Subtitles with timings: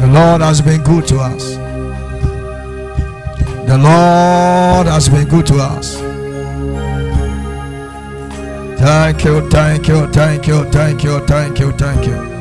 [0.00, 1.56] The Lord has been good to us.
[3.66, 5.96] The Lord has been good to us.
[8.78, 12.36] Thank you, thank you, thank you, thank you, thank you, thank you.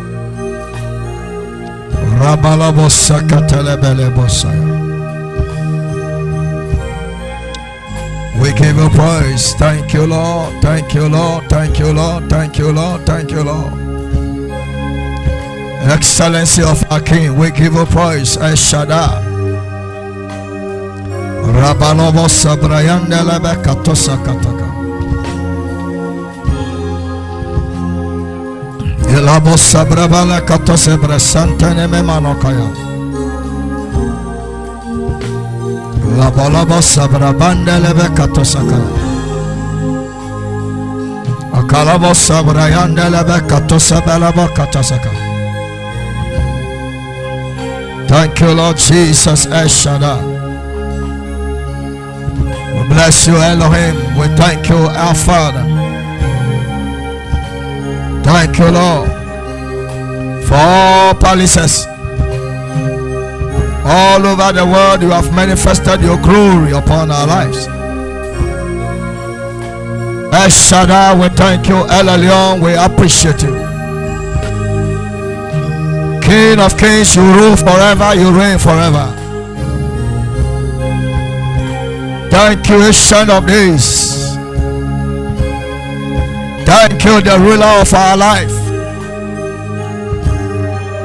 [8.41, 9.53] We give you praise.
[9.53, 10.61] Thank you, Lord.
[10.61, 11.49] Thank you, Lord.
[11.49, 12.29] Thank you, Lord.
[12.29, 13.05] Thank you, Lord.
[13.05, 13.94] Thank you, Lord.
[15.87, 18.37] Excellency of our King, we give you praise.
[18.37, 19.21] Eshada.
[21.45, 24.65] Rabalobo Sabrayandela Bekatosa Kataka.
[29.13, 32.67] Ilabo Sabrabala Katose Bresantene Memanokaya.
[36.17, 38.89] Labalabo Sabrabandele Bekatosakaya.
[41.53, 45.34] Akalabo Sabrayandele Bekatosa Belabo Katasaka.
[48.07, 49.45] Thank you, Lord Jesus.
[49.47, 50.21] Eshada.
[52.75, 53.95] We bless you, Elohim.
[54.17, 55.63] We thank you, our Father.
[58.23, 59.09] Thank you, Lord,
[60.45, 61.85] for all palaces.
[63.87, 67.67] All over the world, you have manifested your glory upon our lives.
[70.33, 72.61] Eshada, we thank you, El Elyon.
[72.61, 73.74] We appreciate you.
[76.35, 79.07] King of kings, you rule forever, you reign forever.
[82.29, 84.35] Thank you, Son of Days.
[86.65, 88.51] Thank you, the ruler of our life.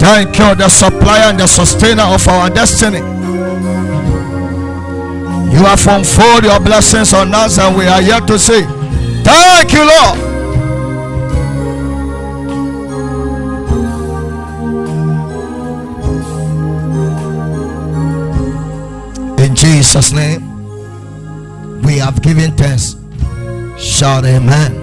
[0.01, 2.99] Thank you, the supplier and the sustainer of our destiny.
[5.55, 8.63] You have unfolded your blessings on us, and we are yet to say,
[9.23, 10.30] Thank you, Lord.
[19.73, 20.43] Jesus' name,
[21.83, 22.97] we have given thanks.
[23.79, 24.75] Shout amen.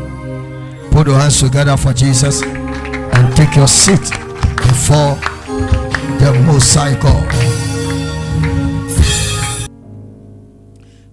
[0.91, 5.15] Put your hands together for Jesus and take your seat before
[6.19, 7.27] the Most High God.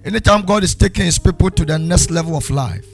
[0.05, 2.87] Anytime God is taking his people to the next level of life,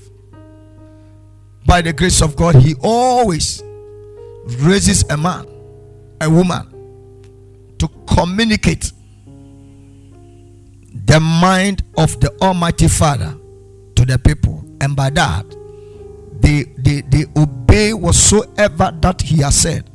[1.66, 3.62] by the grace of God, he always
[4.60, 5.46] raises a man,
[6.22, 8.92] a woman to communicate
[10.92, 13.36] the mind of the Almighty Father
[13.96, 15.46] to the people, and by that
[16.40, 19.88] they they, they obey whatsoever that He has said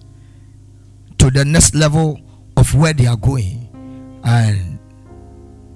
[1.18, 2.20] to the next level
[2.58, 3.62] of where they are going.
[4.24, 4.80] And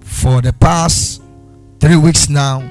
[0.01, 1.21] for the past
[1.79, 2.69] three weeks now,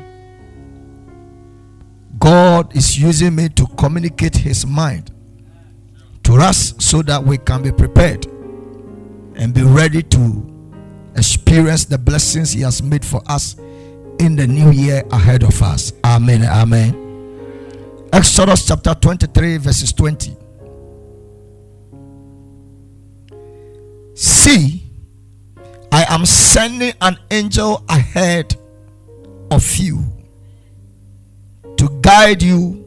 [2.19, 5.11] God is using me to communicate His mind
[6.25, 8.27] to us so that we can be prepared
[9.37, 10.58] and be ready to
[11.19, 13.57] experience the blessings He has made for us
[14.21, 15.93] in the new year ahead of us.
[16.05, 16.45] Amen.
[16.45, 17.05] Amen.
[18.13, 20.37] Exodus chapter 23, verses 20.
[24.15, 24.83] See,
[25.93, 28.57] I am sending an angel ahead
[29.51, 30.05] of you
[31.77, 32.85] to guide you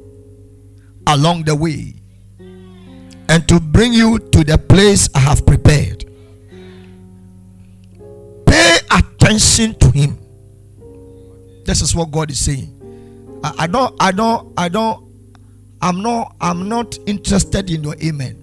[1.07, 1.95] along the way
[3.29, 6.10] and to bring you to the place I have prepared
[9.21, 10.17] attention to him.
[11.65, 12.77] This is what God is saying.
[13.43, 15.07] I, I don't, I don't, I don't,
[15.81, 18.37] I'm not, I'm not interested in your amen.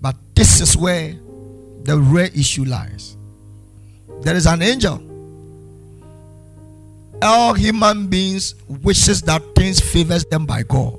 [0.00, 1.14] But this is where
[1.82, 3.16] the real issue lies.
[4.20, 5.02] There is an angel.
[7.22, 10.98] All human beings wishes that things favors them by God.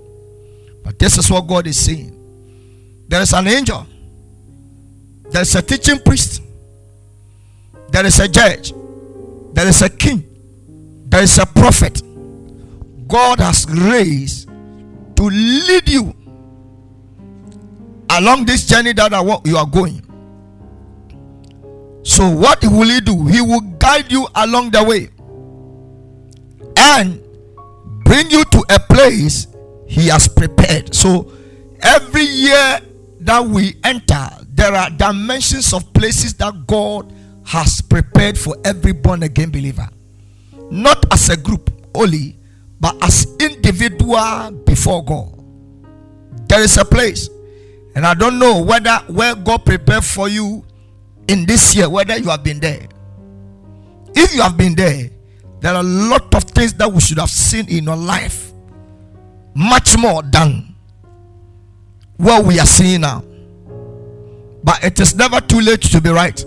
[0.83, 2.11] But this is what God is saying.
[3.07, 3.85] There is an angel.
[5.29, 6.41] There is a teaching priest
[7.89, 8.73] there is a judge,
[9.53, 10.23] there is a king,
[11.07, 12.01] there is a prophet.
[13.07, 14.47] God has raised
[15.15, 16.13] to lead you
[18.09, 19.11] along this journey that
[19.45, 20.01] you are going.
[22.03, 23.25] So, what will He do?
[23.25, 25.09] He will guide you along the way
[26.77, 27.21] and
[28.03, 29.47] bring you to a place
[29.87, 30.93] He has prepared.
[30.93, 31.31] So,
[31.81, 32.79] every year
[33.21, 37.11] that we enter, there are dimensions of places that God
[37.45, 39.87] has prepared for every born again believer.
[40.71, 42.37] Not as a group only,
[42.79, 45.31] but as individual before God.
[46.49, 47.29] There is a place,
[47.95, 50.65] and I don't know whether where God prepared for you
[51.27, 52.87] in this year, whether you have been there.
[54.15, 55.09] If you have been there,
[55.59, 58.51] there are a lot of things that we should have seen in your life,
[59.53, 60.75] much more than
[62.17, 63.23] what we are seeing now.
[64.63, 66.43] But it is never too late to be right.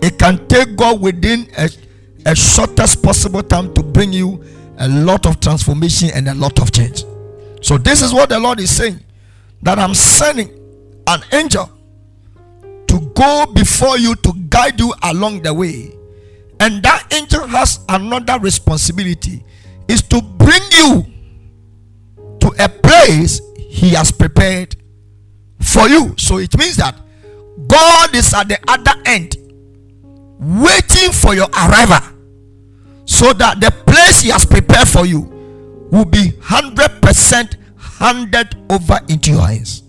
[0.00, 1.68] It can take God within a,
[2.26, 4.44] a shortest possible time to bring you
[4.78, 7.04] a lot of transformation and a lot of change.
[7.60, 9.00] So, this is what the Lord is saying
[9.62, 10.50] that I'm sending
[11.06, 11.70] an angel
[12.86, 15.94] to go before you to guide you along the way.
[16.60, 19.44] And that angel has another responsibility
[19.88, 21.06] is to bring you
[22.40, 24.76] to a place he has prepared
[25.60, 26.14] for you.
[26.18, 26.96] So it means that
[27.66, 29.36] God is at the other end
[30.38, 31.98] waiting for your arrival
[33.04, 35.20] so that the place he has prepared for you
[35.90, 37.56] will be 100%
[37.98, 39.82] handed over into your hands.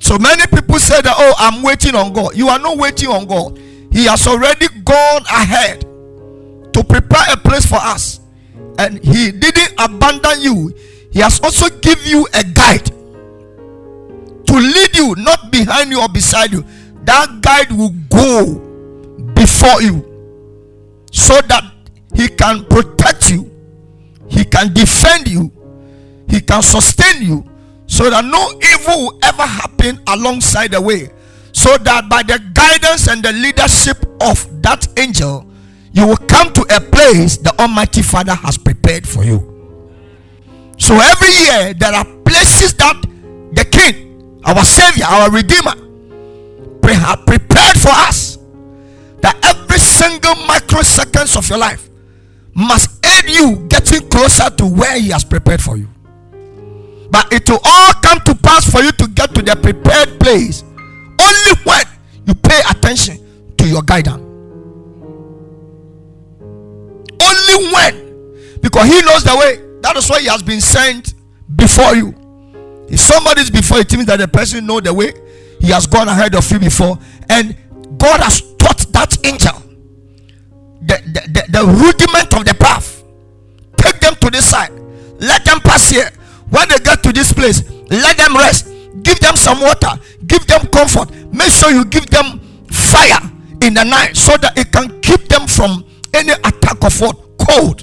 [0.00, 2.36] So many people say that, oh, I'm waiting on God.
[2.36, 3.58] You are not waiting on God,
[3.90, 8.20] He has already gone ahead to prepare a place for us,
[8.78, 10.72] and He didn't abandon you,
[11.10, 12.86] He has also give you a guide
[14.46, 16.64] to lead you, not behind you or beside you.
[17.06, 18.58] That guide will go
[19.34, 20.02] before you
[21.12, 21.64] so that
[22.14, 23.50] He can protect you,
[24.28, 25.50] He can defend you,
[26.28, 27.48] He can sustain you,
[27.86, 31.10] so that no evil will ever happen alongside the way.
[31.52, 35.46] So that by the guidance and the leadership of that angel,
[35.92, 39.40] you will come to a place the Almighty Father has prepared for you.
[40.78, 43.00] So every year there are places that
[43.52, 45.72] the King, our Savior, our Redeemer,
[46.94, 48.36] prepared for us.
[49.22, 51.88] That every single microseconds of your life
[52.54, 55.88] must aid you getting closer to where He has prepared for you.
[57.10, 60.62] But it will all come to pass for you to get to the prepared place
[61.20, 61.82] only when
[62.26, 64.22] you pay attention to your guidance.
[67.20, 69.80] Only when, because He knows the way.
[69.80, 71.14] That is why He has been sent
[71.54, 72.14] before you.
[72.88, 75.12] If somebody is before you it means that the person know the way.
[75.66, 76.96] He has gone ahead of you before,
[77.28, 77.56] and
[77.98, 79.60] God has taught that angel
[80.80, 83.02] the, the, the, the rudiment of the path.
[83.76, 84.70] Take them to this side.
[85.18, 86.08] Let them pass here.
[86.50, 88.68] When they get to this place, let them rest.
[89.02, 89.90] Give them some water.
[90.28, 91.10] Give them comfort.
[91.34, 92.38] Make sure you give them
[92.70, 93.28] fire
[93.60, 95.84] in the night so that it can keep them from
[96.14, 97.82] any attack of what cold.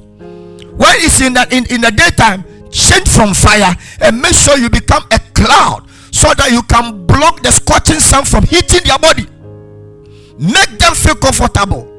[0.79, 4.69] When it's in the in, in the daytime, change from fire and make sure you
[4.69, 5.82] become a cloud
[6.13, 9.25] so that you can block the scorching sun from hitting their body.
[10.37, 11.89] Make them feel comfortable.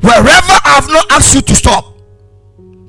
[0.00, 1.96] Wherever I have not asked you to stop,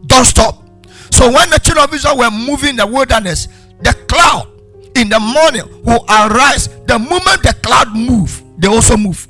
[0.05, 0.67] don't stop.
[1.11, 3.47] So when the children of Israel were moving in the wilderness,
[3.79, 4.51] the cloud
[4.95, 6.67] in the morning will arise.
[6.85, 9.25] The moment the cloud move, they also move.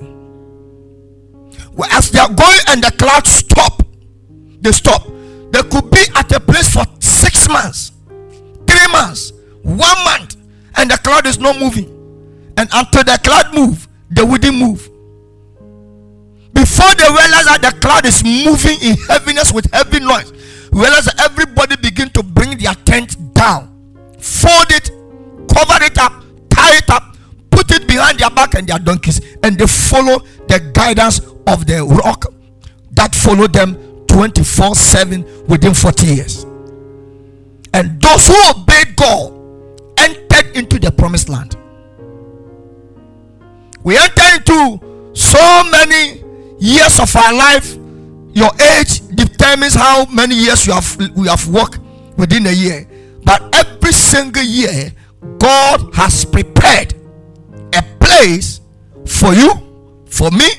[1.91, 3.85] As they are going and the cloud stop,
[4.61, 5.05] they stop.
[5.51, 7.91] They could be at a place for six months,
[8.65, 9.31] three months,
[9.63, 10.35] one month,
[10.75, 11.89] and the cloud is not moving.
[12.57, 14.89] And until the cloud move, they wouldn't move.
[16.53, 20.31] Before they realize that the cloud is moving in heaviness with heavy noise,
[20.71, 23.67] realize that everybody begin to bring their tent down,
[24.19, 24.91] fold it,
[25.49, 27.15] cover it up, tie it up,
[27.49, 31.83] put it behind their back and their donkeys, and they follow the guidance of the
[32.03, 32.25] rock
[32.91, 33.75] that followed them
[34.07, 36.43] 24 7 within 40 years.
[37.73, 39.33] And those who obeyed God
[40.33, 41.55] entered into the promised land.
[43.83, 46.23] We enter into so many
[46.59, 47.77] years of our life.
[48.33, 48.49] Your
[48.79, 51.79] age determines how many years you have we have worked
[52.17, 52.87] within a year.
[53.23, 54.91] But every single year,
[55.37, 56.93] God has prepared
[57.73, 58.61] a place
[59.05, 59.51] for you,
[60.05, 60.49] for me,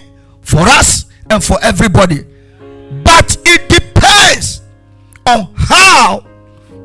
[0.41, 2.25] for us, and for everybody.
[3.03, 4.63] But it depends
[5.27, 6.25] on how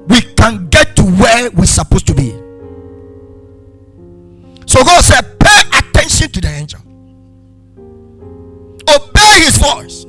[0.07, 2.28] we can get to where we're supposed to be.
[4.79, 6.79] So God said, pay attention to the angel,
[8.87, 10.05] obey his voice.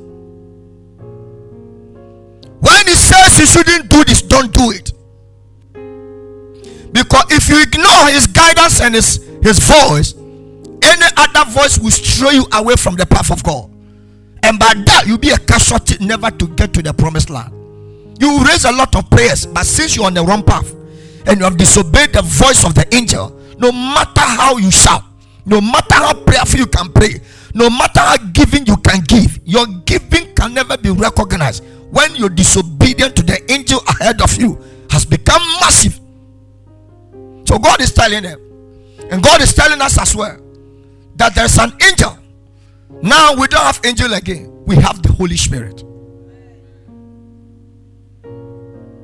[2.61, 4.93] When he says you shouldn't do this, don't do it.
[6.93, 12.35] Because if you ignore his guidance and his, his voice, any other voice will stray
[12.35, 13.69] you away from the path of God.
[14.43, 17.51] And by that, you'll be a casualty never to get to the promised land.
[18.21, 20.73] You will raise a lot of prayers, but since you're on the wrong path,
[21.27, 25.03] and you have disobeyed the voice of the angel, no matter how you shout,
[25.45, 27.21] no matter how prayerful you can pray,
[27.53, 32.29] no matter how giving you can give, your giving can never be recognized when you're
[32.29, 35.99] disobedient to the angel ahead of you has become massive.
[37.45, 38.39] So God is telling them,
[39.11, 40.39] and God is telling us as well
[41.17, 42.17] that there's an angel.
[43.03, 45.83] Now we don't have angel again, we have the Holy Spirit.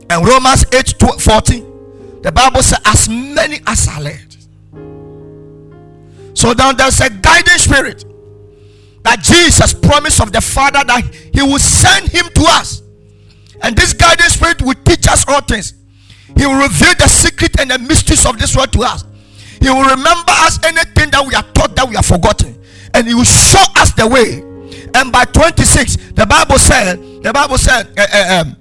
[0.10, 4.27] And Romans 8 14, the Bible says, As many as are led.
[6.38, 8.06] So now there's a guiding spirit
[9.02, 11.02] that Jesus promised of the Father that
[11.34, 12.84] He will send Him to us.
[13.64, 15.74] And this guiding spirit will teach us all things.
[16.38, 19.04] He will reveal the secret and the mysteries of this world to us.
[19.60, 22.54] He will remember us anything that we are taught that we are forgotten.
[22.94, 24.46] And He will show us the way.
[24.94, 28.56] And by 26, the Bible said, the Bible said, uh, uh, um,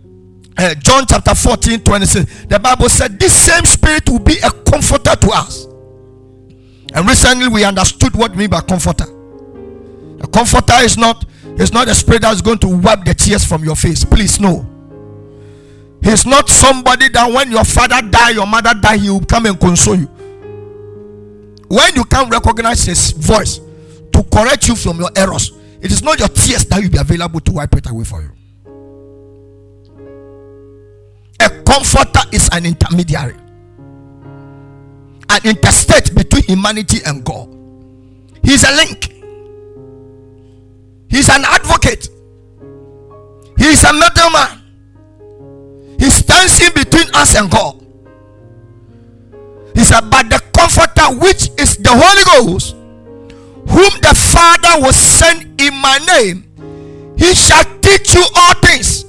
[0.57, 5.15] uh, John chapter 14, 26, the Bible said, This same spirit will be a comforter
[5.15, 5.67] to us.
[6.97, 9.05] And recently we understood what we mean by comforter.
[10.21, 11.25] A comforter is not
[11.59, 14.05] is not a spirit that's going to wipe the tears from your face.
[14.05, 14.67] Please no.
[16.03, 19.59] He's not somebody that when your father die, your mother die, he will come and
[19.59, 20.07] console you.
[21.69, 23.61] When you can't recognize his voice
[24.13, 27.41] to correct you from your errors, it is not your tears that will be available
[27.41, 28.31] to wipe it away for you.
[31.41, 33.35] A comforter is an intermediary,
[35.31, 37.49] an interstate between humanity and God.
[38.43, 39.13] He's a link,
[41.09, 42.09] he's an advocate,
[43.59, 44.63] he's a middleman.
[45.99, 47.83] He stands in between us and God.
[49.75, 55.61] He said, But the comforter, which is the Holy Ghost, whom the Father will send
[55.61, 59.07] in my name, he shall teach you all things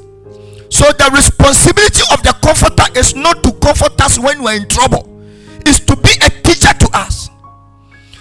[0.69, 5.07] so the responsibility of the comforter is not to comfort us when we're in trouble,
[6.07, 7.29] be a teacher to us.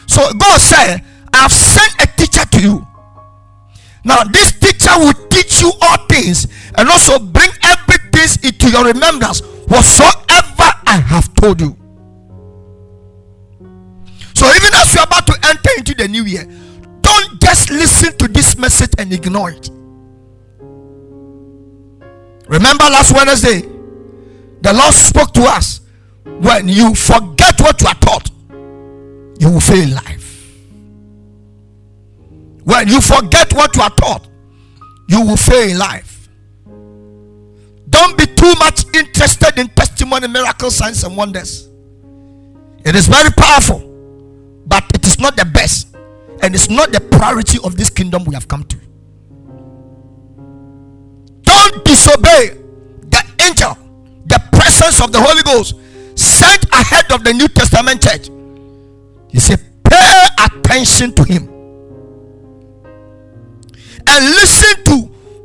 [0.06, 1.02] So God said,
[1.32, 2.86] I've sent a teacher to you.
[4.04, 8.06] Now, this teacher will teach you all things and also bring everything
[8.42, 11.76] into your remembrance whatsoever I have told you.
[14.34, 16.44] So, even as you're about to enter into the new year,
[17.00, 19.70] don't just listen to this message and ignore it.
[22.48, 23.60] Remember last Wednesday,
[24.60, 25.80] the Lord spoke to us.
[26.26, 28.30] When you forget what you are taught,
[29.38, 30.52] you will fail in life.
[32.64, 34.28] When you forget what you are taught,
[35.08, 36.28] you will fail in life.
[37.88, 41.68] Don't be too much interested in testimony, miracles, signs, and wonders.
[42.84, 43.80] It is very powerful,
[44.66, 45.94] but it is not the best,
[46.42, 48.76] and it's not the priority of this kingdom we have come to
[51.66, 52.56] don't disobey
[53.08, 53.76] the angel,
[54.26, 55.74] the presence of the Holy Ghost
[56.72, 58.28] ahead of the New Testament church.
[59.30, 61.48] He said, pay attention to him
[64.08, 64.96] and listen to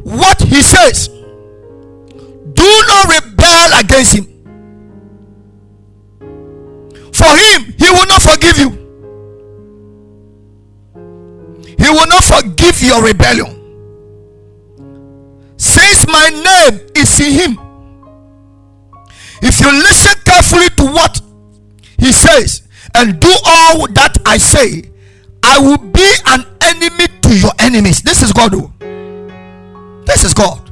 [0.04, 1.08] what he says.
[1.08, 4.26] Do not rebel against him.
[7.14, 8.72] For him, he will not forgive you.
[11.78, 13.58] He will not forgive your rebellion
[15.58, 17.61] since my name is in him.
[19.42, 21.22] If you listen carefully to what
[21.98, 24.90] he says and do all that I say,
[25.44, 28.02] I will be an enemy to your enemies.
[28.02, 28.54] This is God.
[28.56, 28.72] Oh.
[30.06, 30.72] This is God.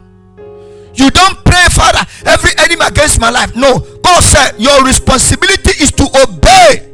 [0.94, 3.56] You don't pray, Father, every enemy against my life.
[3.56, 6.92] No, God said your responsibility is to obey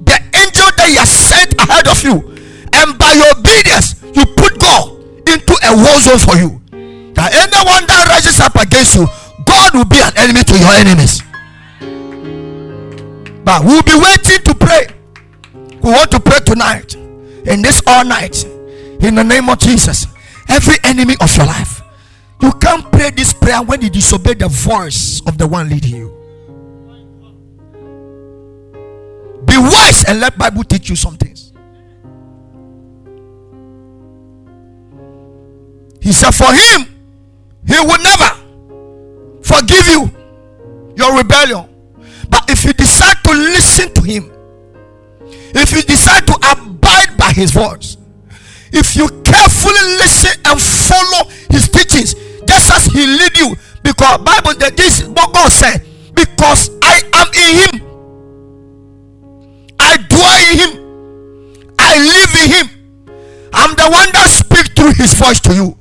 [0.00, 2.24] the angel that He has sent ahead of you,
[2.72, 4.96] and by your obedience, you put God
[5.28, 6.60] into a war zone for you
[7.14, 9.06] that anyone that rises up against you,
[9.44, 11.22] God will be an enemy to your enemies.
[13.44, 14.86] But we'll be waiting to pray.
[15.82, 20.06] We want to pray tonight, in this all night, in the name of Jesus.
[20.48, 21.82] Every enemy of your life,
[22.40, 26.08] you can't pray this prayer when you disobey the voice of the one leading you.
[29.44, 31.52] Be wise and let Bible teach you some things.
[36.00, 36.86] He said, For him
[37.66, 38.43] he will never
[39.54, 40.10] forgive you
[40.96, 41.68] your rebellion.
[42.28, 44.30] But if you decide to listen to Him,
[45.54, 47.96] if you decide to abide by His voice,
[48.72, 52.14] if you carefully listen and follow His teachings,
[52.46, 55.84] just as He lead you, because Bible that this what God said,
[56.14, 57.74] because I am in Him,
[59.78, 62.66] I dwell in Him, I live in Him.
[63.52, 65.78] I'm the one that speaks through His voice to you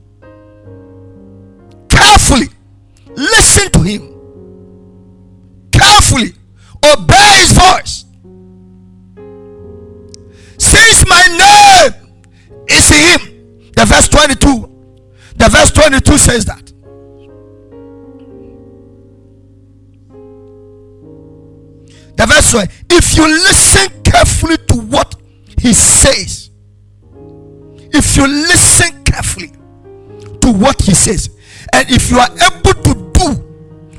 [1.89, 2.47] carefully
[3.15, 4.13] listen to him
[5.71, 6.33] carefully
[6.83, 8.05] obey his voice.
[10.57, 11.93] Since my name
[12.67, 13.71] is him.
[13.75, 14.69] The verse 22.
[15.35, 16.63] The verse 22 says that.
[22.15, 22.53] The verse
[22.89, 25.15] if you listen carefully to what
[25.59, 26.51] he says,
[27.91, 29.51] if you listen carefully
[30.41, 31.29] to what he says,
[31.73, 33.02] and if you are able to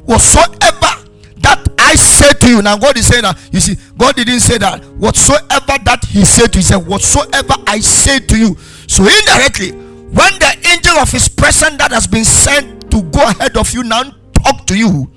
[0.06, 1.04] whatsoever
[1.38, 4.58] that I said to you, now God is saying that you see, God didn't say
[4.58, 8.56] that whatsoever that He said to you, He said, Whatsoever I said to you.
[8.88, 13.56] So indirectly, when the angel of His presence that has been sent to go ahead
[13.56, 15.11] of you now talk to you,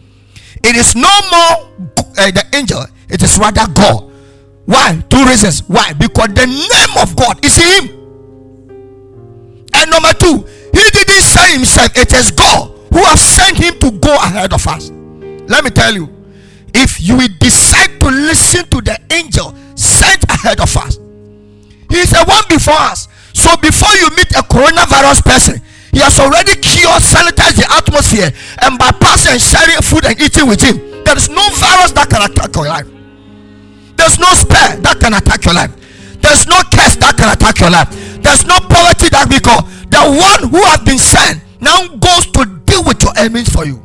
[0.64, 1.72] it is no more
[2.20, 4.12] uh, the angel, it is rather God.
[4.66, 5.02] Why?
[5.10, 5.64] Two reasons.
[5.68, 5.94] Why?
[5.94, 7.88] Because the name of God is Him.
[9.74, 13.92] And number two, He didn't say Himself, it is God who has sent Him to
[14.02, 14.90] go ahead of us.
[15.46, 16.10] Let me tell you,
[16.74, 20.98] if you will decide to listen to the angel sent ahead of us,
[21.94, 23.08] He is the one before us.
[23.38, 25.62] So before you meet a coronavirus person,
[25.94, 28.34] he has already cured, sanitized the atmosphere,
[28.66, 32.26] and by passing sharing food and eating with him, there is no virus that can
[32.26, 32.90] attack your life.
[33.94, 35.70] There's no spare that can attack your life.
[36.22, 37.90] There's no curse that can attack your life.
[38.22, 42.88] There's no poverty that because the one who has been sent now goes to deal
[42.88, 43.82] with your enemies for you.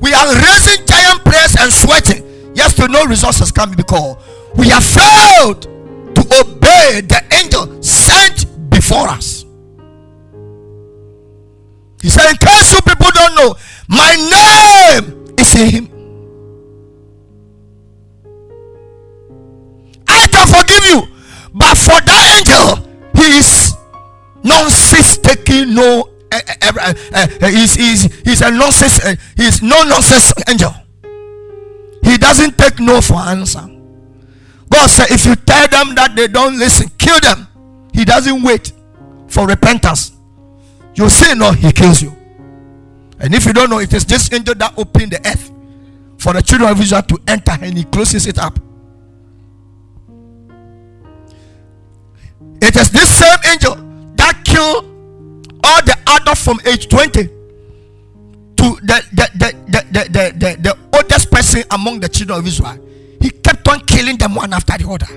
[0.00, 2.24] We are raising giant prayers and sweating.
[2.54, 4.16] Yes, to no resources coming because
[4.56, 9.44] we have failed to obey the angel sent before us.
[12.00, 13.54] He said, In case you people don't know,
[13.88, 15.94] my name is in him.
[20.06, 21.08] I can forgive you,
[21.54, 23.76] but for that angel, he is
[24.42, 25.18] nonsense
[25.58, 26.10] taking no.
[26.30, 30.74] Uh, uh, uh, he's, he's, he's a nonsense, uh, he's no nonsense angel.
[32.02, 33.66] He doesn't take no for answer.
[34.68, 37.48] God said, if you tell them that they don't listen, kill them.
[37.94, 38.72] He doesn't wait
[39.26, 40.12] for repentance.
[40.94, 42.14] You say no, he kills you.
[43.18, 45.50] And if you don't know, it is this angel that opened the earth
[46.18, 48.58] for the children of Israel to enter and he closes it up.
[52.60, 53.76] It is this same angel
[54.16, 54.97] that killed
[55.68, 57.32] all the adults from age 20 to
[58.56, 62.78] the the, the, the, the, the, the, the oldest person among the children of Israel.
[63.20, 65.12] He kept on killing them one after the other.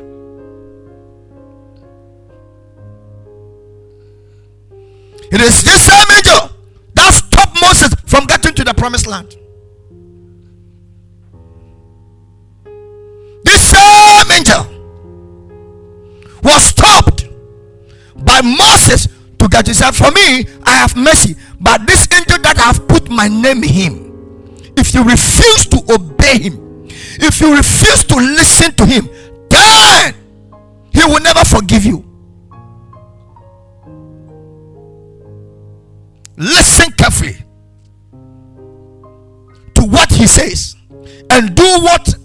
[5.31, 6.49] It is this same angel
[6.95, 9.37] that stopped Moses from getting to the promised land.
[13.43, 14.67] This same angel
[16.43, 17.25] was stopped
[18.25, 19.07] by Moses
[19.41, 19.95] to get himself.
[19.97, 23.69] For me, I have mercy, but this angel that I have put my name in
[23.69, 23.93] him,
[24.77, 26.87] if you refuse to obey him,
[27.19, 29.09] if you refuse to listen to him,
[29.49, 30.15] then
[30.93, 32.11] he will never forgive you.
[36.41, 37.37] listen carefully
[39.75, 40.75] to what he says
[41.29, 42.15] and do what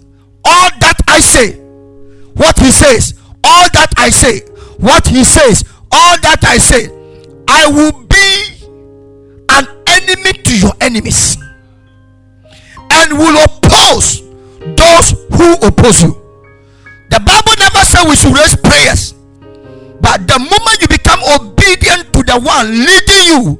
[0.43, 1.53] all that I say.
[2.33, 4.39] What he says, all that I say,
[4.77, 6.87] what he says, all that I say,
[7.47, 8.67] I will be
[9.49, 11.37] an enemy to your enemies
[12.91, 14.21] and will oppose
[14.75, 16.13] those who oppose you.
[17.09, 19.13] The Bible never said we should raise prayers,
[20.01, 23.59] but the moment you become obedient to the one leading you,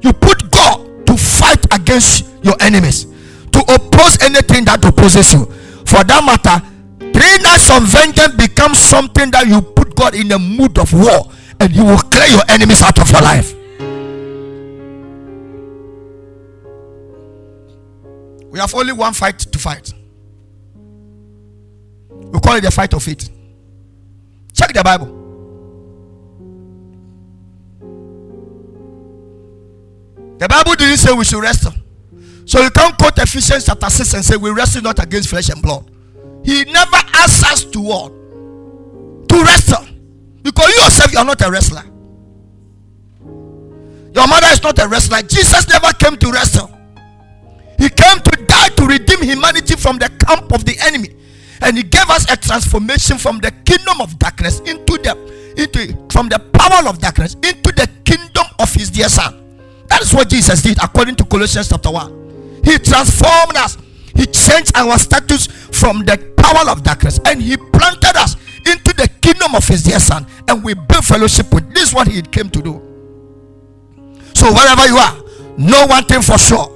[0.00, 3.04] you put God to fight against your enemies,
[3.52, 5.44] to oppose anything that opposes you.
[5.84, 6.64] For that matter,
[6.98, 11.30] three nights of vengeance becomes something that you put God in the mood of war
[11.62, 13.54] and you will clear your enemies out of your life.
[18.50, 19.92] We have only one fight to fight.
[22.10, 23.30] We call it the fight of faith.
[24.52, 25.20] Check the Bible.
[30.38, 31.74] The Bible didn't say we should wrestle.
[32.44, 35.62] So you can't quote Ephesians chapter 6 and say we wrestle not against flesh and
[35.62, 35.88] blood.
[36.44, 38.08] He never asks us to what?
[39.28, 39.91] To wrestle.
[40.42, 41.84] Because you yourself you are not a wrestler.
[44.14, 45.22] Your mother is not a wrestler.
[45.22, 46.70] Jesus never came to wrestle.
[47.78, 51.16] He came to die to redeem humanity from the camp of the enemy.
[51.62, 55.16] And he gave us a transformation from the kingdom of darkness into the
[55.56, 59.58] into from the power of darkness into the kingdom of his dear son.
[59.88, 62.62] That is what Jesus did according to Colossians chapter 1.
[62.64, 63.76] He transformed us,
[64.16, 69.08] He changed our status from the power of darkness, and He planted us into the
[69.20, 71.72] kingdom of His dear Son, and we build fellowship with.
[71.74, 72.80] This is what He came to do.
[74.34, 75.16] So, wherever you are,
[75.58, 76.68] know one thing for sure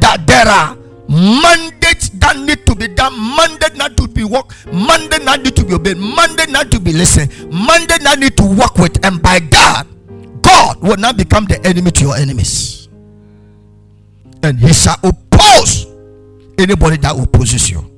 [0.00, 0.76] that there are
[1.08, 5.64] mandates that need to be done, mandate not to be work, mandate not need to
[5.64, 9.40] be obeyed, mandate not to be listened, mandate not need to work with, and by
[9.40, 9.86] God,
[10.42, 12.88] God will not become the enemy to your enemies,
[14.42, 15.86] and He shall oppose
[16.58, 17.97] anybody that opposes you.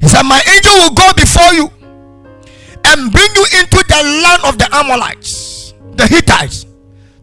[0.00, 1.70] He said, My angel will go before you
[2.84, 6.66] and bring you into the land of the Amalekites, the Hittites,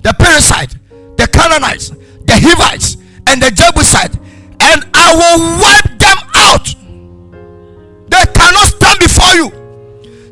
[0.01, 0.75] the Perizzites,
[1.17, 4.17] the Canaanites, the Hivites, and the Jebusites,
[4.59, 6.67] and I will wipe them out.
[8.09, 9.49] They cannot stand before you.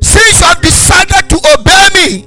[0.00, 2.26] Since you have decided to obey me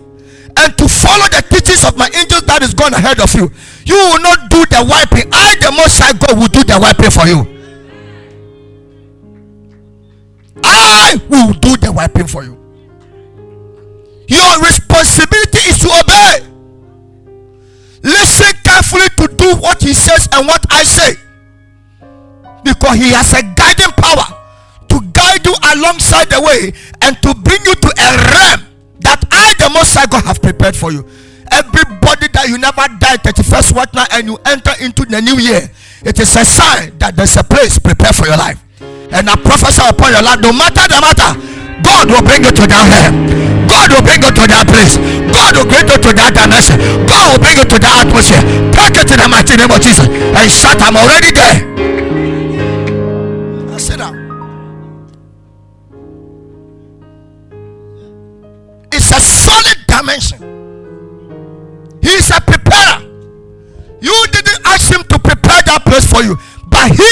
[0.57, 3.51] and to follow the teachings of my angels that is gone ahead of you,
[3.85, 5.29] you will not do the wiping.
[5.31, 7.56] I, the Most High God, will do the wiping for you.
[10.67, 12.57] I will do the wiping for you.
[14.27, 16.47] Your responsibility is to obey.
[18.03, 21.15] Listen carefully to do what he says and what I say.
[22.63, 24.35] Because he has a guiding power
[24.89, 28.67] to guide you alongside the way and to bring you to a realm
[28.99, 31.07] that I, the Most High God, have prepared for you.
[31.49, 35.69] Everybody that you never died 31st what now and you enter into the new year,
[36.03, 38.61] it is a sign that there's a place prepared for your life.
[39.11, 41.31] And I prophesy upon your life, no matter the matter,
[41.81, 43.11] God will bring you to that here.
[43.67, 44.99] God will bring you to that place.
[45.31, 46.79] God will bring you to that dimension.
[47.07, 48.43] God will bring you to that atmosphere.
[48.75, 50.07] Take it in the mighty name of Jesus.
[50.07, 51.55] And shout, I'm already there.
[53.71, 54.15] I sit down.
[58.91, 60.43] It's a solid dimension.
[62.03, 63.07] He's a preparer.
[64.01, 66.35] You didn't ask him to prepare that place for you,
[66.67, 67.07] but he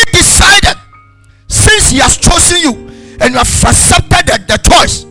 [1.96, 2.74] he has chosen you
[3.22, 5.04] and you have accepted the, the choice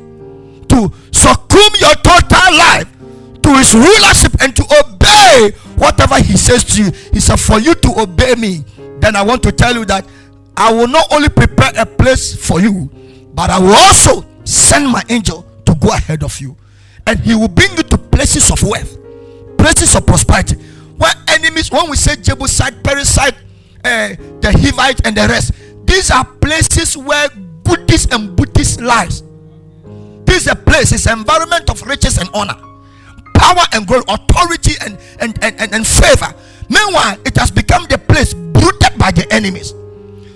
[0.69, 2.87] to succumb your total life
[3.41, 6.91] to his rulership and to obey whatever he says to you.
[7.11, 8.65] He said for you to obey me
[9.01, 10.07] then i want to tell you that
[10.59, 12.91] i will not only prepare a place for you
[13.35, 16.55] but i will also send my angel to go ahead of you.
[17.07, 18.99] And he will bring you to places of wealth
[19.57, 20.57] places of prosperity
[20.99, 23.37] where enemies when we say jebusite Perizzite
[23.85, 24.09] uh,
[24.41, 25.53] the hivite and the rest
[25.95, 27.29] these are places where
[27.63, 29.23] Buddhist and Buddhist lives.
[30.25, 32.57] This is a place, it's an environment of riches and honor,
[33.35, 36.35] power and glory, authority and, and, and, and, and favor.
[36.69, 39.73] Meanwhile, it has become the place brooded by the enemies.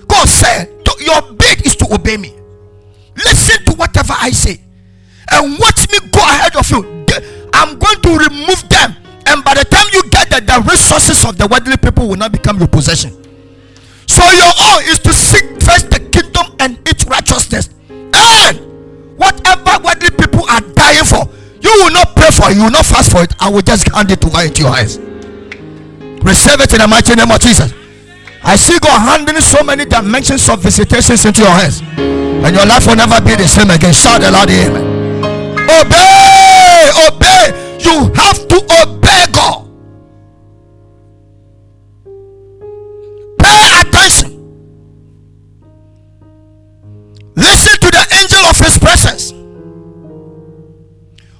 [0.06, 2.34] God said, Your bid is to obey me.
[3.16, 4.60] Listen to whatever I say
[5.32, 7.04] and watch me go ahead of you.
[7.52, 8.94] I'm going to remove them.
[9.26, 12.30] And by the time you get there, the resources of the worldly people will not
[12.30, 13.27] become your possession.
[14.08, 17.68] So your own is to seek first the kingdom and its righteousness.
[17.88, 18.56] And
[19.20, 21.28] whatever worldly people are dying for,
[21.60, 23.34] you will not pray for it, you will not fast for it.
[23.38, 24.98] I will just hand it over into your hands.
[26.24, 27.72] Receive it in the mighty name of Jesus.
[28.42, 31.82] I see God handing so many dimensions of visitations into your hands.
[31.82, 33.92] And your life will never be the same again.
[33.92, 34.82] Shout aloud, Amen.
[35.68, 37.76] Obey, obey.
[37.82, 39.57] You have to obey God.
[48.48, 49.32] Of his presence.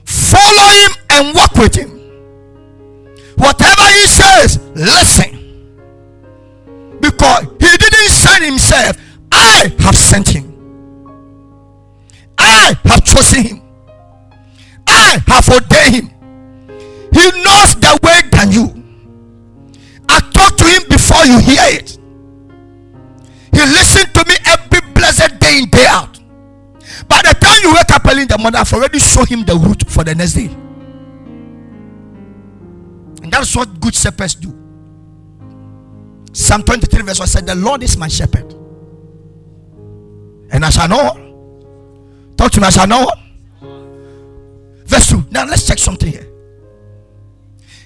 [0.05, 1.91] Follow him and walk with him.
[3.37, 5.35] Whatever he says, listen.
[7.01, 8.97] Because he didn't send himself,
[9.33, 10.49] I have sent him.
[12.37, 13.63] I have chosen him.
[14.87, 16.09] I have ordained him.
[17.13, 18.75] He knows the way than you.
[20.09, 21.99] I talk to him before you hear it.
[23.53, 26.18] He listens to me every blessed day in, day out.
[27.09, 29.55] By the time you wake up early in the morning, I've already shown him the
[29.55, 30.47] route for the next day.
[33.23, 34.55] And that's what good shepherds do.
[36.33, 38.53] Psalm 23, verse 1 said, The Lord is my shepherd.
[40.51, 42.33] And I shall know.
[42.37, 43.11] Talk to me, I shall know.
[44.85, 45.25] Verse 2.
[45.31, 46.27] Now let's check something here.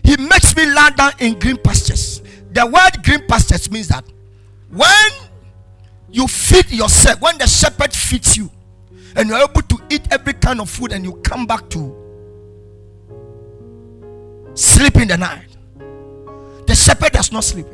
[0.05, 2.21] He makes me lie down in green pastures.
[2.53, 4.05] The word green pastures means that
[4.71, 5.11] when
[6.11, 8.51] you feed yourself, when the shepherd feeds you,
[9.17, 11.97] and you're able to eat every kind of food, and you come back to
[14.55, 15.47] sleep in the night,
[16.67, 17.67] the shepherd does not sleep.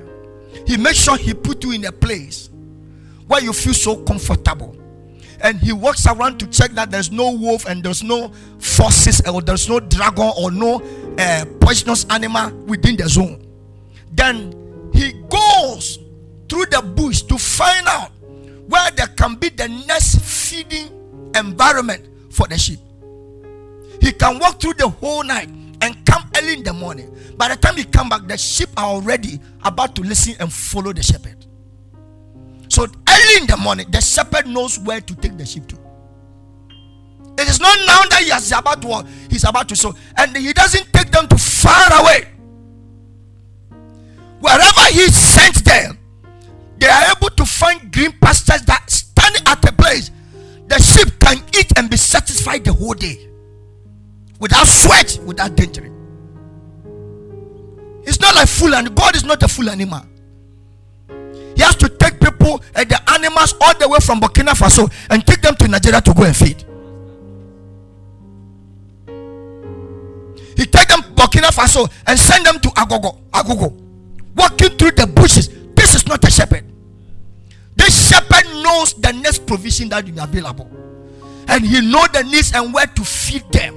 [0.66, 2.50] He makes sure he put you in a place
[3.26, 4.74] where you feel so comfortable.
[5.40, 9.40] And he walks around to check that there's no wolf and there's no forces or
[9.40, 10.82] there's no dragon or no
[11.16, 13.46] uh, poisonous animal within the zone.
[14.12, 15.98] Then he goes
[16.48, 18.10] through the bush to find out
[18.66, 20.97] where there can be the next feeding
[21.36, 22.80] environment for the sheep.
[24.00, 25.48] He can walk through the whole night
[25.80, 27.14] and come early in the morning.
[27.36, 30.92] By the time he come back, the sheep are already about to listen and follow
[30.92, 31.46] the shepherd.
[32.68, 35.76] So early in the morning, the shepherd knows where to take the sheep to.
[37.38, 40.52] It is not now that he is about to he's about to sow, and he
[40.52, 42.28] doesn't take them to far away.
[44.40, 45.98] Wherever he sent them,
[46.78, 50.10] they are able to find green pastures that stand at a place
[50.68, 53.28] the sheep can eat and be satisfied the whole day
[54.38, 55.84] without sweat, without danger.
[58.04, 60.02] It's not like fool and God is not a fool animal.
[61.56, 65.26] He has to take people and the animals all the way from Burkina Faso and
[65.26, 66.64] take them to Nigeria to go and feed.
[70.56, 73.72] He take them Burkina Faso and send them to Agogo, Agogo,
[74.36, 75.48] walking through the bushes.
[75.74, 76.67] This is not a shepherd.
[78.68, 80.68] Knows the next provision that available,
[81.48, 83.74] and he knows the needs and where to feed them.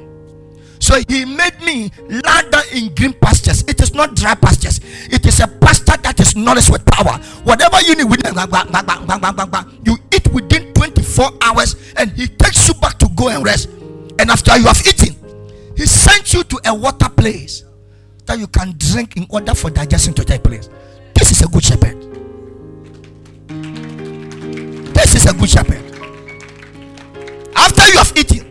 [0.80, 3.64] So he made me down in green pastures.
[3.70, 4.82] It is not dry pastures.
[5.10, 7.18] It is a pasture that is nourished with power.
[7.46, 8.36] Whatever you need within,
[9.86, 13.70] you eat within 24 hours, and he takes you back to go and rest.
[14.20, 15.16] And after you have eaten,
[15.78, 17.64] he sends you to a water place
[18.26, 20.70] that you can drink in order for digestion to take place.
[21.14, 22.11] This is a good shepherd.
[25.02, 25.82] This is a good shepherd.
[27.56, 28.46] After you have eaten,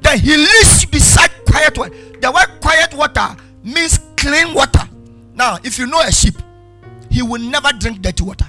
[0.00, 1.92] then he leads you beside quiet water.
[2.20, 4.88] The word quiet water means clean water.
[5.34, 6.34] Now, if you know a sheep,
[7.10, 8.46] he will never drink dirty water.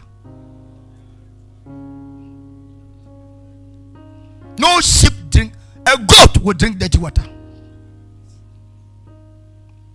[4.59, 5.53] No sheep drink,
[5.88, 7.23] a goat will drink dirty water.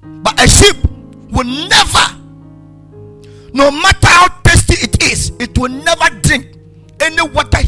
[0.02, 0.76] But a sheep
[1.30, 2.18] will never,
[3.52, 6.48] no matter how tasty it is, it will never drink
[7.04, 7.58] any water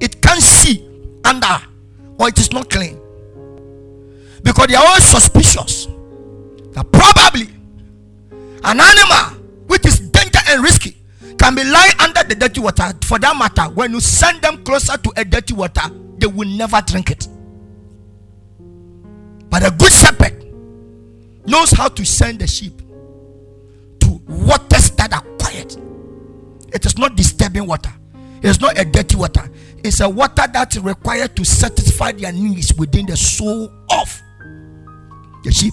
[0.00, 0.86] it can't see
[1.24, 1.58] under
[2.18, 3.00] or it is not clean.
[4.42, 5.86] Because they are all suspicious
[6.72, 7.48] that probably
[8.64, 10.96] an animal which is danger and risky
[11.38, 12.92] can be lying under the dirty water.
[13.04, 15.82] For that matter when you send them closer to a dirty water
[16.18, 17.28] they will never drink it.
[19.50, 20.44] But a good shepherd
[21.46, 22.78] knows how to send the sheep
[24.00, 25.76] to waters that are quiet.
[26.72, 27.92] It is not disturbing water
[28.44, 29.50] it's not a dirty water.
[29.82, 34.22] It's a water that is required to satisfy their needs within the soul of
[35.42, 35.72] the sheep.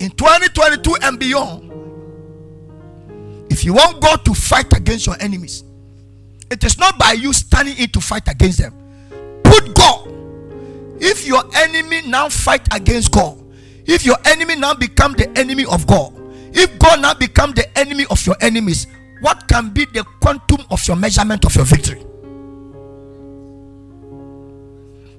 [0.00, 1.72] In 2022 and beyond,
[3.52, 5.64] if you want God to fight against your enemies,
[6.50, 8.72] it is not by you standing in to fight against them.
[9.44, 10.12] Put God.
[10.98, 13.42] If your enemy now fight against God,
[13.84, 16.14] if your enemy now become the enemy of God,
[16.54, 18.86] if God now become the enemy of your enemies,
[19.20, 22.04] what can be the quantum of your measurement of your victory?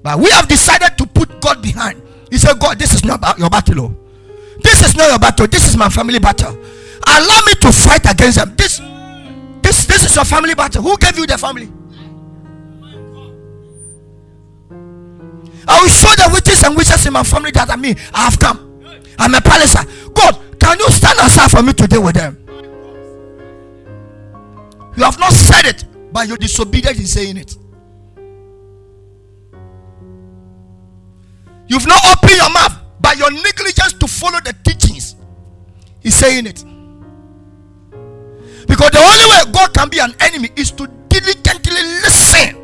[0.04, 2.02] But we have decided to put God behind.
[2.30, 3.82] He said, God, this is not your battle.
[3.82, 3.96] Oh.
[4.64, 5.48] This is not your battle.
[5.48, 6.52] This is my family battle.
[7.06, 8.54] Allow me to fight against them.
[8.56, 8.80] This,
[9.62, 10.82] this, this is your family battle.
[10.84, 11.72] Who gave you the family?
[15.68, 18.40] I will show the witches and witches in my family that I mean I have
[18.40, 18.82] come.
[19.20, 19.76] I'm a palace.
[20.14, 22.47] God, can you stand aside for me to deal with them?
[24.98, 27.56] You have not said it, but you're disobedient in saying it.
[31.68, 35.16] You've not opened your mouth by your negligence to follow the teachings.
[36.00, 36.64] He's saying it.
[38.68, 42.58] Because the only way God can be an enemy is to diligently listen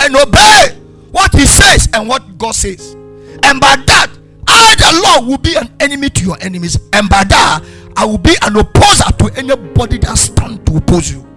[0.00, 0.78] and obey
[1.10, 2.94] what He says and what God says.
[2.94, 4.10] And by that,
[4.46, 6.78] I, the Lord, will be an enemy to your enemies.
[6.94, 7.62] And by that,
[7.96, 11.33] I will be an opposer to anybody that stand to oppose you.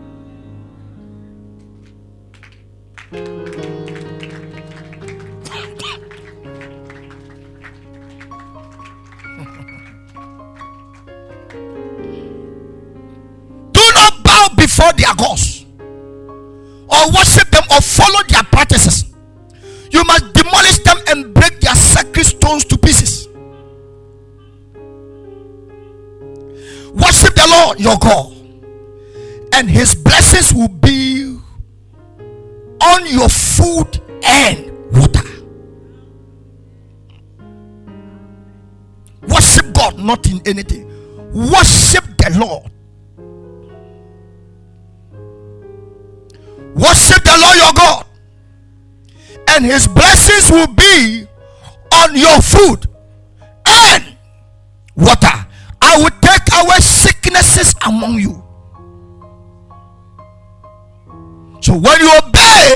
[14.67, 19.05] Before their gods or worship them or follow their practices.
[19.91, 23.29] You must demolish them and break their sacred stones to pieces.
[26.93, 28.33] Worship the Lord your God,
[29.53, 31.37] and his blessings will be
[32.81, 35.23] on your food and water.
[39.29, 40.87] Worship God, not in anything.
[41.31, 42.71] Worship the Lord
[46.77, 48.05] Worship the Lord your God,
[49.49, 51.25] and his blessings will be
[51.93, 52.87] on your food
[53.65, 54.15] and
[54.95, 55.47] water.
[55.81, 58.43] I will take away sicknesses among you.
[61.61, 62.75] So when you obey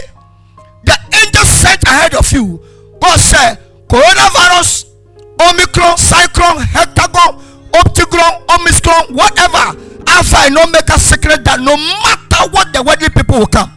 [0.83, 2.59] the angel sent ahead of you,
[2.99, 4.85] God said, coronavirus,
[5.39, 7.39] Omicron, Cyclone, Hectagon,
[7.73, 13.51] Optigron, Omicron, whatever, Alpha and Omega secret that no matter what the worldly people will
[13.51, 13.71] come,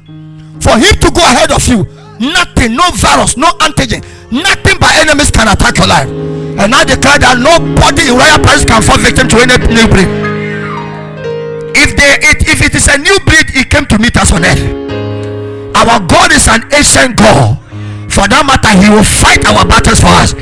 [0.60, 1.86] for him to go ahead of you,
[2.18, 4.02] nothing, no virus, no antigen,
[4.32, 6.08] nothing by enemies can attack your life.
[6.54, 10.06] And I declare that nobody in royal palace can fall victim to any new breed.
[11.74, 14.46] If they it, if it is a new breed, it came to meet us on
[14.46, 14.62] earth.
[15.74, 17.58] Our God is an ancient God.
[18.08, 20.32] For that matter, He will fight our battles for us.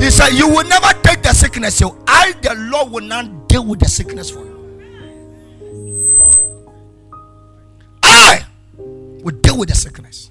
[0.00, 1.76] He said, You will never take the sickness.
[1.76, 4.50] So I, the Lord, will not deal with the sickness for you.
[8.02, 8.44] I
[8.78, 10.30] will deal with the sickness.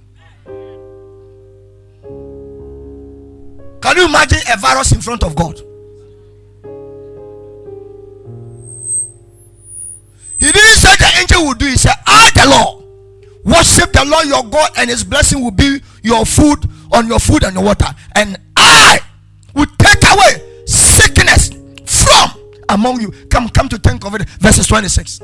[3.81, 5.59] Can you imagine a virus in front of God?
[10.39, 11.67] He didn't say the angel would do.
[11.67, 12.85] He said, I, the Lord,
[13.43, 17.43] worship the Lord your God, and His blessing will be your food on your food
[17.43, 17.87] and your water.
[18.15, 18.99] And I
[19.59, 21.49] will take away sickness
[21.85, 22.29] from
[22.69, 23.11] among you.
[23.29, 24.27] Come, come to think of it.
[24.39, 25.19] Verses 26.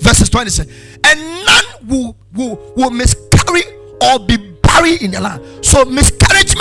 [0.00, 0.70] Verses 26.
[1.04, 3.62] And none will, will, will miscarry
[4.02, 5.64] or be buried in the land.
[5.64, 6.54] So miscarriage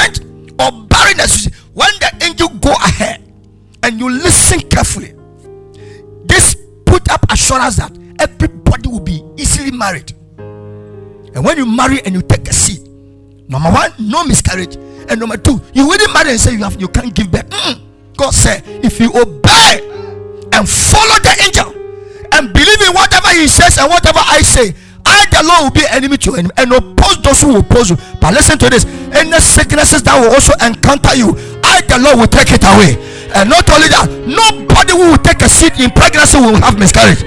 [0.59, 1.47] or barrenness.
[1.73, 3.23] When the angel go ahead
[3.83, 5.13] and you listen carefully,
[6.25, 10.13] this put up assurance that everybody will be easily married.
[10.37, 12.87] And when you marry and you take a seat,
[13.47, 14.75] number one, no miscarriage,
[15.09, 17.49] and number two, you wouldn't marry and say you have you can't give birth.
[17.49, 17.81] Mm.
[18.17, 19.85] God said, if you obey
[20.51, 21.69] and follow the angel
[22.33, 24.73] and believe in whatever he says and whatever I say,
[25.05, 27.97] I, the Lord, will be enemy to enemy and oppose those who oppose you.
[28.19, 32.27] But listen to this any sicknesses that will also encounter you, I, the Lord, will
[32.27, 32.97] take it away.
[33.37, 37.21] And not only that, nobody who will take a seat in pregnancy will have miscarriage.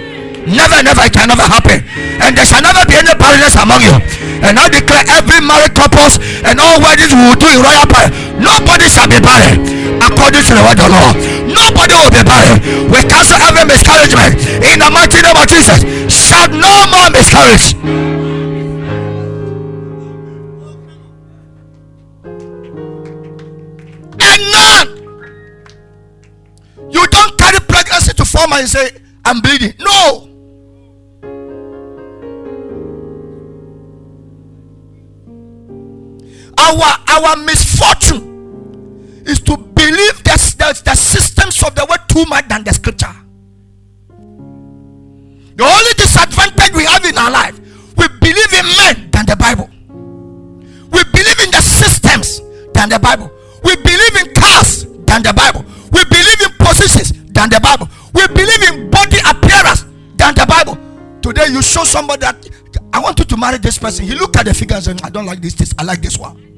[0.47, 1.85] Never, never, it can never happen.
[2.21, 3.93] And there shall never be any barrenness among you.
[4.41, 6.17] And I declare every married couples
[6.49, 8.09] and all weddings we will do in royal prayer.
[8.41, 9.61] Nobody shall be barren
[10.01, 11.17] according to the word of the Lord.
[11.45, 12.57] Nobody will be barren.
[12.89, 15.85] We cancel every miscarriagement in the mighty name of Jesus.
[16.09, 17.77] Shall no more miscarriage.
[24.25, 24.89] And none.
[26.91, 28.91] You don't carry pregnancy to form and say,
[29.25, 29.75] I'm bleeding.
[29.79, 30.30] No.
[36.61, 42.49] Our our misfortune is to believe that the, the systems of the world too much
[42.49, 43.15] than the scripture.
[45.57, 47.59] The only disadvantage we have in our life
[47.97, 49.69] we believe in men than the bible.
[50.93, 52.41] We believe in the systems
[52.73, 53.31] than the bible.
[53.63, 55.65] We believe in cars than the bible.
[55.93, 57.89] We believe in positions than the bible.
[58.15, 59.85] We believe in body appearance
[60.17, 60.79] than the bible.
[61.21, 62.49] Today you show somebody that
[62.93, 64.07] I want you to marry this person.
[64.07, 66.50] He look at the figures and I don't like this, this, I like this one.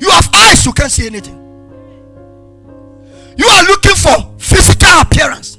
[0.00, 1.36] You have eyes, you can't see anything.
[3.36, 5.58] You are looking for physical appearance.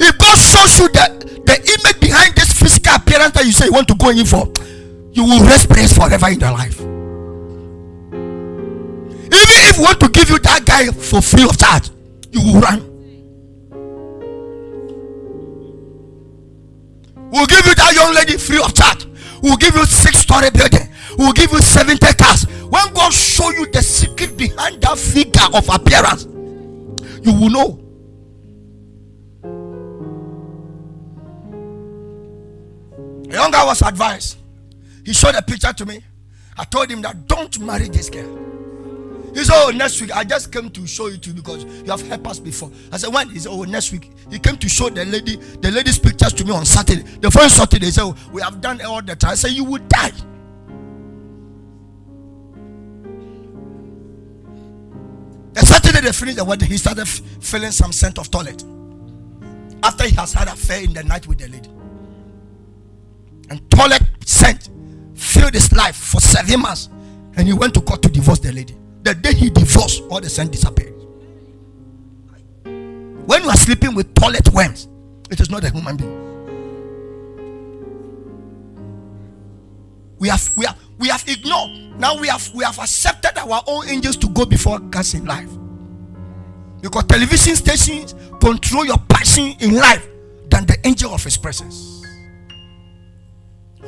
[0.00, 3.72] If God shows you that the image behind this physical appearance that you say you
[3.72, 4.50] want to go in for,
[5.12, 6.80] you will rest praise forever in your life.
[9.32, 11.90] Even if we want to give you that guy for free of charge,
[12.30, 12.88] you will run.
[17.30, 19.06] We'll give you that young lady free of charge.
[19.42, 20.88] We'll give you six story building.
[21.18, 22.44] We'll give you 70 cars.
[22.44, 26.24] When God show you the secret behind that figure of appearance,
[27.24, 27.78] you will know.
[33.30, 34.38] A young guy was advised.
[35.04, 36.00] He showed a picture to me.
[36.56, 38.38] I told him that don't marry this girl.
[39.34, 40.14] He said, Oh, next week.
[40.14, 42.70] I just came to show you to because you have helped us before.
[42.90, 43.30] I said, When?
[43.30, 44.10] He said, Oh, next week.
[44.30, 47.02] He came to show the lady, the lady's pictures to me on Saturday.
[47.02, 49.32] The first Saturday, he said, oh, We have done all the time.
[49.32, 50.12] I said, You will die.
[56.02, 58.64] Saturday they finished the wedding, he started feeling some scent of toilet.
[59.84, 61.68] After he has had affair in the night with the lady.
[63.50, 64.68] And toilet scent
[65.14, 66.88] filled his life for seven months.
[67.36, 68.74] And he went to court to divorce the lady.
[69.02, 70.92] The day he divorced, all the scent disappeared.
[72.64, 74.88] When you are sleeping with toilet worms,
[75.30, 76.18] it is not a human being.
[80.18, 81.98] We have we have we have ignored.
[81.98, 85.48] Now we have we have accepted our own angels to go before us in life.
[86.82, 90.06] Because television stations control your passion in life
[90.50, 92.04] than the angel of his presence.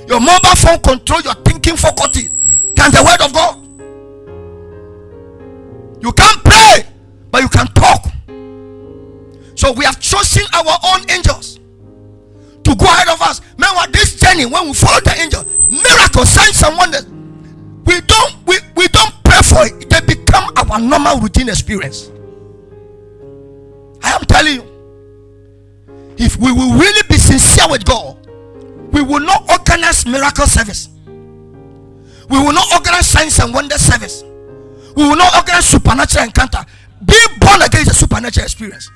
[0.09, 2.29] Your mobile phone control your thinking faculty
[2.75, 3.61] than the word of God.
[6.03, 6.87] You can't pray,
[7.31, 8.07] but you can talk.
[9.57, 11.59] So we have chosen our own angels
[12.65, 13.41] to go ahead of us.
[13.57, 17.07] Meanwhile, this journey, when we follow the angel, miracles, signs, and wonders,
[17.87, 22.11] we don't we, we don't pray for it, they become our normal routine experience.
[24.15, 28.17] Am telling you, if we will really be sincere with God,
[28.93, 30.89] we will not organize miracle service.
[32.31, 34.23] We will not organize signs and wonder service.
[34.95, 36.65] We will not organize supernatural encounter.
[37.05, 38.89] Being born again is a supernatural experience.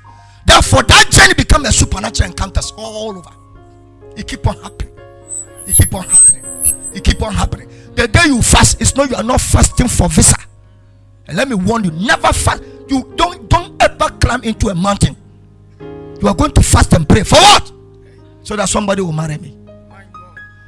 [0.46, 3.30] Therefore, that journey become a supernatural encounters all over.
[4.16, 4.94] It keep on happening.
[5.66, 6.44] It keep on happening.
[6.94, 7.68] It keep on happening.
[7.96, 10.36] The day you fast, it's not you are not fasting for visa.
[11.26, 12.62] And let me warn you, never fast.
[12.88, 15.16] You don't don't ever climb into a mountain.
[16.20, 17.72] You are going to fast and pray for what?
[18.42, 19.56] So that somebody will marry me.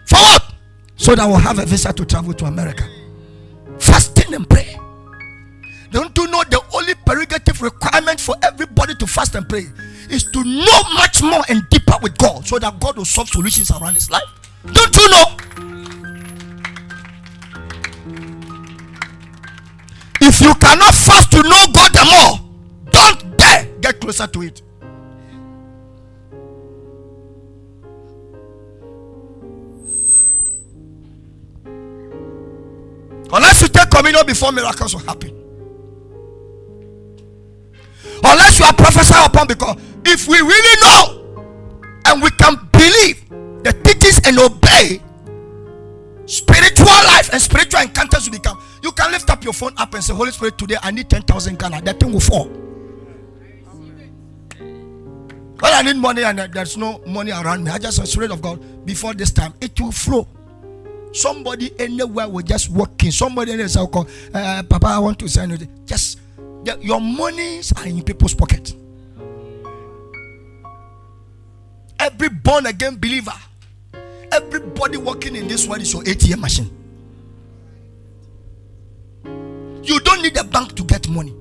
[0.07, 0.55] For what?
[0.97, 2.85] So that I will have a visa to travel to America.
[3.79, 4.79] Fasting and pray.
[5.91, 9.65] Don't you know the only prerogative requirement for everybody to fast and pray
[10.09, 13.71] is to know much more and deeper with God so that God will solve solutions
[13.71, 14.23] around his life?
[14.73, 15.37] Don't you know?
[20.23, 22.50] If you cannot fast to know God the more,
[23.91, 24.63] get closer to it.
[33.33, 35.37] Unless you take communion before miracles will happen.
[38.23, 41.45] Unless you are prophesied upon, because if we really know
[42.07, 43.29] and we can believe
[43.63, 45.01] the teachings and obey,
[46.27, 48.61] spiritual life and spiritual encounters will become.
[48.83, 51.59] You can lift up your phone up and say, Holy Spirit, today I need 10,000
[51.59, 51.83] Ghana.
[51.83, 52.51] That thing will fall.
[55.63, 57.71] Well, I need money and there's no money around me.
[57.71, 59.53] I just a spirit of God before this time.
[59.61, 60.27] It will flow.
[61.13, 63.13] Somebody anywhere will just walk in.
[63.13, 65.67] Somebody else will call, uh, Papa, I want to send you.
[65.85, 66.19] Just
[66.65, 68.75] the, your monies are in people's pocket.
[71.99, 73.35] Every born again believer,
[74.33, 76.71] everybody working in this world is your ATM machine.
[79.83, 81.35] You don't need a bank to get money.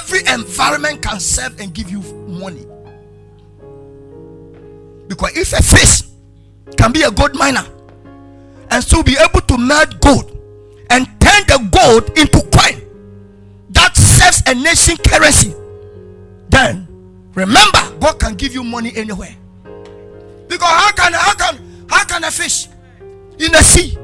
[0.00, 2.66] Every environment can serve and give you money.
[5.08, 6.08] Because if a fish
[6.76, 7.64] can be a gold miner
[8.70, 10.30] and still be able to melt gold
[10.88, 12.80] and turn the gold into coin
[13.70, 15.54] that serves a nation currency,
[16.48, 16.86] then
[17.34, 19.36] remember God can give you money anywhere.
[20.48, 22.68] Because how can how can how can a fish
[23.38, 23.98] in the sea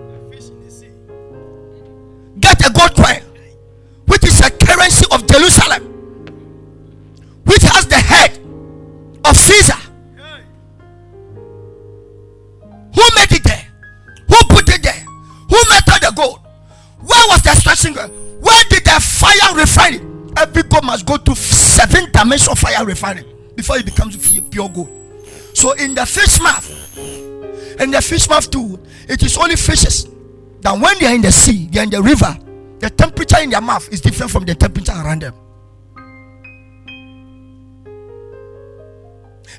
[2.38, 3.26] get a gold coin, which is a
[4.87, 5.82] currency of Jerusalem,
[7.45, 8.39] which has the head
[9.24, 9.76] of Caesar?
[12.95, 13.66] Who made it there?
[14.28, 14.93] Who put it there?
[14.93, 16.41] Who melted the gold?
[17.01, 17.95] Where was the stretching?
[17.95, 20.32] Where did the fire refine?
[20.37, 23.24] Every gold must go to seven dimensions of fire refining
[23.55, 24.16] before it becomes
[24.51, 24.89] pure gold.
[25.55, 26.99] So in the fish mouth,
[27.80, 28.78] in the fish mouth too,
[29.09, 30.07] it is only fishes
[30.61, 32.37] that when they are in the sea, they are in the river,
[32.79, 35.35] the temperature in their mouth is different from the temperature around them.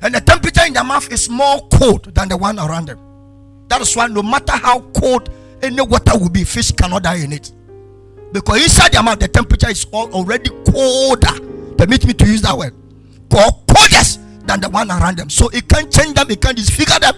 [0.02, 2.98] And the temperature in their mouth is more cold than the one around them.
[3.68, 5.30] That is why no matter how cold
[5.62, 7.52] any water will be, fish cannot die in it.
[8.32, 11.74] Because inside their mouth, the temperature is already colder.
[11.76, 12.74] Permit me to use that word.
[13.30, 15.30] Coldest than the one around them.
[15.30, 17.14] So it can't change them, it can't disfigure them,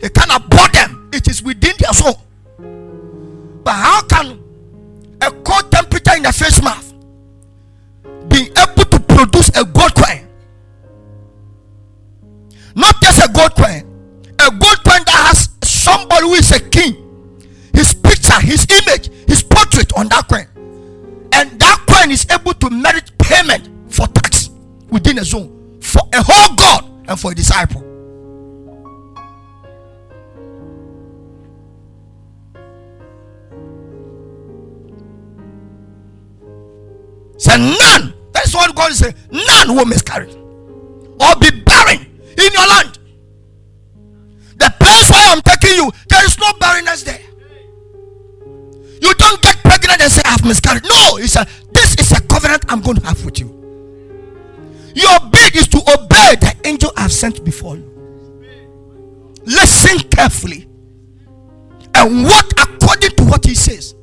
[0.00, 1.10] it can't abort them.
[1.12, 2.20] It is within their soul.
[3.64, 4.38] But how can
[5.22, 6.92] a cold temperature in the face mouth
[8.28, 10.26] being able to produce a gold coin?
[12.74, 13.82] Not just a gold coin,
[14.38, 16.94] a gold coin that has somebody who is a king,
[17.74, 20.46] his picture, his image, his portrait on that coin.
[21.32, 24.50] And that coin is able to merit payment for tax
[24.90, 27.87] within a zone for a whole God and for a disciple.
[37.38, 38.14] Say none.
[38.32, 39.14] That's what God is saying.
[39.30, 40.30] None will miscarry
[41.20, 42.98] or be barren in your land.
[44.56, 47.20] The place where I'm taking you, there is no barrenness there.
[49.00, 50.84] You don't get pregnant and say, I've miscarried.
[50.84, 53.54] No, he said, This is a covenant I'm going to have with you.
[54.94, 57.84] Your bid is to obey the angel I've sent before you.
[59.44, 60.68] Listen carefully
[61.94, 63.94] and walk according to what he says.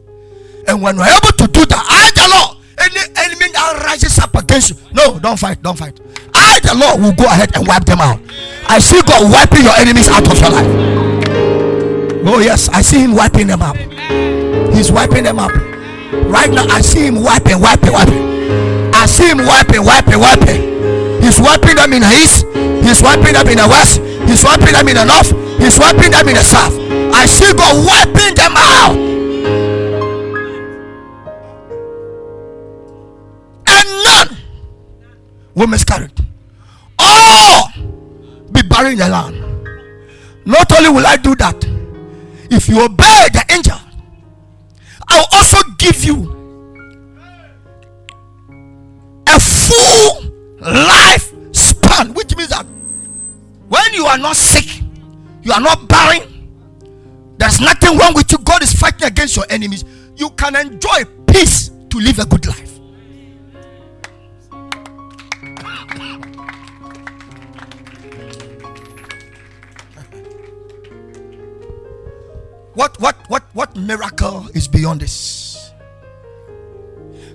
[0.67, 4.35] And when we're able to do that, I, the Lord, any enemy that rises up
[4.35, 5.99] against you, no, don't fight, don't fight.
[6.33, 8.19] I, the Lord, will go ahead and wipe them out.
[8.67, 10.71] I see God wiping your enemies out of your life.
[12.27, 13.77] Oh, yes, I see Him wiping them out.
[14.73, 15.51] He's wiping them up.
[16.25, 18.93] Right now, I see Him wiping, wiping, wiping.
[18.93, 21.21] I see Him wiping, wiping, wiping.
[21.21, 22.45] He's wiping them in the east.
[22.83, 24.01] He's wiping them in the west.
[24.27, 25.31] He's wiping them in the north.
[25.61, 26.73] He's wiping them in the south.
[27.13, 29.14] I see God wiping them out.
[35.55, 36.09] Will miscarry.
[36.99, 37.71] All
[38.51, 39.41] be buried in the land.
[40.45, 41.65] Not only will I do that,
[42.51, 43.77] if you obey the angel,
[45.07, 46.31] I'll also give you
[49.27, 50.31] a full
[50.61, 52.65] life span, which means that
[53.67, 54.83] when you are not sick,
[55.41, 56.31] you are not barren,
[57.37, 58.37] there's nothing wrong with you.
[58.39, 59.83] God is fighting against your enemies.
[60.15, 62.74] You can enjoy peace to live a good life.
[72.75, 75.71] What what what what miracle is beyond this?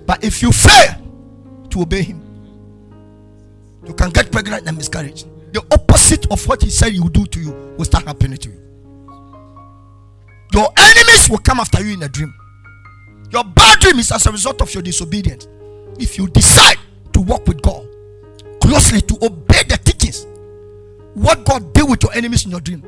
[0.05, 0.95] But if you fail
[1.69, 2.21] to obey him,
[3.85, 5.25] you can get pregnant and miscarriage.
[5.51, 8.49] The opposite of what he said he would do to you will start happening to
[8.49, 8.57] you.
[10.53, 12.33] Your enemies will come after you in a dream.
[13.31, 15.47] Your bad dream is as a result of your disobedience.
[15.97, 16.77] If you decide
[17.13, 17.87] to walk with God
[18.61, 20.27] closely, to obey the teachings,
[21.15, 22.83] what God did with your enemies in your dream,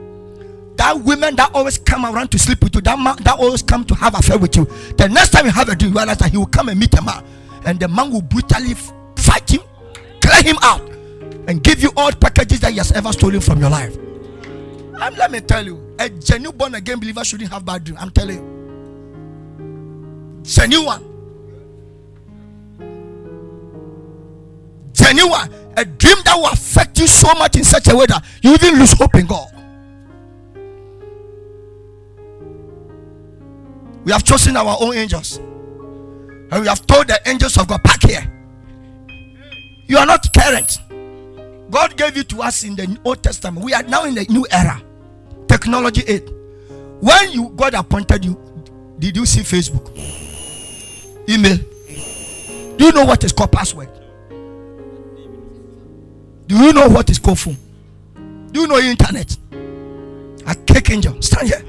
[0.77, 3.83] that women that always come around to sleep with you, that man that always come
[3.85, 4.65] to have affair with you,
[4.97, 6.93] the next time you have a dream, you realize that he will come and meet
[6.97, 7.23] a man,
[7.65, 8.73] and the man will brutally
[9.15, 9.61] fight him,
[10.21, 10.81] clear him out,
[11.47, 13.95] and give you all packages that he has ever stolen from your life.
[13.95, 17.97] And let me tell you, a genuine born again believer shouldn't have bad dream.
[17.99, 21.03] I'm telling you, genuine,
[24.93, 28.53] genuine, a dream that will affect you so much in such a way that you
[28.53, 29.49] even lose hope in God.
[34.03, 35.37] We have chosen our own angels.
[35.37, 38.29] And we have told the angels of God, pack here.
[39.87, 40.77] You are not current.
[41.71, 43.65] God gave you to us in the Old Testament.
[43.65, 44.81] We are now in the new era.
[45.47, 46.29] Technology 8.
[46.99, 48.37] When you God appointed you,
[48.99, 49.89] did you see Facebook?
[51.27, 51.57] Email?
[52.77, 53.89] Do you know what is called password?
[56.47, 57.57] Do you know what is called phone?
[58.51, 59.35] Do you know internet?
[60.45, 61.21] A cake angel.
[61.21, 61.63] Stand here.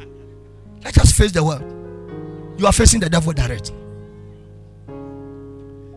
[0.85, 1.84] Let us face the world
[2.59, 3.73] you are facing the devil direct.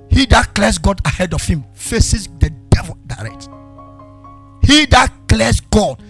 [0.09, 3.49] He that clears God ahead of him faces the devil direct.
[4.63, 6.01] He that clears God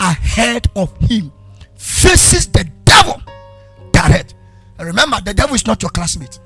[0.00, 1.32] ahead of him
[1.76, 3.20] faces the devil
[3.92, 4.34] direct.
[4.78, 6.38] And remember, the devil is not your classmate.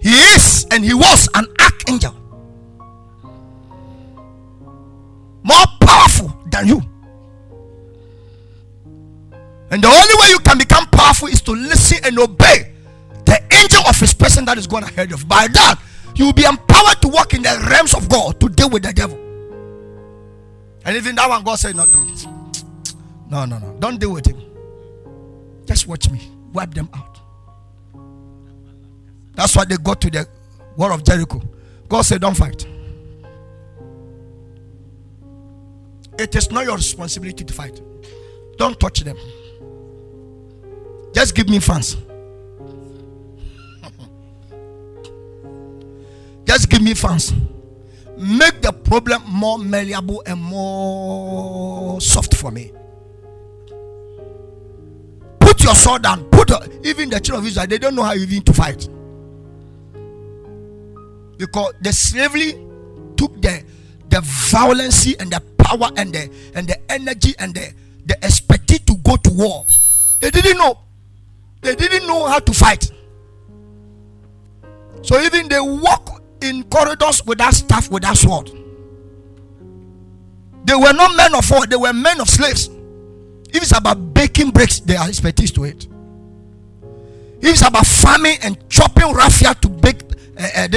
[0.00, 2.14] He is and he was an archangel,
[5.42, 6.91] more powerful than you.
[12.12, 12.72] And obey
[13.24, 15.26] the angel of his person that is going ahead of.
[15.26, 15.80] By that,
[16.14, 18.92] you will be empowered to walk in the realms of God to deal with the
[18.92, 19.18] devil.
[20.84, 24.40] And even that one, God said, No, no, no, no, don't deal with him.
[25.64, 26.20] Just watch me,
[26.52, 27.20] wipe them out.
[29.34, 30.28] That's why they got to the
[30.76, 31.40] war of Jericho.
[31.88, 32.66] God said, Don't fight.
[36.18, 37.80] It is not your responsibility to fight.
[38.58, 39.16] Don't touch them.
[41.14, 41.96] Just give me fans.
[46.44, 47.32] Just give me fans.
[48.16, 52.72] Make the problem more malleable and more soft for me.
[55.40, 56.24] Put your sword down.
[56.30, 58.88] Put a, even the children of Israel, they don't know how even to fight.
[61.36, 62.52] Because the slavery
[63.16, 63.64] took the
[64.08, 67.72] the violence and the power and the and the energy and the,
[68.06, 69.66] the expertise to go to war.
[70.20, 70.78] They didn't know.
[71.62, 72.90] They didn't know how to fight.
[75.02, 78.50] So even they walk in corridors without staff, without sword.
[80.64, 82.68] They were not men of war, they were men of slaves.
[83.48, 85.86] If it's about baking bricks, they are expertise to it.
[87.40, 90.02] If it's about farming and chopping raffia to bake
[90.38, 90.68] uh,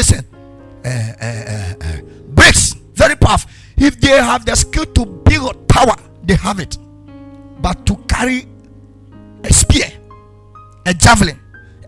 [0.86, 3.50] uh, uh, uh, bricks, very powerful.
[3.78, 6.78] If they have the skill to build a tower, they have it.
[7.62, 8.46] But to carry
[9.44, 9.92] a spear
[10.86, 11.40] a javelin,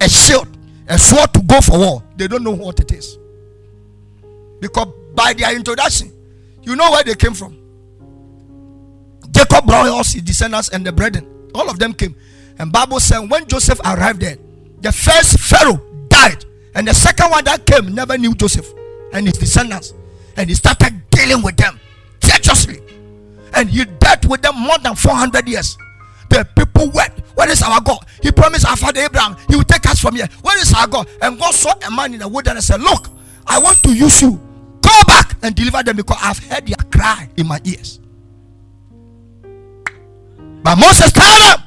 [0.01, 0.47] a shield,
[0.87, 2.03] a sword to go for war.
[2.15, 3.17] They don't know what it is.
[4.59, 6.11] Because by their introduction,
[6.63, 7.57] you know where they came from.
[9.31, 11.27] Jacob brought us his descendants and the brethren.
[11.53, 12.15] All of them came.
[12.59, 14.37] And Bible said when Joseph arrived there,
[14.81, 16.45] the first Pharaoh died.
[16.75, 18.67] And the second one that came never knew Joseph
[19.13, 19.93] and his descendants.
[20.35, 21.79] And he started dealing with them
[22.19, 22.81] treacherously.
[23.53, 25.77] And he dealt with them more than 400 years
[26.29, 27.13] the people went.
[27.35, 27.99] Where is our God?
[28.21, 30.27] He promised our father Abraham, He will take us from here.
[30.41, 31.07] Where is our God?
[31.21, 33.09] And God saw a man in the wilderness and said, Look,
[33.45, 34.39] I want to use you.
[34.81, 37.99] Go back and deliver them because I've heard their cry in my ears.
[40.63, 41.63] But Moses told them,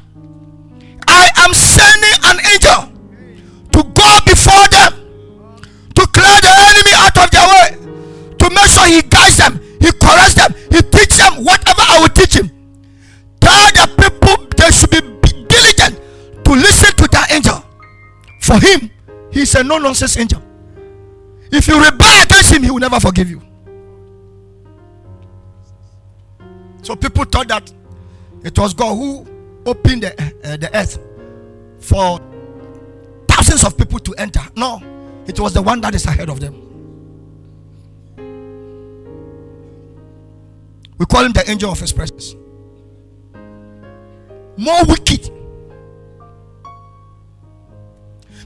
[1.08, 2.92] I am sending an angel
[3.72, 4.92] to go before them
[5.94, 9.90] to clear the enemy out of their way, to make sure he guides them, he
[9.92, 12.50] corrects them, he teaches them whatever I will teach him.
[13.50, 15.00] Tell the people they should be
[15.48, 16.00] diligent
[16.44, 17.64] to listen to that angel.
[18.40, 18.90] For him,
[19.32, 20.42] he's a no nonsense angel.
[21.50, 23.42] If you rebel against him, he will never forgive you.
[26.82, 27.72] So people thought that
[28.44, 29.26] it was God who
[29.66, 30.12] opened the,
[30.44, 30.98] uh, the earth
[31.80, 32.20] for
[33.28, 34.40] thousands of people to enter.
[34.56, 34.80] No,
[35.26, 36.54] it was the one that is ahead of them.
[40.98, 42.34] We call him the angel of his presence.
[44.60, 45.30] More wicked.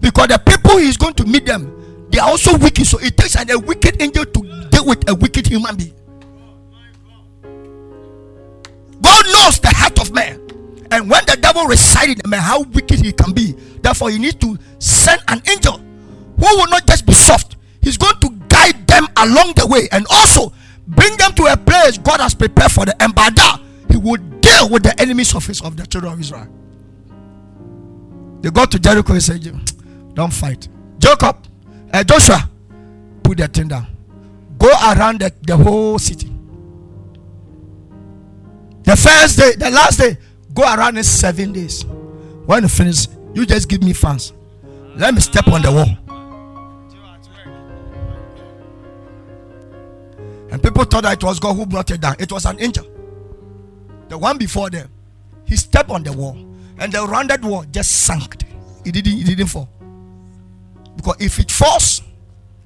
[0.00, 2.86] Because the people he is going to meet them, they are also wicked.
[2.86, 5.94] So it takes an, a wicked angel to deal with a wicked human being.
[9.02, 10.40] God knows the heart of man.
[10.92, 13.50] And when the devil resides in man, how wicked he can be.
[13.82, 15.78] Therefore, he needs to send an angel
[16.38, 20.06] who will not just be soft, he's going to guide them along the way and
[20.08, 20.52] also
[20.86, 22.94] bring them to a place God has prepared for them.
[23.00, 23.60] And by that,
[23.95, 26.49] he will deal with the of his of the children of Israel.
[28.40, 29.42] They got to Jericho and said,
[30.14, 30.66] Don't fight.
[30.99, 31.47] Jacob,
[31.92, 32.51] uh, Joshua,
[33.22, 33.86] put that thing down.
[34.59, 36.28] Go around the, the whole city.
[38.82, 40.18] The first day, the last day,
[40.53, 41.84] go around in seven days.
[42.47, 44.32] When you finish, you just give me fans.
[44.97, 45.86] Let me step on the wall.
[50.51, 52.16] And people thought that it was God who brought it down.
[52.18, 52.93] It was an angel.
[54.09, 54.88] The one before them.
[55.44, 56.36] He stepped on the wall.
[56.78, 58.42] And the rounded wall just sank.
[58.84, 59.68] It didn't, it didn't fall.
[60.96, 62.02] Because if it falls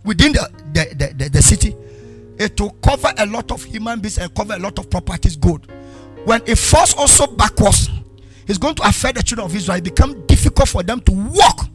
[0.05, 1.76] within the, the, the, the, the city,
[2.39, 5.66] it will cover a lot of human beings and cover a lot of properties, good
[6.28, 7.89] when it falls also backwards,
[8.47, 9.78] it's going to affect the children of Israel.
[9.78, 11.66] It become difficult for them to walk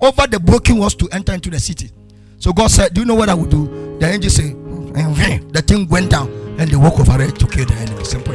[0.00, 1.90] over the broken walls to enter into the city.
[2.38, 3.96] So God said, Do you know what I will do?
[3.98, 5.52] The angel said, mm, mm, mm.
[5.52, 6.28] The thing went down
[6.58, 8.04] and they walk over it to kill the enemy.
[8.04, 8.34] Simple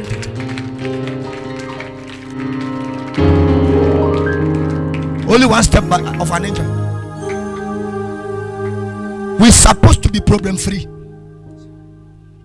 [5.32, 6.66] Only one step back of an angel.
[9.40, 10.86] We're supposed to be problem free.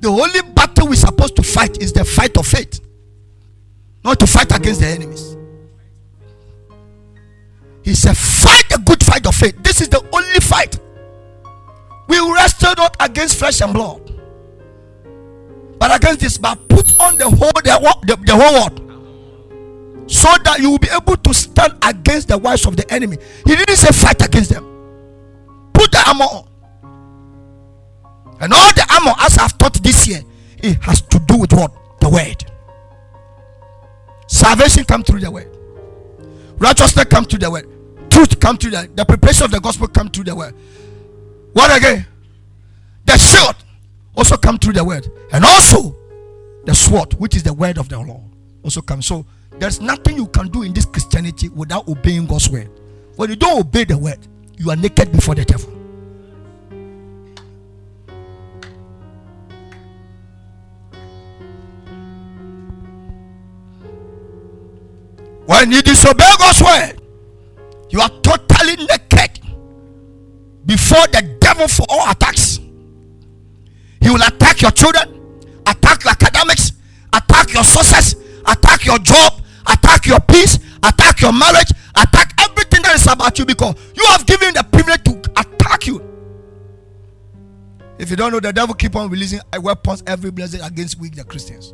[0.00, 2.80] The only battle we're supposed to fight is the fight of faith
[4.06, 5.36] not to fight against the enemies.
[7.82, 9.56] He said, Fight the good fight of faith.
[9.62, 10.78] This is the only fight.
[12.08, 14.00] We wrestle not against flesh and blood,
[15.78, 16.38] but against this.
[16.38, 18.80] But put on the whole the, the, the whole world,
[20.06, 23.16] so that you will be able to stand against the wiles of the enemy.
[23.44, 24.64] He didn't say fight against them.
[25.72, 26.48] Put the armor on,
[28.40, 30.22] and all the armor, as I've taught this year,
[30.58, 32.44] it has to do with what the word.
[34.26, 35.48] Salvation come through the word.
[36.58, 37.68] Righteousness come through the word.
[38.10, 40.54] Truth come through the the preparation of the gospel come through the word.
[41.52, 42.06] What again?
[43.04, 43.56] The shield
[44.16, 45.06] also come through the word.
[45.32, 45.94] And also
[46.64, 48.22] the sword, which is the word of the Lord,
[48.62, 49.06] also comes.
[49.06, 49.24] So
[49.58, 52.70] there's nothing you can do in this Christianity without obeying God's word.
[53.16, 54.18] When you don't obey the word,
[54.58, 55.70] you are naked before the devil.
[65.46, 67.00] When you disobey God's word,
[67.88, 69.40] you are totally naked
[70.66, 72.58] before the devil for all attacks.
[74.00, 76.72] He will attack your children, attack your academics,
[77.12, 79.40] attack your success, attack your job,
[79.86, 84.26] attack your peace, attack your marriage, attack everything that is about you because you have
[84.26, 86.02] given the privilege to attack you.
[87.98, 91.24] If you don't know, the devil keep on releasing weapons every blessing against weak the
[91.24, 91.72] Christians.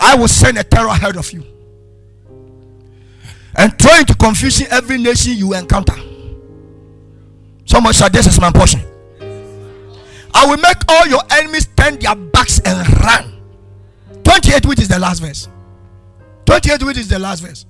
[0.00, 1.44] I will send a terror ahead of you
[3.56, 5.94] and throw into confusion every nation you encounter.
[7.66, 8.80] Someone said, This is my portion.
[10.36, 13.33] I will make all your enemies turn their backs and run.
[14.40, 15.48] 28, which is the last verse.
[16.46, 17.66] 28, which is the last verse.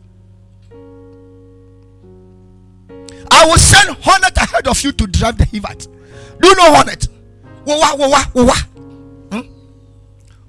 [3.31, 5.89] I will send hornet ahead of you to drive the Hivites.
[6.41, 7.07] Do you know hornet?
[7.67, 8.57] Wowa, wowa, wowa
[9.31, 9.41] hmm?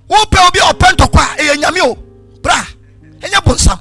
[0.10, 1.96] wopɛ obi a ɔpɛ ntɔkwa a ɛyɛ nyame o
[2.42, 2.66] bra
[3.20, 3.80] ɛnyɛ bonsam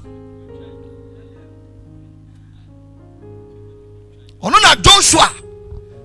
[4.40, 5.28] ɔno joshua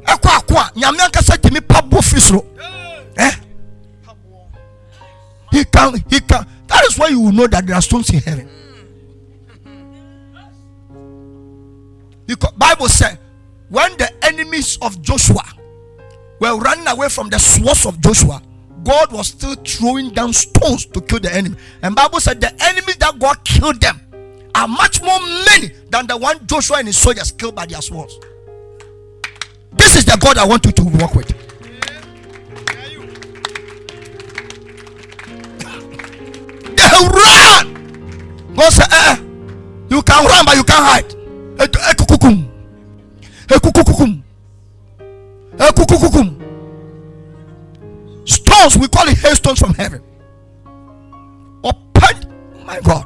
[0.08, 2.00] ɛkɔ ako a nyame ankasa tumi pa bɔ?
[5.52, 8.20] He can he can that is why you will know that there are stones in
[8.20, 8.50] heaven
[12.26, 13.18] because bible said
[13.70, 15.44] when the enemies of joshua
[16.40, 18.42] were running away from the swords of joshua
[18.84, 21.58] God was still throwing down stones to kill the enemy.
[21.82, 24.00] And Bible said the enemies that God killed them
[24.56, 28.18] are much more many than the one Joshua and his soldiers killed by their swords.
[29.74, 31.49] This is the God I want you to work with.
[37.08, 38.56] Run.
[38.56, 39.16] God said, eh, eh,
[39.90, 41.16] you can run, but you can't hide.
[41.58, 42.48] Ekukukum.
[43.48, 44.24] Ekukukum.
[45.58, 46.36] Ekukukum.
[48.26, 50.02] Stones, we call it hailstones from heaven.
[51.64, 53.06] Open, my God.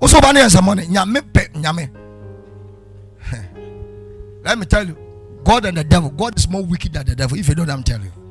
[0.00, 0.84] Also, money and some money.
[0.86, 1.22] Nyame
[1.54, 1.90] nyame.
[4.44, 4.96] Let me tell you,
[5.42, 6.10] God and the devil.
[6.10, 7.38] God is more wicked than the devil.
[7.38, 8.23] If you don't, I'm telling you.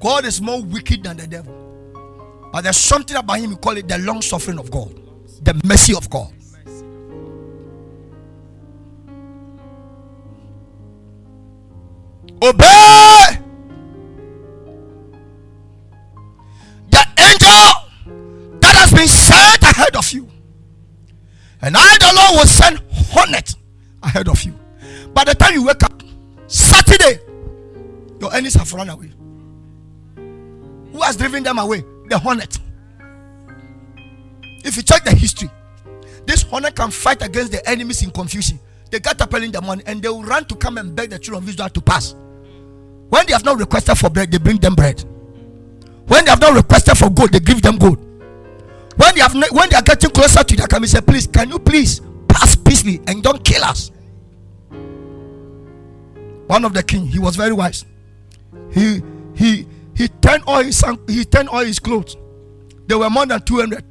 [0.00, 1.54] God is more wicked than the devil.
[2.52, 4.94] But there's something about him, we call it the long suffering of God,
[5.42, 6.32] the mercy of God.
[12.42, 13.38] Obey
[16.88, 20.26] the angel that has been sent ahead of you.
[21.60, 23.54] And I, the Lord, will send hornet
[24.02, 24.58] ahead of you.
[25.12, 26.02] By the time you wake up,
[26.46, 27.20] Saturday,
[28.18, 29.12] your enemies have run away.
[31.00, 31.82] Who has driven them away?
[32.10, 32.58] The hornet.
[34.62, 35.48] If you check the history,
[36.26, 38.60] this hornet can fight against the enemies in confusion.
[38.90, 38.98] They
[39.32, 41.48] early in the morning and they will run to come and beg the children of
[41.48, 42.14] Israel to pass.
[43.08, 45.02] When they have not requested for bread, they bring them bread.
[46.06, 47.98] When they have not requested for gold, they give them gold.
[48.96, 51.58] When they have when they are getting closer to their coming, say, please, can you
[51.58, 53.90] please pass peacefully and don't kill us?
[56.46, 57.86] One of the king, he was very wise.
[58.70, 59.00] He
[59.34, 59.66] he
[60.00, 62.16] he turned all his he turned all his clothes.
[62.86, 63.84] There were more than 200.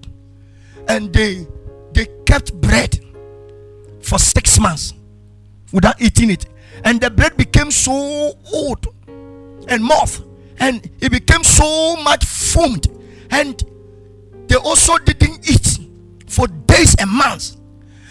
[0.88, 1.46] And they
[1.94, 3.00] they kept bread
[4.02, 4.96] for six months
[5.72, 6.48] without eating it.
[6.84, 8.88] And the bread became so old
[9.68, 10.24] and moth
[10.60, 12.88] and it became so much foamed
[13.30, 13.64] and
[14.48, 15.78] they also didn't eat
[16.28, 17.58] for days and months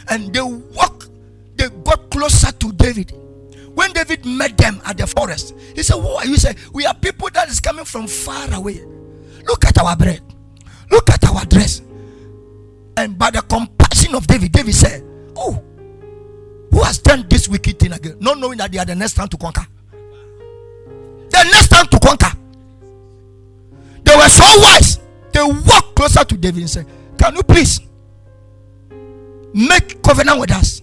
[0.09, 1.11] and they walked
[1.57, 3.13] they got closer to david
[3.79, 6.95] when david met them at the forest he said who are you said we are
[6.95, 8.81] people that is coming from far away
[9.47, 10.21] look at our bread
[10.91, 11.83] look at our dress
[12.97, 15.03] and by the compassion of david david said
[15.37, 15.63] oh
[16.71, 19.29] who has done this wicked thing again not knowing that they are the next time
[19.29, 19.67] to conquer
[21.31, 22.33] the next time to conquer.
[24.05, 24.99] They were so wise.
[25.33, 26.87] They walked closer to David and said,
[27.19, 27.81] Can you please
[29.53, 30.83] make covenant with us?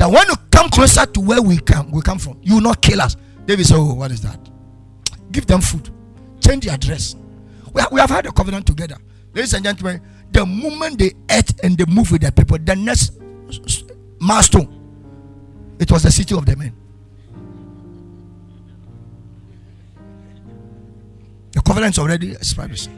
[0.00, 2.80] That when you come closer to where we come, we come from, you will not
[2.80, 3.18] kill us.
[3.44, 4.40] David said, Oh, what is that?
[5.30, 5.90] Give them food,
[6.40, 7.14] change their dress.
[7.74, 8.96] We have, we have had a covenant together.
[9.34, 10.00] Ladies and gentlemen,
[10.32, 13.12] the moment they ate and they moved with their people, the next
[14.18, 14.74] milestone,
[15.78, 16.74] it was the city of the men.
[21.52, 22.88] The covenant is already established.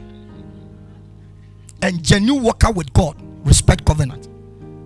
[1.81, 4.29] And genuine worker with God respect covenant.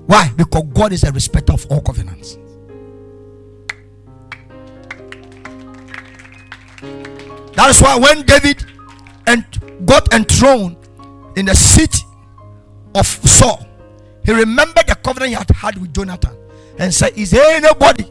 [0.08, 0.32] Why?
[0.36, 2.38] Because God is a respecter of all covenants.
[7.56, 8.66] That is why when David
[9.26, 9.46] and
[9.86, 10.78] got enthroned
[11.36, 12.04] in the seat
[12.96, 13.68] of Saul,
[14.24, 16.36] he remembered the covenant he had had with Jonathan
[16.80, 18.06] and said, Is there anybody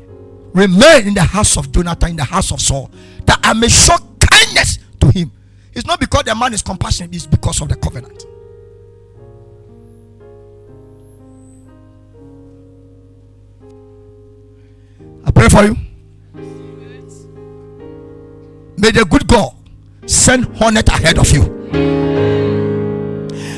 [0.52, 2.90] remain in the house of Jonathan, in the house of Saul,
[3.24, 5.32] that I may show kindness to him?
[5.72, 8.26] It's not because the man is compassionate, it's because of the covenant.
[15.26, 15.76] I pray for you.
[18.78, 19.52] May the good God
[20.06, 21.42] send hornet ahead of you.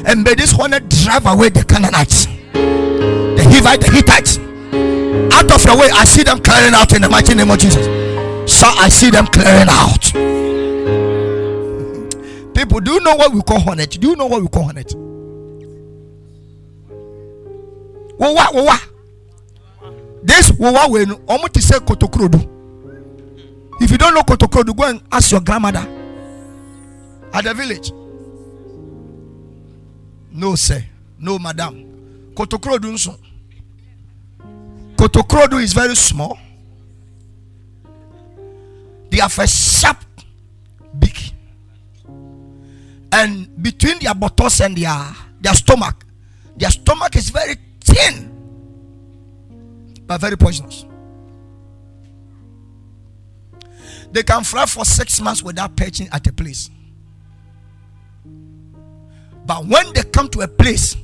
[0.06, 4.38] And may this hornet drive away the Canaanites, the Hivite, the Hittites.
[5.34, 7.84] Out of your way, I see them clearing out in the mighty name of Jesus.
[8.50, 10.12] So I see them clearing out.
[12.54, 13.90] People, do you know what we call hornet?
[13.90, 14.94] Do you know what we call hornet?
[18.18, 18.78] Wowa, wowa.
[20.29, 21.07] This wowa we.
[21.07, 22.39] Omo ti say kotokrodu.
[23.81, 25.87] If you don't know kotokrodu, go and ask your grandmother
[27.33, 27.91] at the village.
[30.31, 30.85] No, sir.
[31.18, 32.33] No, madam.
[32.35, 33.18] Kotokrodu nso.
[35.62, 36.39] Is very small.
[39.11, 39.97] They have a sharp
[40.99, 41.33] beak
[43.12, 46.05] and between their buttocks and their their stomach
[46.59, 48.38] their stomach is very thin
[50.09, 50.84] but very poisonous
[54.11, 56.70] they can fly for six months without perching at a place
[59.46, 60.96] but when they come to a place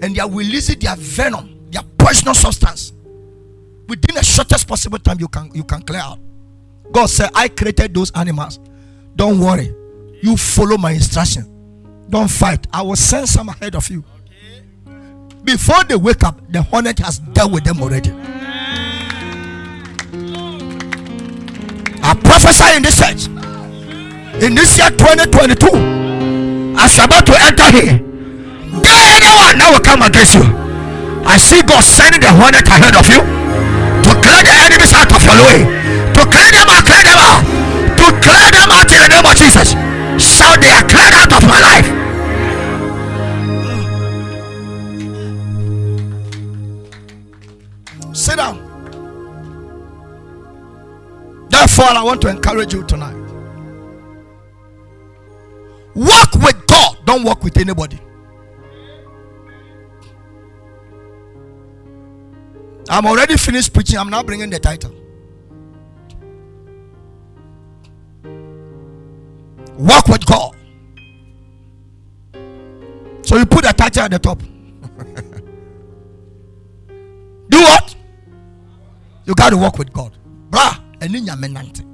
[0.00, 2.92] and they are releasing their venom their poisonous substance
[3.88, 6.20] within the shortest possible time you can you can clear out
[6.92, 8.60] god said i created those animals
[9.16, 9.74] don't worry
[10.24, 11.44] you follow my instruction.
[12.08, 12.66] Don't fight.
[12.72, 14.02] I will send some ahead of you.
[15.44, 18.10] Before they wake up, the hornet has dealt with them already.
[22.02, 23.28] I prophesy in this church
[24.42, 27.96] in this year 2022 as you're about to enter here.
[28.84, 30.44] Anyone now will come against you.
[31.24, 35.22] I see God sending the hornet ahead of you to clear the enemies out of
[35.24, 35.64] your way,
[36.12, 37.40] to clear them out, clear them out,
[37.96, 39.72] to clear them out in the name of Jesus.
[40.20, 41.88] Shout, they are cleared out of my life.
[51.84, 53.14] Therefore, I want to encourage you tonight.
[55.94, 58.00] Walk with God, don't walk with anybody.
[62.88, 63.98] I'm already finished preaching.
[63.98, 64.94] I'm now bringing the title.
[69.76, 70.56] Walk with God.
[73.26, 74.38] So you put the title at the top.
[77.50, 77.94] Do what?
[79.26, 80.16] You got to walk with God.
[80.48, 81.84] Bruh, and in your menante.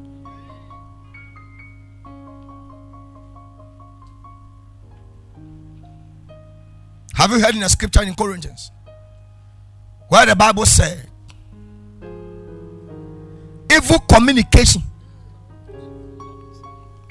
[7.14, 8.70] Have you heard in the scripture in Corinthians?
[10.08, 11.08] Where the Bible said,
[13.70, 14.82] evil communication.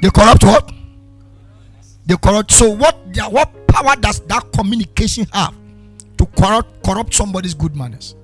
[0.01, 0.71] They corrupt what?
[2.05, 2.51] They corrupt.
[2.51, 2.95] So what?
[3.29, 5.53] What power does that communication have
[6.17, 8.15] to corrupt corrupt somebody's good manners?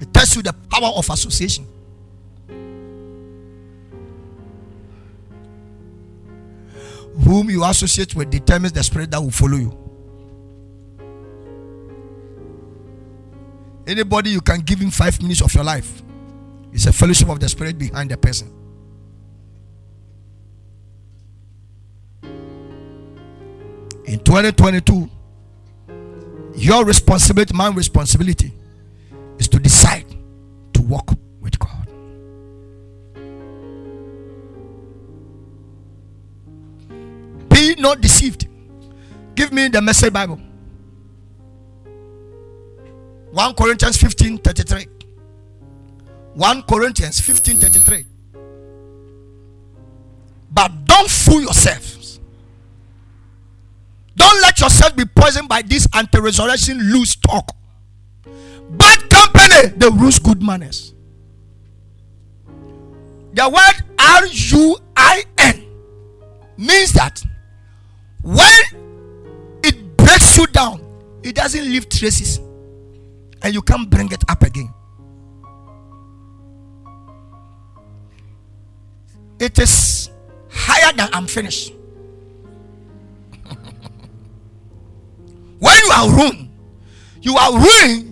[0.00, 1.66] It tells you the power of association.
[7.24, 9.76] Whom you associate with determines the spirit that will follow you.
[13.86, 16.02] Anybody you can give him five minutes of your life.
[16.72, 18.52] It's a fellowship of the spirit behind the person.
[24.04, 25.10] In 2022,
[26.56, 28.52] your responsibility, my responsibility,
[29.38, 30.06] is to decide
[30.74, 31.88] to walk with God.
[37.48, 38.48] Be not deceived.
[39.34, 40.40] Give me the message Bible.
[43.32, 44.86] 1 Corinthians 15 33.
[46.34, 48.04] 1 Corinthians 15 33.
[50.50, 52.20] But don't fool yourselves.
[54.16, 57.55] Don't let yourself be poisoned by this anti resurrection loose talk.
[58.70, 60.94] Bad company, they lose good manners.
[63.32, 65.66] The word R U I N
[66.56, 67.22] means that
[68.22, 68.62] when
[69.62, 70.80] it breaks you down,
[71.22, 72.38] it doesn't leave traces
[73.42, 74.72] and you can't bring it up again.
[79.38, 80.10] It is
[80.48, 81.72] higher than I'm finished.
[85.58, 86.48] when you are ruined,
[87.20, 88.05] you are ruined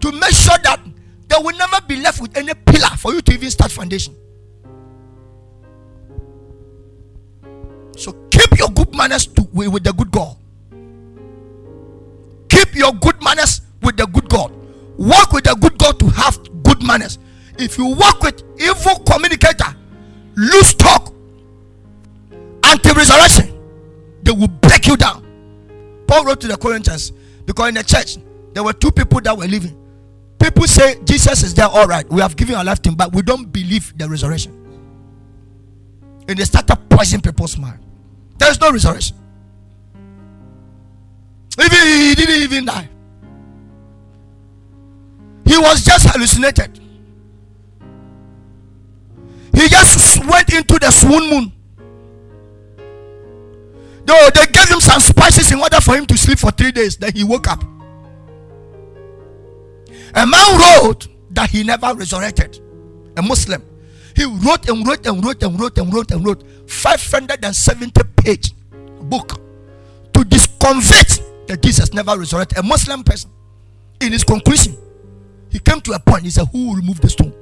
[0.00, 0.80] to make sure that
[1.28, 4.14] there will never be left with any pillar for you to even start foundation.
[7.96, 10.36] So keep your good manners to, with the good God.
[12.48, 14.52] Keep your good manners with the good God.
[14.98, 17.18] Work with the good God to have good manners.
[17.58, 19.74] If you work with evil communicator,
[20.36, 21.12] loose talk,
[22.64, 23.58] anti-resurrection,
[24.22, 25.24] they will break you down.
[26.06, 27.12] Paul wrote to the Corinthians
[27.46, 28.18] because in the church
[28.52, 29.76] there were two people that were living.
[30.38, 32.08] People say Jesus is there, all right.
[32.10, 34.52] We have given our life to him, but we don't believe the resurrection.
[36.28, 37.78] And they start started poisoning people's mind.
[38.38, 39.16] There is no resurrection.
[41.58, 42.88] Even he didn't even die.
[45.46, 46.80] He was just hallucinated.
[49.54, 51.52] He just went into the swoon moon.
[54.04, 56.96] Though they gave him some spices in order for him to sleep for three days.
[56.96, 57.64] Then he woke up.
[60.16, 62.58] A man wrote that he never resurrected.
[63.18, 63.62] A Muslim.
[64.16, 68.54] He wrote and wrote and wrote and wrote and wrote and wrote 570 page
[69.02, 69.38] book
[70.14, 72.56] to disconvert that Jesus never resurrected.
[72.58, 73.30] A Muslim person.
[74.00, 74.76] In his conclusion,
[75.50, 76.24] he came to a point.
[76.24, 77.34] He said, Who will remove the stone?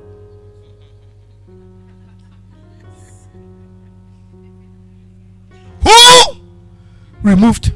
[5.82, 6.36] Who
[7.22, 7.72] removed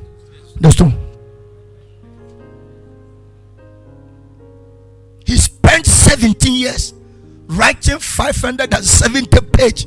[0.61, 1.08] the stone?
[6.49, 6.95] 17 years
[7.49, 9.87] writing 570 page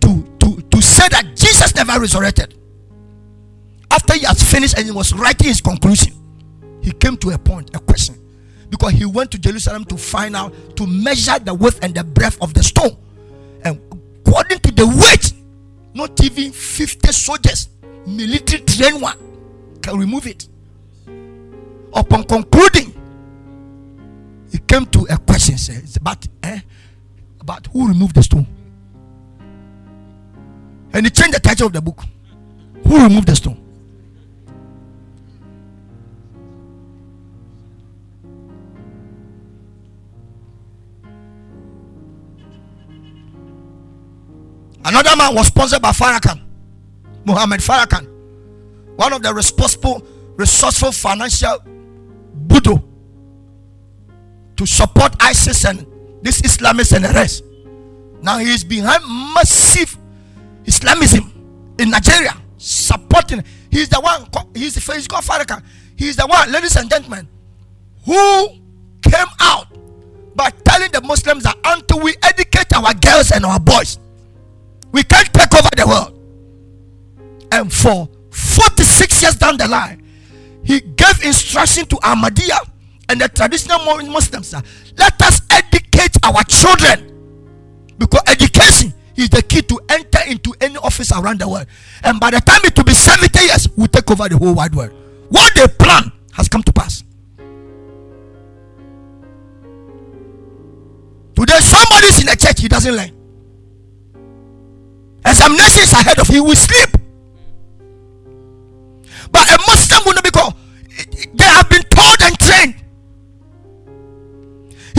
[0.00, 2.54] to, to, to say that Jesus never resurrected.
[3.90, 6.14] After he has finished and he was writing his conclusion,
[6.80, 8.16] he came to a point, a question
[8.70, 12.38] because he went to Jerusalem to find out to measure the width and the breadth
[12.40, 12.96] of the stone.
[13.64, 13.80] And
[14.24, 15.32] according to the weight,
[15.92, 17.68] not even 50 soldiers,
[18.06, 19.18] military trained one,
[19.82, 20.48] can remove it.
[21.92, 22.89] Upon concluding,
[24.50, 26.60] he came to a question says about eh,
[27.40, 28.46] about who removed the stone.
[30.92, 32.02] And he changed the title of the book.
[32.86, 33.56] Who removed the stone?
[44.84, 46.40] Another man was sponsored by Farrakhan,
[47.24, 48.08] Muhammad Farrakhan,
[48.96, 50.02] one of the responsible,
[50.36, 51.58] resourceful financial
[52.48, 52.89] Budo
[54.60, 55.86] to support ISIS and
[56.20, 57.42] this Islamists and the rest.
[58.20, 59.02] Now he is behind
[59.34, 59.96] massive
[60.66, 61.32] Islamism
[61.78, 63.42] in Nigeria, supporting.
[63.70, 64.26] He's the one.
[64.54, 65.62] He's the face called Farrakhan.
[65.96, 67.26] He's the one, ladies and gentlemen,
[68.04, 68.48] who
[69.00, 69.66] came out
[70.36, 73.98] by telling the Muslims that until we educate our girls and our boys,
[74.92, 76.18] we can't take over the world.
[77.50, 80.04] And for 46 years down the line,
[80.62, 82.58] he gave instruction to Ahmadiyya
[83.10, 84.64] and the traditional Muslims that
[84.96, 87.10] let us educate our children
[87.98, 91.66] because education is the key to enter into any office around the world.
[92.04, 94.74] And by the time it will be 70 years, we take over the whole wide
[94.76, 94.92] world.
[95.28, 97.02] What they plan has come to pass.
[101.34, 103.10] Today, somebody is in a church, he doesn't learn.
[105.26, 106.90] Examinations ahead of you will sleep.
[109.32, 110.54] But a Muslim will not be called.
[111.34, 112.79] They have been taught and trained.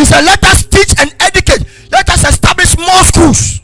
[0.01, 1.63] He said, Let us teach and educate.
[1.91, 3.61] Let us establish more schools.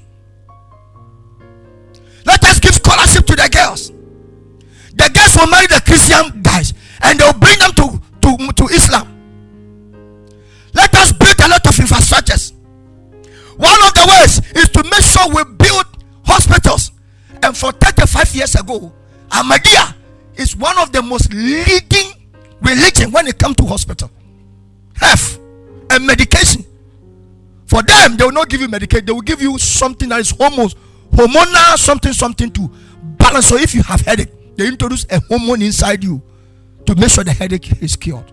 [2.27, 3.89] Let us give scholarship to the girls.
[4.93, 9.07] The girls will marry the Christian guys and they'll bring them to, to, to Islam.
[10.75, 12.53] Let us build a lot of infrastructures.
[13.57, 15.85] One of the ways is to make sure we build
[16.23, 16.91] hospitals.
[17.41, 18.93] And for 35 years ago,
[19.29, 19.95] Ahmadiyya
[20.35, 22.13] is one of the most leading
[22.61, 24.11] religion when it comes to hospital.
[24.93, 25.39] Health
[25.91, 26.65] and medication.
[27.65, 30.31] For them, they will not give you medication, they will give you something that is
[30.31, 30.75] hormones,
[31.11, 32.69] hormonal something, something to
[33.17, 33.47] balance.
[33.47, 36.21] So if you have headache, they introduce a hormone inside you
[36.85, 38.31] to make sure the headache is cured.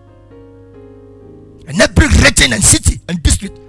[1.67, 3.59] And every region and city and district,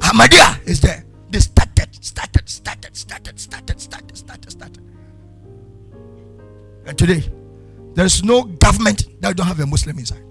[0.00, 1.04] Ahmadiyya is there.
[1.30, 4.82] They started, started, started, started, started, started, started, started.
[6.86, 7.22] And today,
[7.94, 10.22] there is no government that don't have a Muslim inside.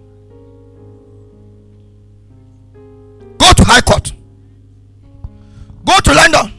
[3.62, 4.12] To High Court.
[5.86, 6.52] Go to London.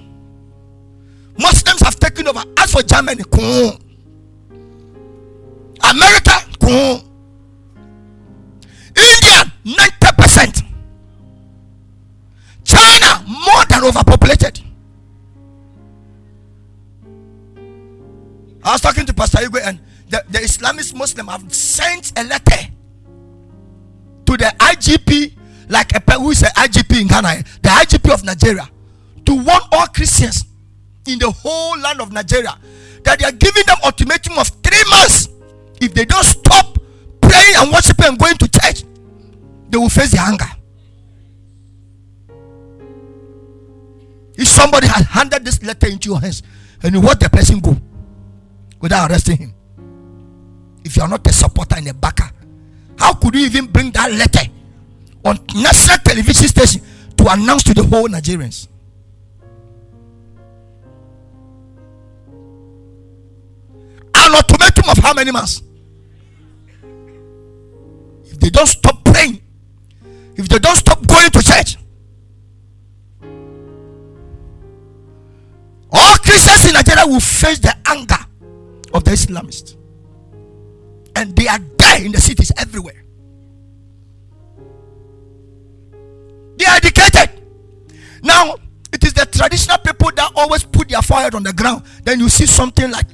[1.38, 2.42] Muslims have taken over.
[2.59, 3.22] As for Germany,
[5.84, 6.32] America,
[8.94, 10.62] India, 90%.
[12.64, 14.61] China, more than overpopulated.
[18.64, 22.68] I was talking to Pastor Igwe, and the, the Islamist Muslim have sent a letter
[24.26, 25.36] to the IGP,
[25.72, 27.42] like a person who is an IGP in Ghana, eh?
[27.62, 28.68] the IGP of Nigeria,
[29.24, 30.44] to warn all Christians
[31.06, 32.54] in the whole land of Nigeria
[33.04, 35.28] that they are giving them ultimatum of three months.
[35.80, 36.78] If they don't stop
[37.22, 38.84] praying and worshiping and going to church,
[39.70, 40.44] they will face the anger.
[44.36, 46.42] If somebody has handed this letter into your hands
[46.82, 47.76] and you watch the person go
[48.80, 49.54] without arresting him,
[50.84, 52.30] if you are not a supporter and a backer,
[52.98, 54.51] how could you even bring that letter
[55.24, 56.82] on national television station
[57.16, 58.68] to announce to the whole Nigerians?
[64.14, 65.62] An ultimatum of how many months?
[68.24, 69.40] If they don't stop praying,
[70.36, 71.76] if they don't stop going to church,
[75.92, 78.16] all Christians in Nigeria will face the anger
[78.94, 79.76] of the Islamists.
[81.14, 83.01] And they are there in the cities everywhere.
[86.62, 87.42] They are educated.
[88.22, 88.54] Now,
[88.92, 91.82] it is the traditional people that always put their forehead on the ground.
[92.04, 93.06] Then you see something like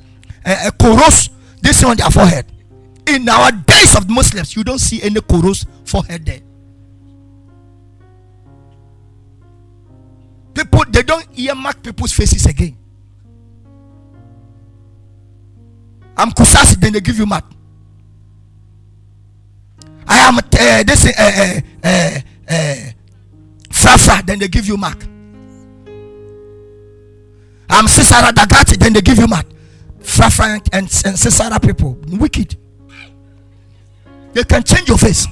[0.45, 1.31] a, a chorus,
[1.63, 2.45] this on their forehead.
[3.07, 6.41] In our days of Muslims, you don't see any chorus forehead there.
[10.53, 12.77] People, they don't earmark people's faces again.
[16.19, 17.47] I'm Kusasi, then they give you mark.
[20.07, 21.61] I am uh, this uh,
[22.51, 22.93] uh,
[23.79, 25.01] Frafra, then they give you mark.
[27.71, 29.47] I'm Sisara Dagati, then they give you mark.
[30.01, 32.57] Frafra and, and, and people, wicked.
[34.33, 35.29] They can change your face.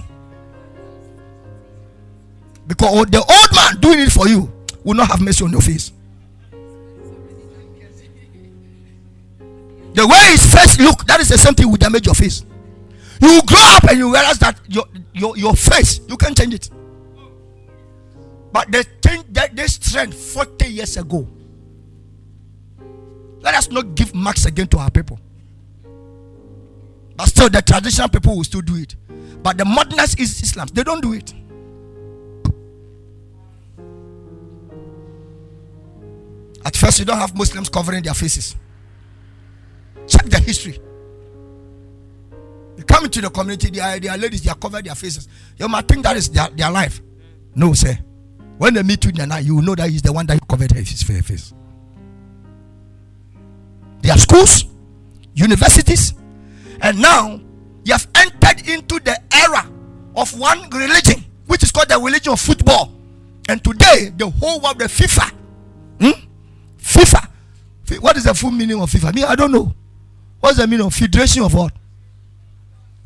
[2.68, 4.52] Because the old man doing it for you
[4.84, 5.90] will not have mercy on your face.
[9.94, 12.44] The way his face look, that is the same thing will damage your face.
[13.20, 14.84] You grow up and you realize that your
[15.14, 16.70] your, your face you can't change it.
[18.56, 21.28] But they changed that this trend 40 years ago.
[23.42, 25.20] Let us not give marks again to our people.
[27.18, 28.96] But still, the traditional people will still do it.
[29.42, 30.68] But the modernist is Islam.
[30.72, 31.34] They don't do it.
[36.64, 38.56] At first, you don't have Muslims covering their faces.
[40.06, 40.78] Check the history.
[42.78, 45.28] You come into the community, they are ladies, they are covered their faces.
[45.58, 47.02] You might think that is their, their life.
[47.54, 47.98] No, sir.
[48.58, 51.02] When they meet you night, you will know that he's the one that covered his
[51.02, 51.52] face.
[54.00, 54.64] There are schools,
[55.34, 56.14] universities,
[56.80, 57.40] and now
[57.84, 59.68] you have entered into the era
[60.16, 62.92] of one religion, which is called the religion of football.
[63.48, 65.30] And today, the whole world, the FIFA,
[66.00, 66.26] hmm?
[66.78, 67.28] FIFA.
[68.00, 69.14] What is the full meaning of FIFA?
[69.14, 69.72] Me, I don't know.
[70.40, 71.72] What's the meaning of Federation of what?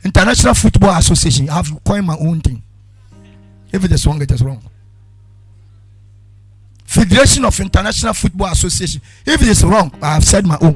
[0.05, 1.51] International Football Association.
[1.51, 2.62] I have coined my own thing.
[3.72, 4.62] If it is wrong, it is wrong.
[6.91, 9.01] Federation of International Football Association.
[9.24, 10.74] If it is wrong, I have said my own.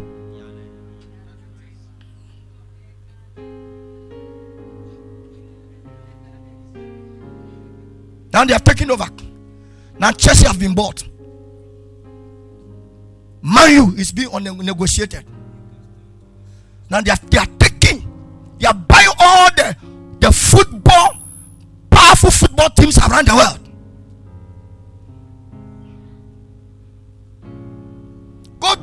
[8.33, 9.07] Now they are taking over.
[9.99, 11.03] Now Chelsea have been bought.
[13.43, 14.31] Manu is being
[14.65, 15.25] negotiated.
[16.91, 18.09] Now they are, they are taking,
[18.61, 19.77] they are buying all the,
[20.21, 21.17] the football,
[21.91, 23.64] powerful football teams around the world.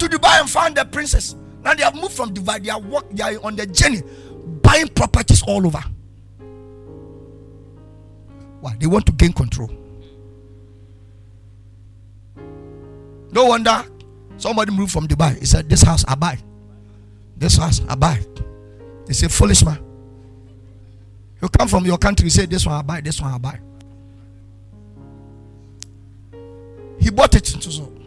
[0.02, 1.36] To Dubai and find the princess.
[1.64, 4.02] Now they have moved from Dubai, they are walk, they are on the journey,
[4.64, 5.84] buying properties all over.
[8.62, 8.76] Why?
[8.80, 9.70] They want to gain control.
[13.32, 13.86] No wonder
[14.38, 15.38] somebody moved from Dubai.
[15.40, 16.38] He said, This house I buy.
[17.38, 18.20] This house I buy.
[19.06, 19.80] They say, Foolish man.
[21.42, 23.60] You come from your country, you say, This one I buy, this one I buy.
[27.00, 28.01] He bought it into so.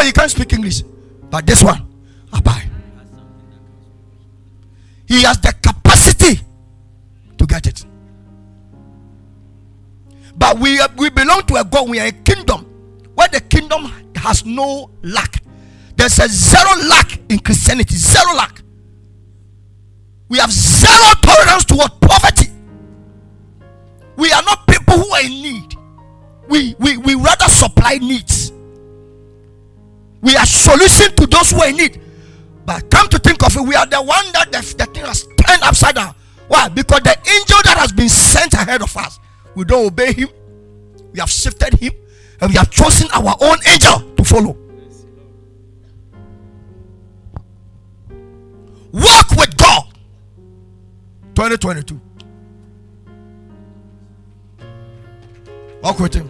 [0.00, 0.80] Though he can't speak English,
[1.28, 1.86] but this one
[2.32, 2.64] I buy.
[5.06, 6.40] He has the capacity
[7.36, 7.84] to get it.
[10.38, 12.64] But we, uh, we belong to a God, we are a kingdom
[13.14, 15.42] where the kingdom has no lack.
[15.96, 18.62] There's a zero lack in Christianity, zero lack.
[20.30, 22.50] We have zero tolerance toward poverty.
[24.16, 25.74] We are not people who are in need.
[26.48, 28.39] We, we, we rather supply needs.
[30.20, 32.00] We are solution to those who are in need.
[32.66, 35.24] But come to think of it, we are the one that the, the thing has
[35.24, 36.14] turned upside down.
[36.48, 36.68] Why?
[36.68, 39.18] Because the angel that has been sent ahead of us
[39.54, 40.28] we don't obey him.
[41.12, 41.92] We have shifted him
[42.40, 44.56] and we have chosen our own angel to follow.
[48.92, 49.84] Walk with God.
[51.34, 52.00] 2022.
[55.82, 56.28] Walk with him.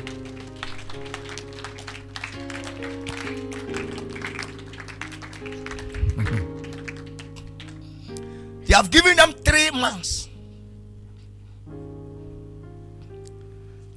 [8.70, 10.30] They have given them three months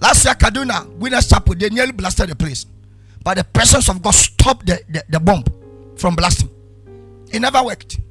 [0.03, 2.65] Last year, Kaduna, Winners Chapel, they nearly blasted the place.
[3.23, 5.45] But the presence of God stopped the, the, the bomb
[5.95, 6.49] from blasting.
[7.31, 8.01] It never worked.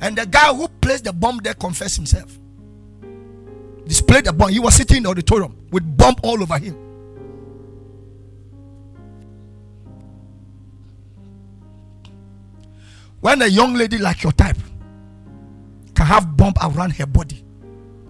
[0.00, 2.38] And the guy who placed the bomb there confessed himself.
[3.86, 4.48] Displayed the bomb.
[4.48, 6.74] He was sitting in the auditorium with bomb all over him.
[13.20, 14.56] When a young lady like your type
[15.96, 17.44] can have bomb around her body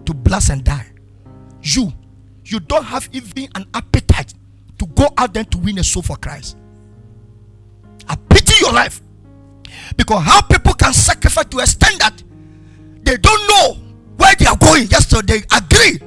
[0.05, 0.91] to blast and die,
[1.61, 1.91] you
[2.45, 4.33] you don't have even an appetite
[4.77, 6.57] to go out there to win a soul for Christ.
[8.07, 9.01] I pity your life
[9.95, 12.23] because how people can sacrifice to a standard
[13.07, 13.73] they don't know
[14.17, 15.97] where they are going, just so they agree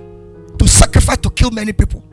[0.58, 2.04] to sacrifice to kill many people.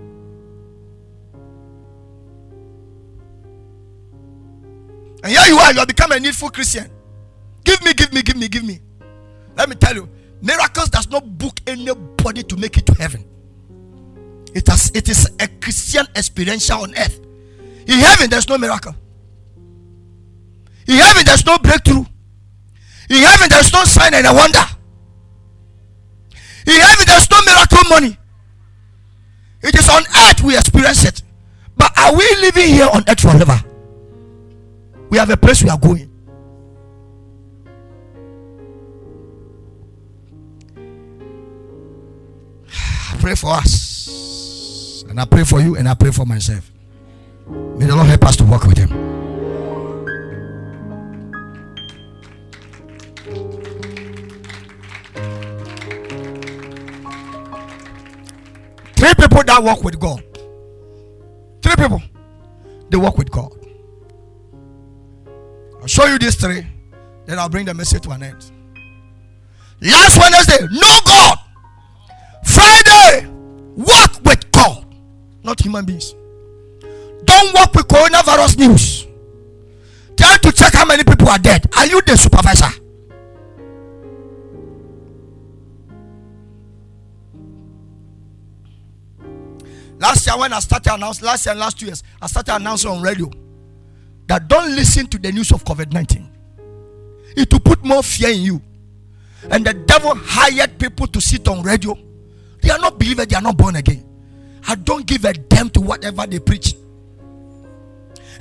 [5.23, 6.89] And here you are, you have become a needful Christian.
[7.65, 8.79] Give me, give me, give me, give me.
[9.57, 10.07] Let me tell you,
[10.41, 13.25] miracles does not book anybody to make it to heaven.
[14.53, 17.19] It has it is a Christian experiential on earth.
[17.87, 18.95] In heaven, there's no miracle.
[20.87, 22.05] In heaven, there's no breakthrough.
[23.09, 24.63] In heaven, there's no sign and a wonder.
[26.67, 28.17] In heaven, there's no miracle money.
[29.63, 31.23] It is on earth we experience it.
[31.75, 33.59] But are we living here on earth forever?
[35.09, 36.09] We have a place we are going.
[43.17, 45.03] pray for us.
[45.09, 46.71] And I pray for you and I pray for myself.
[47.47, 48.89] May the Lord help us to work with Him.
[58.95, 60.23] Three people that walk with God.
[61.61, 62.01] Three people.
[62.89, 63.51] They walk with God.
[65.81, 66.65] I'll show you these three.
[67.25, 68.51] Then I'll bring the message to an end.
[69.81, 71.37] Last Wednesday, no God.
[73.77, 74.85] Walk with God,
[75.43, 76.15] not human beings.
[77.25, 79.05] Don't walk with coronavirus news.
[80.17, 81.63] Try to check how many people are dead.
[81.77, 82.69] Are you the supervisor?
[89.99, 92.89] Last year, when I started announcing, last year and last two years, I started announcing
[92.89, 93.29] on radio
[94.25, 96.27] that don't listen to the news of COVID 19.
[97.35, 98.61] It will put more fear in you.
[99.51, 101.95] And the devil hired people to sit on radio.
[102.67, 104.03] They are not believers, they are not born again.
[104.67, 106.75] I don't give a damn to whatever they preach.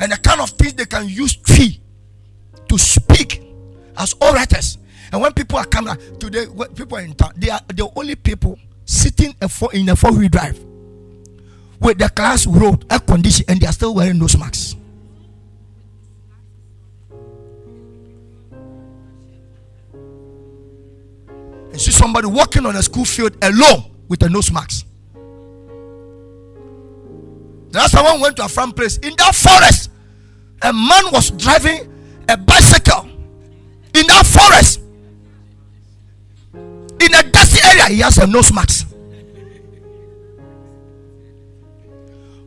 [0.01, 1.81] And the kind of things they can use tree
[2.69, 3.41] to speak
[3.97, 4.79] as orators.
[5.13, 8.59] And when people are coming today, people are in town, they are the only people
[8.85, 9.33] sitting
[9.73, 10.59] in a four-wheel drive
[11.79, 14.75] with the class road air condition and they are still wearing nose masks.
[21.71, 24.87] And see somebody walking on a school field alone with a nose mask.
[27.71, 29.91] The last time went to a farm place in that forest,
[30.63, 31.93] a man was driving
[32.29, 33.09] a bicycle
[33.95, 34.81] in that forest
[37.01, 37.85] in a dusty area.
[37.95, 38.87] He has a nose mask.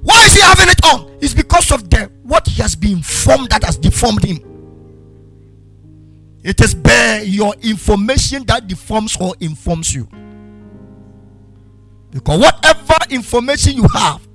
[0.02, 1.11] Why is he having it on?
[1.22, 4.40] It's because of the what he has been informed that has deformed him.
[6.41, 10.07] It is by your information that deforms or informs you.
[12.11, 14.27] Because whatever information you have,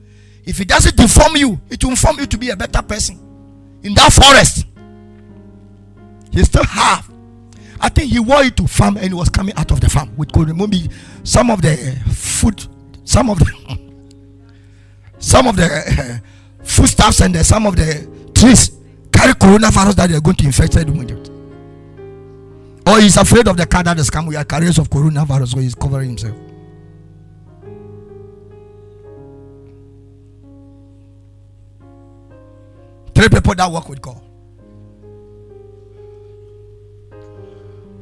[0.45, 3.19] if it doesn't deform you, it will inform you to be a better person.
[3.83, 4.67] In that forest,
[6.31, 7.11] he still have.
[7.81, 10.17] I think he wore it to farm and he was coming out of the farm
[10.17, 10.89] with maybe
[11.23, 12.67] some of the uh, food,
[13.05, 13.45] some of the
[15.19, 16.19] some of the uh, uh
[16.63, 18.71] foodstuffs and the, some of the trees
[19.13, 21.31] carry coronavirus that they are going to infect with it.
[22.87, 25.75] Or he's afraid of the car that is coming with carriers of coronavirus, so he's
[25.75, 26.37] covering himself.
[33.15, 34.21] Three people that work with God.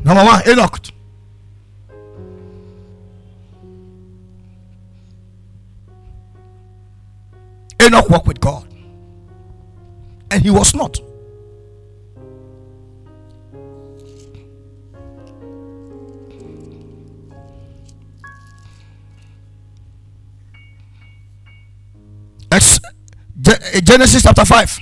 [0.04, 0.78] Number one, Enoch.
[7.82, 8.66] Enoch walked with God.
[10.30, 10.98] And he was not.
[23.84, 24.78] Genesis chapter 5,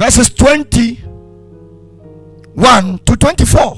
[0.00, 3.74] verses 21 to 24.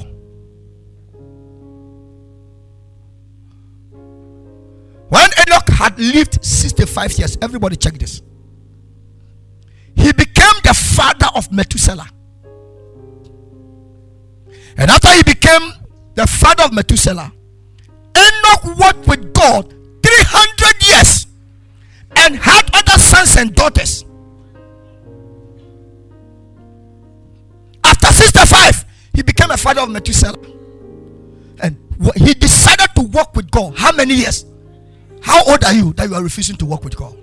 [5.09, 8.23] When Enoch had lived 65 years, everybody check this.
[9.97, 12.09] He became the father of Methuselah.
[14.77, 15.73] And after he became
[16.15, 17.33] the father of Methuselah,
[18.17, 19.75] Enoch walked with God
[20.05, 21.27] 300 years
[22.15, 24.05] and had other sons and daughters.
[28.23, 28.85] 65,
[29.15, 30.39] he became a father of Methuselah.
[31.63, 31.77] And
[32.17, 33.77] he decided to walk with God.
[33.77, 34.45] How many years?
[35.23, 37.17] How old are you that you are refusing to walk with God?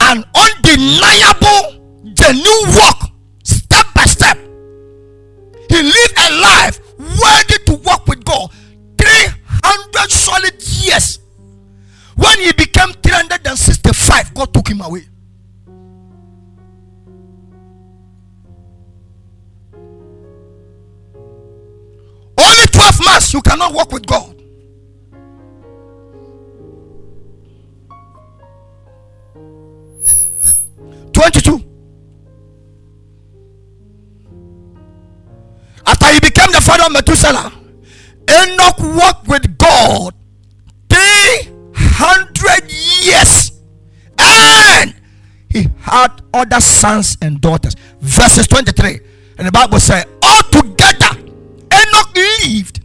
[0.00, 3.10] An undeniable, genuine walk,
[3.42, 4.38] step by step.
[5.68, 8.50] He lived a life worthy to walk with God
[8.98, 11.18] 300 solid years.
[12.14, 15.06] When he became 365, God took him away.
[22.86, 24.32] 12 months you cannot walk with God.
[31.12, 31.64] Twenty-two.
[35.84, 37.52] After he became the father of Methuselah,
[38.30, 40.14] Enoch walked with God
[40.88, 43.50] three hundred years,
[44.18, 44.94] and
[45.50, 47.74] he had other sons and daughters.
[48.00, 49.00] Verses twenty-three,
[49.38, 50.95] and the Bible says, altogether
[51.72, 52.80] Enoch lived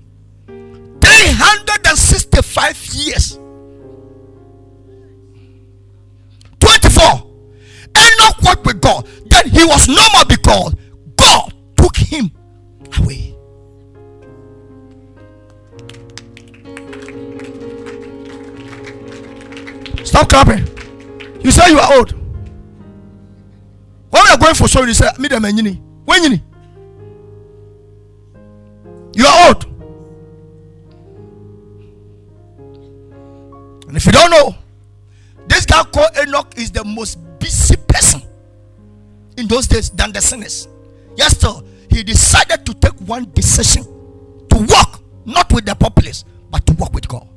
[1.01, 3.37] 365 years.
[6.59, 7.03] 24.
[7.97, 9.07] Enoch walked with God.
[9.29, 10.75] Then he was no more because
[11.15, 12.31] God took him
[12.99, 13.35] away.
[20.03, 20.67] Stop clapping.
[21.43, 22.11] You say you are old.
[24.11, 25.81] When we are going for sorry, you say, Me, the man, you need.
[26.05, 26.29] when you
[29.13, 29.65] you are old.
[33.87, 34.55] And if you don't know,
[35.47, 38.21] this guy called Enoch is the most busy person
[39.37, 40.67] in those days than the sinners.
[41.17, 41.61] Yes, sir.
[41.89, 43.83] He decided to take one decision
[44.49, 47.27] to walk not with the populace, but to walk with God.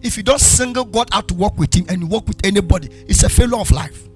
[0.00, 2.88] If you don't single God out to walk with Him and you walk with anybody,
[3.06, 4.08] it's a failure of life.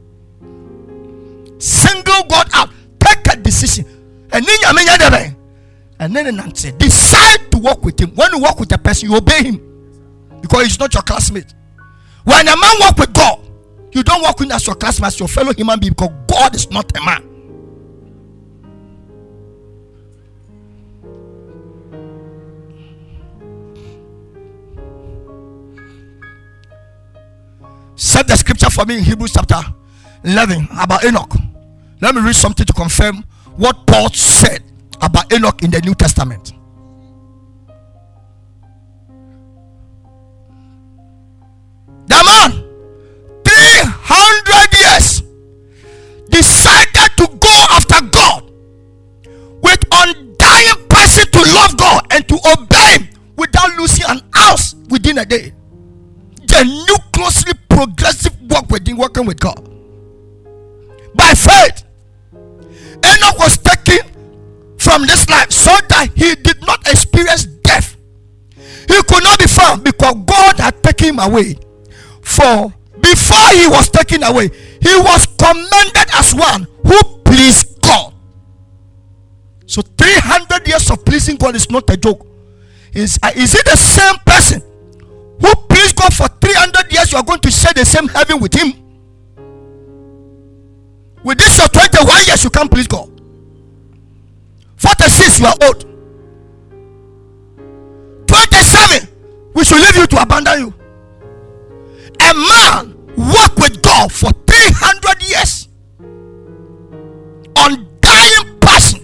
[1.59, 3.85] Single God out, take a decision.
[4.33, 5.34] And then
[6.05, 6.37] and then
[6.77, 8.11] decide to walk with Him.
[8.11, 11.55] When you walk with a person, you obey Him because he's not your classmate.
[12.25, 13.41] When a man walk with God,
[13.93, 16.71] you don't walk with as your classmate, as your fellow human being, because God is
[16.71, 17.31] not a man.
[27.97, 29.63] Set the scripture for me in Hebrews chapter
[30.25, 31.33] 11 about Enoch.
[32.03, 33.25] Let me read something to confirm
[33.57, 34.63] what Paul said
[35.03, 36.53] about Enoch in the New Testament.
[42.07, 42.51] The man,
[43.45, 45.23] 300 years,
[46.29, 48.51] decided to go after God
[49.63, 55.19] with undying passion to love God and to obey Him without losing an ounce within
[55.19, 55.53] a day.
[56.47, 59.64] The new closely progressive work within working with God.
[64.95, 67.97] From this life so that he did not experience death.
[68.57, 71.59] He could not be found because God had taken him away.
[72.23, 74.51] For before he was taken away,
[74.81, 78.15] he was commended as one who pleased God.
[79.67, 82.25] So 300 years of pleasing God is not a joke.
[82.93, 84.63] Is, uh, is it the same person
[85.41, 87.11] who pleased God for 300 years?
[87.11, 88.73] You are going to share the same heaven with him.
[91.25, 93.14] With this your 21 years, you can't please God.
[94.85, 95.81] 46, you are old.
[98.27, 99.09] 27,
[99.55, 100.75] we should leave you to abandon you.
[102.21, 105.69] A man work with God for 300 years.
[107.57, 109.01] Undying passion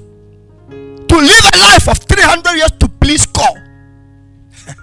[1.09, 3.55] to live a life of 300 years to please God.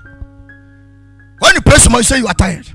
[1.39, 2.67] when you pray someone, you say you are tired.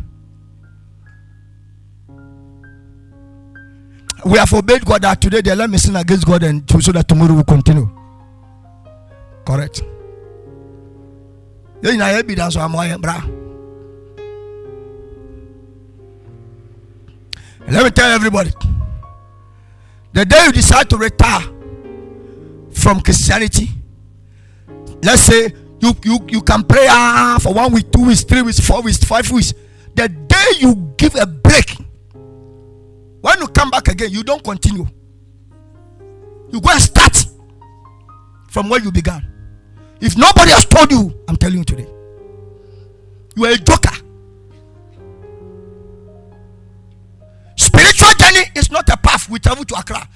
[4.24, 7.08] We have obeyed God that today they let me sin against God and so that
[7.08, 8.01] tomorrow will continue.
[9.44, 9.82] Correct.
[11.82, 13.22] You know evidence of my bra.
[17.68, 18.50] Let me tell everybody.
[20.12, 21.40] The day you decide to retire
[22.70, 23.70] from Christianity,
[25.02, 28.60] let's say you you, you can pray ah, for one week, two weeks, three weeks,
[28.60, 29.54] four weeks, five weeks.
[29.94, 31.76] The day you give a break,
[33.20, 34.86] when you come back again, you don't continue.
[36.50, 37.24] You go start
[38.50, 39.31] from where you began.
[40.02, 41.86] If nobody has told you, I'm telling you today.
[43.36, 43.94] You are a joker.
[47.56, 50.08] Spiritual journey is not a path we travel to Accra.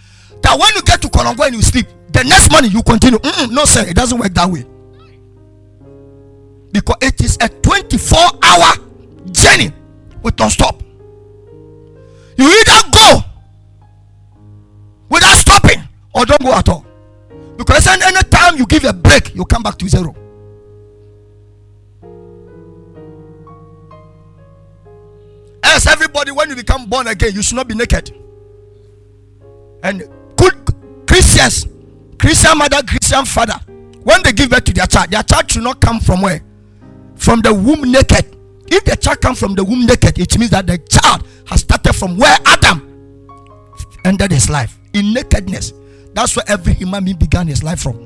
[0.43, 3.19] That when you get to Kolongo and you sleep, the next morning you continue.
[3.21, 4.67] Mm-mm, no, sir, it doesn't work that way.
[6.73, 8.73] Because it is a 24 hour
[9.31, 9.73] journey
[10.21, 10.83] with non stop.
[12.37, 13.21] You either go
[15.09, 15.81] without stopping
[16.13, 16.86] or don't go at all.
[17.57, 20.15] Because any time you give a break, you come back to zero.
[25.62, 28.15] As everybody, when you become born again, you should not be naked.
[29.83, 30.55] And good
[31.07, 31.66] Christians,
[32.19, 33.59] Christian mother, Christian father,
[34.03, 36.43] when they give birth to their child, their child should not come from where?
[37.16, 38.37] From the womb naked.
[38.69, 41.95] If the child comes from the womb naked, it means that the child has started
[41.95, 43.28] from where Adam
[44.05, 45.73] ended his life in nakedness.
[46.16, 48.01] That's where every human being began his life from.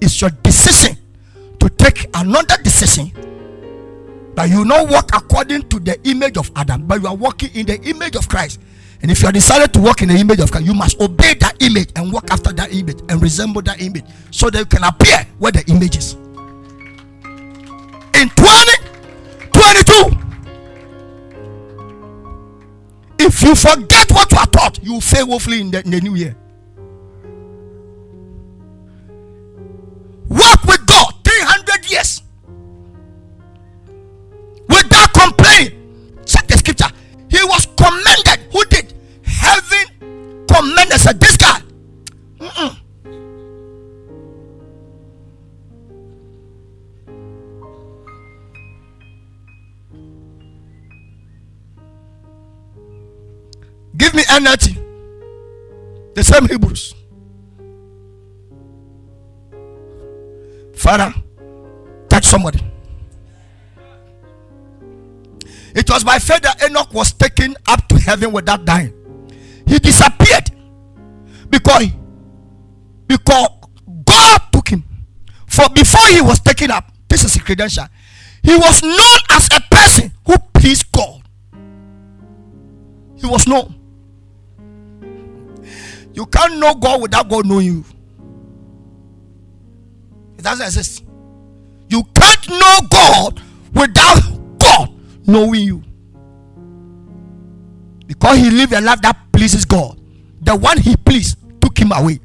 [0.00, 0.96] It's your decision
[1.60, 3.12] to take another decision
[4.36, 7.66] that you not walk according to the image of Adam, but you are walking in
[7.66, 8.58] the image of Christ.
[9.02, 11.34] And if you are decided to walk in the image of Christ, you must obey
[11.34, 14.82] that image and walk after that image and resemble that image so that you can
[14.82, 16.14] appear where the image is.
[18.14, 20.16] In 2022,
[23.18, 26.00] if you forget what you are taught, you will fail woefully in the, in the
[26.00, 26.34] new year.
[30.30, 32.22] Walk with God 300 years
[34.68, 36.16] without complaining.
[36.24, 36.88] Check the scripture.
[37.28, 38.38] He was commended.
[38.52, 38.94] Who did?
[39.24, 41.00] Heaven commended.
[41.00, 41.60] Said this guy.
[42.38, 42.76] Mm-mm.
[53.96, 54.78] Give me energy.
[56.14, 56.94] The same Hebrews.
[60.90, 61.14] Father,
[62.08, 62.58] touch somebody.
[65.72, 68.92] It was by faith that Enoch was taken up to heaven without dying.
[69.68, 70.50] He disappeared
[71.48, 71.86] because
[73.06, 73.48] because
[74.04, 74.82] God took him.
[75.46, 77.84] For before he was taken up, this is a credential.
[78.42, 81.22] He was known as a person who pleased God.
[83.14, 83.76] He was known.
[86.14, 87.84] You can't know God without God knowing you.
[90.40, 91.04] It doesn't exist.
[91.90, 93.42] You can't know God
[93.74, 94.22] without
[94.58, 94.88] God
[95.26, 95.82] knowing you.
[98.06, 100.00] Because he lived a life that pleases God.
[100.40, 102.20] The one he pleased took him away.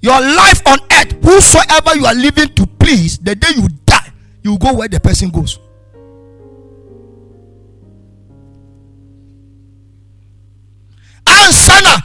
[0.00, 4.12] Your life on earth, whosoever you are living to please, the day you die,
[4.44, 5.58] you go where the person goes.
[11.26, 12.02] Ansana,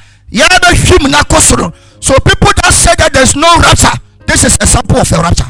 [2.01, 5.49] so people that say that there's no rapture, this is a sample of a rapture.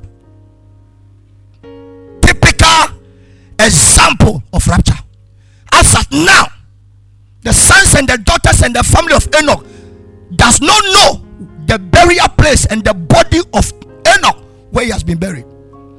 [2.22, 3.00] Typical
[3.60, 4.94] example of rapture.
[5.74, 6.46] As at now,
[7.42, 9.66] the sons and the daughters and the family of Enoch
[10.36, 11.26] does not know
[11.66, 13.72] the burial place and the body of
[14.16, 15.46] Enoch where he has been buried.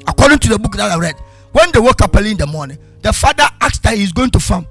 [0.07, 1.17] According to the book that I read,
[1.53, 4.41] when they woke up early in the morning, the father asked that he's going to
[4.41, 4.67] farm.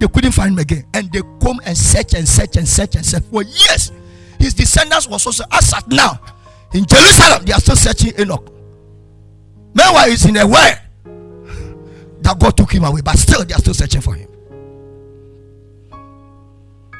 [0.00, 3.06] They couldn't find him again, and they come and search and search and search and
[3.06, 3.92] search for years.
[4.40, 6.18] His descendants was also as at now
[6.74, 7.44] in Jerusalem.
[7.44, 8.48] They are still searching Enoch.
[9.74, 10.74] Meanwhile, he's in a way
[12.22, 14.28] that God took him away, but still they are still searching for him.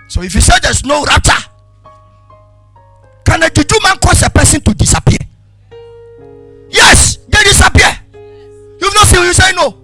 [0.09, 1.49] So if you say there's no rapture,
[3.24, 5.19] can a juju man cause a person to disappear?
[6.69, 7.99] Yes, they disappear.
[8.81, 9.78] You've not seen you say no.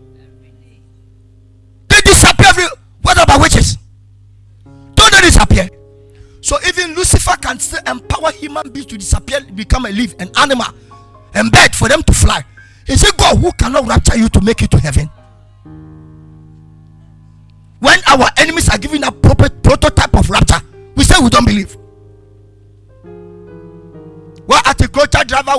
[1.89, 2.49] They disappear.
[2.49, 2.65] Every,
[3.03, 3.78] what about witches?
[6.49, 10.69] So even Lucifer can still empower human beings to disappear, become a leaf, an animal,
[11.35, 12.43] and beg for them to fly.
[12.87, 15.11] Is it God who cannot rapture you to make it to heaven?
[17.81, 20.61] When our enemies are giving a proper prototype of rapture,
[20.97, 21.77] we say we don't believe.
[24.47, 25.53] Well, at a culture driver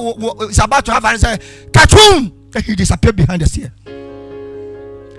[0.50, 1.38] is about to have and say,
[1.68, 2.66] Kachum!
[2.66, 3.72] He disappeared behind the steer.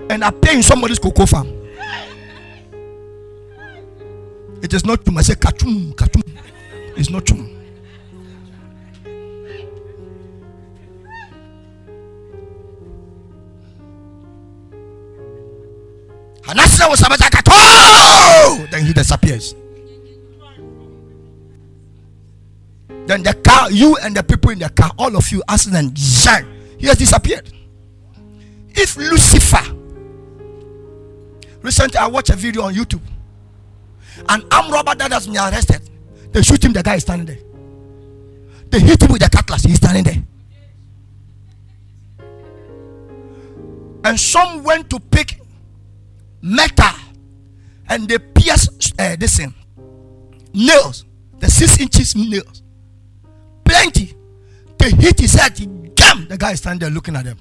[0.09, 1.60] And appear in somebody's cocoa farm.
[4.61, 5.17] It is not true.
[5.17, 6.21] I say, Kachum, Kachum.
[6.95, 7.49] It's not true.
[16.43, 18.67] Hanasra was to oh!
[18.71, 19.55] Then he disappears.
[23.07, 26.45] Then the car, you and the people in the car, all of you, accident, shine.
[26.77, 27.51] He has disappeared.
[28.69, 29.75] If Lucifer,
[31.61, 33.01] recently I watched a video on YouTube,
[34.29, 35.89] an armed robber that has been arrested,
[36.31, 37.39] they shoot him, the guy is standing there.
[38.69, 40.23] They hit him with the cutlass, he's standing there.
[44.03, 45.39] And some went to pick
[46.41, 46.85] metal
[47.87, 49.53] and they pierced uh, this thing,
[50.53, 51.05] nails,
[51.39, 52.63] the six inches nails,
[53.63, 54.15] plenty.
[54.77, 56.27] They hit his head, he gam.
[56.27, 57.37] The guy is standing there looking at them.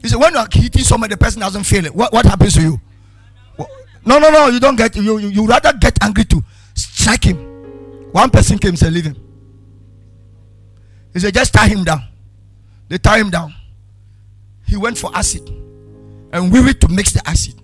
[0.00, 1.94] He said, when you are hitting somebody, the person doesn't feel it.
[1.94, 2.80] What, what happens to you?
[4.04, 6.42] No, no, no, you don't get you, you, you rather get angry to
[6.74, 7.36] strike him.
[8.12, 9.16] One person came and said, Leave him.
[11.12, 12.02] He said, Just tie him down.
[12.88, 13.54] They tie him down.
[14.66, 15.48] He went for acid
[16.32, 17.54] and we went to mix the acid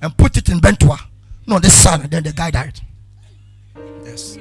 [0.00, 0.98] and put it in Bentua.
[1.46, 2.80] No, the son, and then the guy died.
[4.04, 4.38] Yes.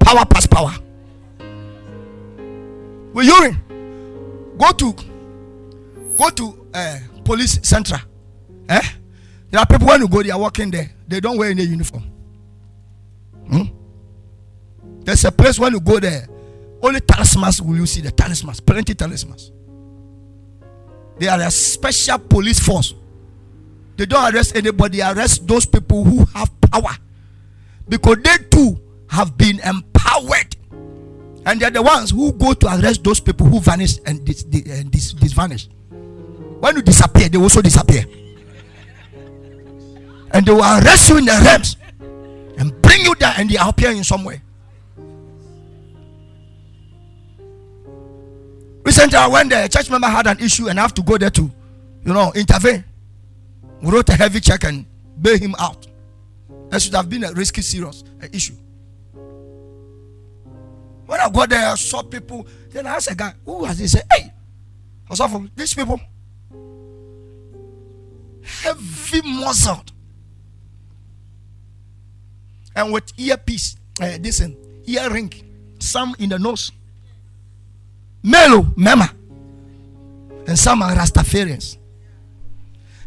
[0.00, 0.72] Power past power.
[3.12, 3.65] With urine
[4.58, 4.92] go to
[6.16, 8.00] go to uh, police central.
[8.68, 8.80] Eh?
[9.50, 10.90] There are people when you go they are working there.
[11.06, 12.04] They don't wear any uniform.
[13.48, 13.62] Hmm?
[15.04, 16.26] there's a place when you go there
[16.82, 19.52] only talismans will you see the talismans plenty talismans.
[21.18, 22.94] They are a special police force.
[23.96, 26.90] They don't arrest anybody arrest those people who have power.
[27.88, 28.78] Because they too
[29.08, 30.55] have been empowered
[31.46, 34.62] and they're the ones who go to arrest those people who vanish and dis, dis,
[34.84, 35.68] dis, dis vanish.
[36.58, 38.04] When you disappear, they also disappear.
[40.32, 41.76] And they will arrest you in the realms
[42.58, 44.42] and bring you there and they appear in some way.
[48.84, 51.42] Recently, when the church member had an issue and I have to go there to,
[51.42, 52.84] you know, intervene,
[53.80, 54.84] we wrote a heavy check and
[55.20, 55.86] bail him out.
[56.70, 58.02] That should have been a risky, serious
[58.32, 58.54] issue.
[61.06, 62.46] When I got there, I saw people.
[62.70, 63.86] Then I asked a guy, who was he?
[63.86, 64.32] Say, hey,
[65.08, 66.00] I saw from these people.
[68.42, 69.92] Heavy muzzled.
[72.74, 74.42] And with earpiece, uh, this
[74.86, 75.32] earring
[75.78, 76.72] some in the nose.
[78.22, 79.10] Melo, mema.
[80.46, 81.78] And some are Rastafarians.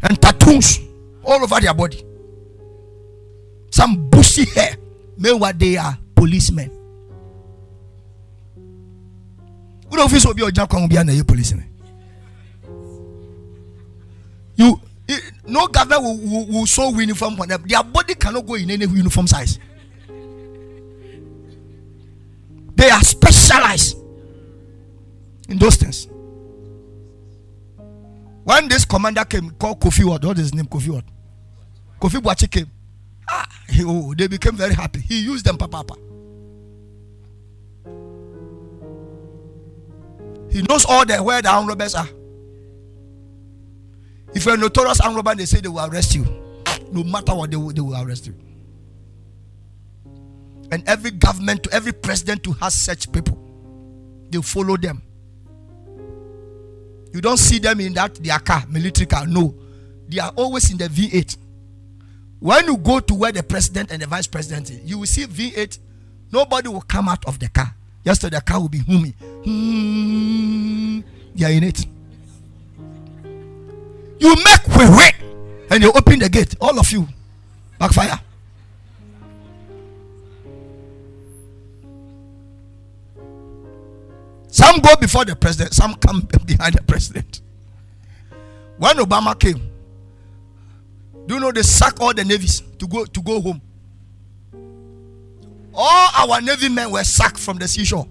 [0.02, 0.80] And tattoos
[1.24, 2.04] all over their body.
[3.72, 4.78] Some bushy hair.
[5.18, 6.79] Meanwhile, they are policemen.
[9.92, 11.66] Don't feel so be a jump on be a policeman?
[14.56, 14.80] You
[15.48, 17.64] no government will, will, will sew uniform for them.
[17.66, 19.58] Their body cannot go in any uniform size.
[22.76, 23.98] They are specialized
[25.50, 26.08] in those things.
[28.44, 30.24] When this commander came, called Kofi what?
[30.24, 30.66] What is his name?
[30.66, 31.04] Kofi what?
[32.00, 32.70] Kofi Boachi came.
[33.30, 35.02] Ah, he, oh, they became very happy.
[35.02, 35.84] He used them, papa.
[35.84, 36.09] papa.
[40.52, 42.08] He knows all the where the armed robbers are.
[44.34, 46.24] If you're a notorious armed robber, they say they will arrest you.
[46.92, 48.36] No matter what, they will, they will arrest you.
[50.72, 53.38] And every government, every president who has such people,
[54.30, 55.02] they follow them.
[57.12, 59.26] You don't see them in that their car, military car.
[59.26, 59.56] No,
[60.08, 61.38] they are always in the V8.
[62.40, 65.26] When you go to where the president and the vice president is, you will see
[65.26, 65.80] V8.
[66.32, 67.76] Nobody will come out of the car.
[68.10, 69.14] Just the car will be humming.
[69.46, 71.02] Hmm,
[71.36, 71.86] they are in it.
[74.20, 75.12] You make way,
[75.70, 76.56] and you open the gate.
[76.60, 77.08] All of you,
[77.78, 78.20] backfire.
[84.48, 87.42] Some go before the president, some come behind the president.
[88.80, 89.62] When Obama came,
[91.28, 93.62] do you know they sack all the navies to go to go home?
[95.82, 98.06] All our navy men were sacked from the seashore.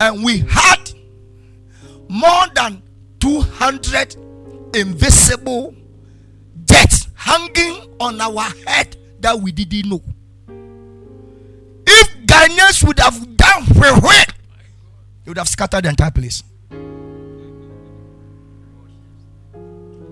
[0.00, 0.90] And we had
[2.08, 2.82] more than
[3.20, 4.16] 200
[4.74, 5.74] invisible
[6.64, 10.02] jets hanging on our head that we didn't know.
[11.86, 14.32] If Ghanaians would have done it,
[15.24, 16.42] they would have scattered the entire place.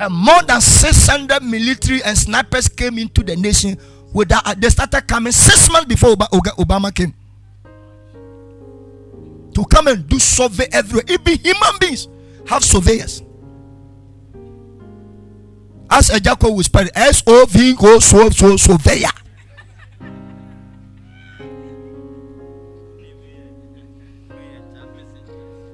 [0.01, 3.79] And more than 600 military and snipers came into the nation.
[4.13, 7.15] With that, uh, they started coming six months before Obama came
[9.55, 11.05] to come and do survey everywhere.
[11.09, 12.09] Even human beings
[12.47, 13.23] have surveyors.
[15.91, 19.09] As a Jacob will spell S O V O so so surveyor.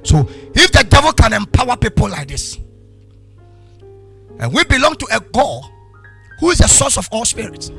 [0.04, 2.56] So if the devil can empower people like this,
[4.40, 5.64] and we belong to a God
[6.40, 7.70] who is the source of all spirits,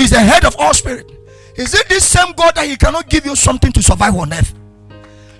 [0.00, 1.12] He's the head of all spirit.
[1.56, 4.54] Is it this same God that He cannot give you something to survive on earth?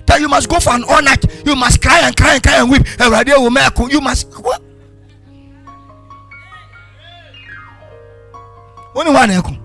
[0.05, 2.61] That you must go for an all night, you must cry and cry and cry
[2.61, 2.83] and weep.
[3.01, 4.63] Eh, you must what?
[8.95, 9.57] Only one echo.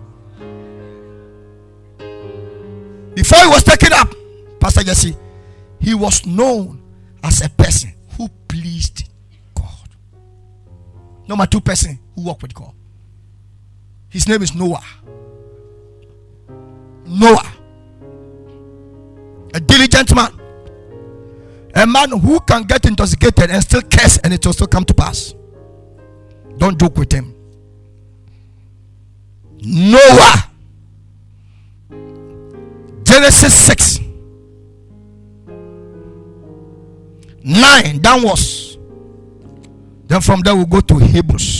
[3.15, 4.15] Before he was taken up,
[4.61, 5.13] Pastor Jesse,
[5.81, 6.81] he was known
[7.21, 9.09] as a person who pleased
[9.55, 9.89] God.
[11.27, 12.74] Number two person who walked with God.
[14.15, 14.81] His name is Noah.
[17.05, 17.51] Noah.
[19.53, 20.31] A diligent man.
[21.75, 24.93] A man who can get intoxicated and still curse and it will still come to
[24.93, 25.35] pass.
[26.57, 27.35] Don't joke with him.
[29.59, 30.49] Noah.
[33.03, 33.99] Genesis 6
[37.43, 38.77] 9 downwards.
[40.07, 41.54] Then from there we'll go to Hebrews.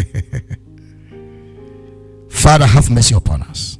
[2.28, 3.78] Father, have mercy upon us.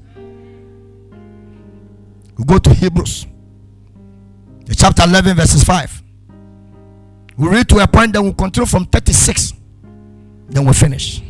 [2.36, 3.26] We go to Hebrews,
[4.64, 6.02] the chapter 11, verses 5.
[7.36, 9.54] We read to a point, then we'll continue from 36.
[10.48, 11.22] Then we'll finish.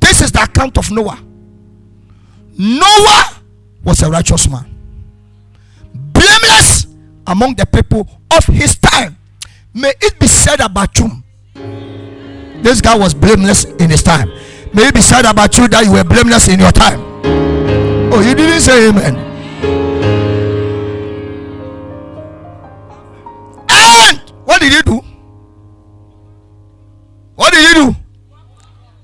[0.00, 1.22] This is the account of Noah.
[2.58, 3.40] Noah
[3.82, 4.66] was a righteous man,
[5.92, 6.86] blameless
[7.26, 9.16] among the people of his time.
[9.74, 11.10] May it be said about you.
[12.62, 14.28] This guy was blameless in his time.
[14.72, 17.00] May it be said about you that you were blameless in your time.
[18.14, 19.16] Oh, you didn't say amen.
[23.68, 25.00] And what did he do?
[27.34, 27.96] What did he do?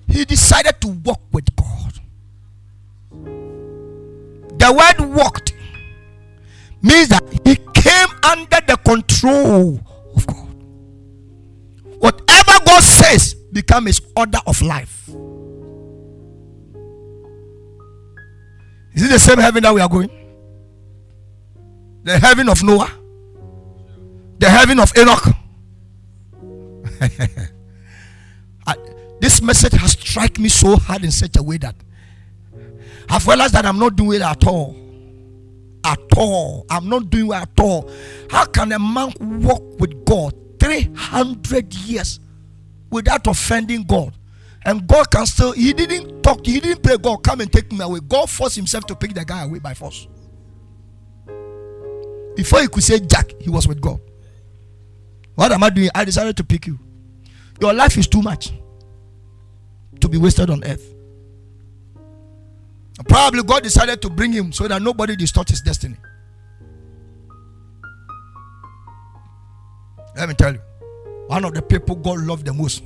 [0.08, 1.92] He decided to walk with God.
[4.58, 5.52] The word walked
[6.80, 9.80] means that he came under the control
[10.14, 10.54] of God.
[11.98, 15.08] Whatever God says become his order of life.
[18.94, 20.10] Is it the same heaven that we are going?
[22.04, 22.92] The heaven of Noah?
[24.38, 25.24] The heaven of Enoch?
[29.20, 31.74] this message has struck me so hard in such a way that
[33.08, 34.76] I've realized that I'm not doing it at all.
[35.84, 36.64] At all.
[36.70, 37.90] I'm not doing it at all.
[38.30, 42.20] How can a man walk with God 300 years
[42.90, 44.14] without offending God?
[44.64, 47.80] And God can still, he didn't talk, he didn't pray, God, come and take me
[47.80, 48.00] away.
[48.06, 50.08] God forced himself to pick the guy away by force.
[52.36, 54.00] Before he could say Jack, he was with God.
[55.34, 55.90] What am I doing?
[55.94, 56.78] I decided to pick you.
[57.60, 58.52] Your life is too much
[60.00, 60.94] to be wasted on earth.
[63.06, 65.96] Probably God decided to bring him so that nobody distorts his destiny.
[70.16, 70.60] Let me tell you,
[71.28, 72.82] one of the people God loved the most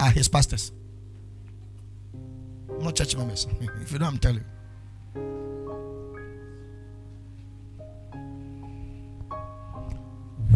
[0.00, 0.72] are his pastors.
[2.80, 3.46] Not church members.
[3.80, 4.44] if you don't, I'm telling you.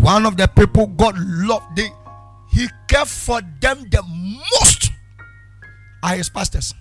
[0.00, 1.88] One of the people God loved, they,
[2.50, 4.90] he cared for them the most
[6.02, 6.74] are his pastors.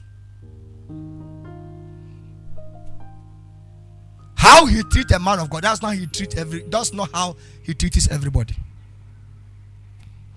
[4.36, 7.36] How he treat a man of God, that's not he treat every that's not how
[7.62, 8.56] he treats everybody.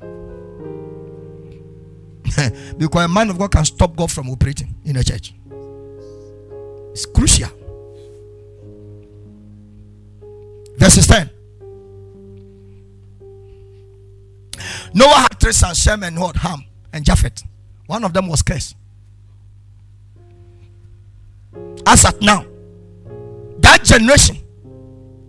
[2.78, 5.35] because a man of God can stop God from operating in a church.
[6.93, 7.48] It's crucial.
[10.77, 11.31] Verse 10.
[14.94, 17.43] Noah had three sons, Shem and Hod, Ham, and Japheth.
[17.86, 18.77] One of them was cursed.
[21.86, 22.44] As at now,
[23.59, 24.36] that generation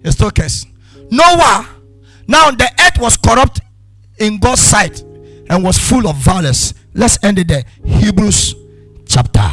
[0.03, 0.67] is still cursed.
[1.11, 1.67] Noah,
[2.27, 3.61] now the earth was corrupt
[4.19, 5.01] in God's sight
[5.49, 6.73] and was full of violence.
[6.93, 7.63] Let's end it there.
[7.83, 8.55] Hebrews
[9.05, 9.49] chapter.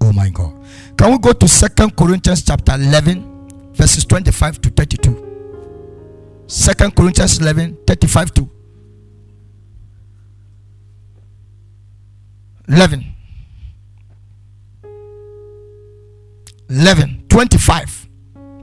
[0.00, 0.56] Oh my God.
[0.96, 6.44] Can we go to Second Corinthians chapter 11, verses 25 to 32?
[6.46, 8.50] Second Corinthians 11, 35 to
[12.70, 13.04] 11
[16.68, 18.08] 11 25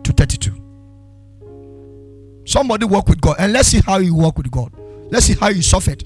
[0.02, 0.52] to 32
[2.46, 4.72] somebody walk with god and let's see how you walk with god
[5.10, 6.04] let's see how you suffered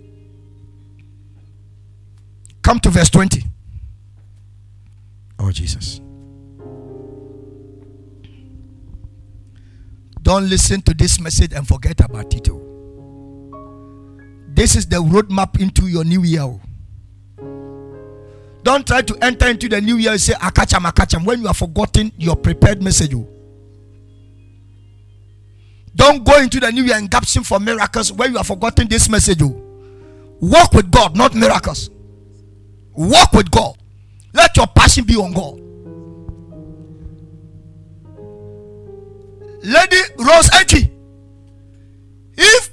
[2.61, 3.43] come to verse 20
[5.39, 5.99] oh jesus
[10.21, 12.61] don't listen to this message and forget about it oh.
[14.49, 16.61] this is the roadmap into your new year oh.
[18.63, 21.57] Don't try to enter into the new year and say, Akacham, Akacham, when you have
[21.57, 23.13] forgotten your prepared message.
[23.15, 23.27] Oh.
[25.95, 29.09] Don't go into the new year and gasping for miracles when you have forgotten this
[29.09, 29.41] message.
[29.41, 29.55] Oh.
[30.39, 31.89] Walk with God, not miracles.
[32.93, 33.77] Walk with God.
[34.33, 35.59] Let your passion be on God.
[39.63, 40.91] Lady Rose Entry.
[42.37, 42.69] If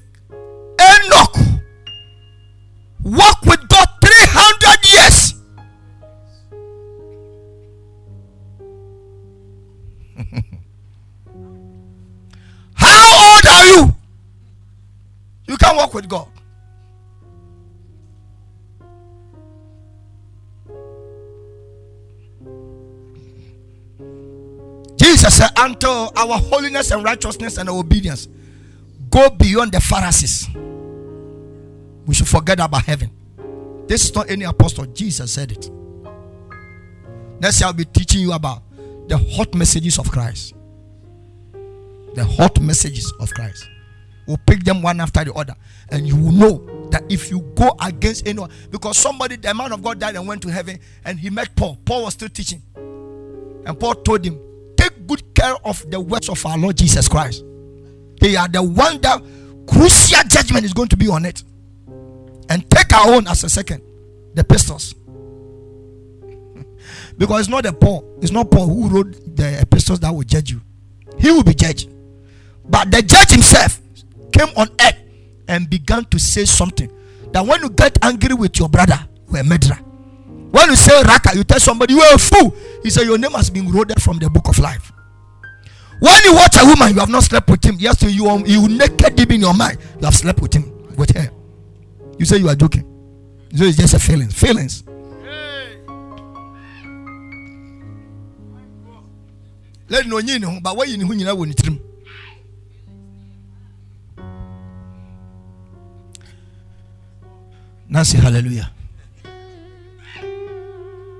[0.81, 1.36] Enoch
[3.03, 3.38] walk
[15.89, 16.28] walk with God.
[24.97, 28.28] Jesus said, Until our holiness and righteousness and our obedience
[29.10, 30.48] go beyond the Pharisees,
[32.06, 33.10] we should forget about heaven.
[33.86, 34.85] This is not any apostle.
[34.86, 35.70] Jesus said it.
[37.40, 38.62] Next I'll be teaching you about
[39.09, 40.55] the hot messages of Christ.
[42.15, 43.66] The hot messages of Christ.
[44.28, 45.55] We'll pick them one after the other.
[45.90, 49.82] And you will know that if you go against anyone, because somebody, the man of
[49.82, 51.78] God died and went to heaven, and he met Paul.
[51.86, 52.60] Paul was still teaching.
[52.76, 54.38] And Paul told him,
[54.76, 57.42] Take good care of the words of our Lord Jesus Christ.
[58.20, 59.22] They are the one that
[59.66, 61.42] crucial judgment is going to be on it.
[62.50, 63.82] And take our own as a second.
[64.34, 64.94] The pistols.
[67.16, 70.50] Because it's not the Paul, it's not Paul who wrote the epistles that will judge
[70.50, 70.60] you.
[71.18, 71.88] He will be judged.
[72.68, 73.80] But the judge himself
[74.39, 74.97] came on earth
[75.48, 76.90] and began to say something.
[77.32, 78.98] That when you get angry with your brother,
[79.31, 79.77] you're a murderer.
[80.51, 82.55] When you say raka, you tell somebody you're a fool.
[82.82, 84.93] He said your name has been eroded from the book of life.
[86.01, 87.77] When you watch a woman, you have not slept with him.
[87.78, 89.78] Yes, you are you naked deep in your mind.
[90.01, 91.31] You have slept with him, with her.
[92.19, 92.85] You say you are joking.
[93.55, 94.28] So it's just a feeling.
[94.28, 94.85] Feelings.
[99.90, 100.39] let no wayi
[100.98, 101.78] ne ho nyina wɔ ne tirim
[107.89, 108.70] Nancy hallelujah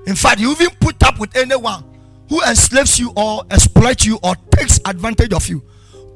[0.05, 1.83] in fact you even put up with anyone
[2.29, 5.63] who enslaves you or exploits you or takes advantage of you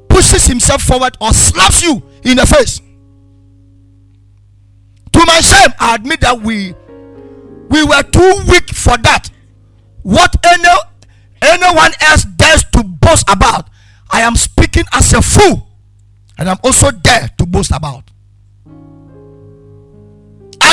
[0.08, 2.80] pushes himself forward or slaps you in the face
[5.12, 6.74] to my shame i admit that we
[7.70, 9.30] We were too weak for that.
[10.02, 10.68] What any
[11.42, 13.68] anyone else dares to boast about,
[14.12, 15.66] I am speaking as a fool,
[16.38, 18.04] and I'm also there to boast about.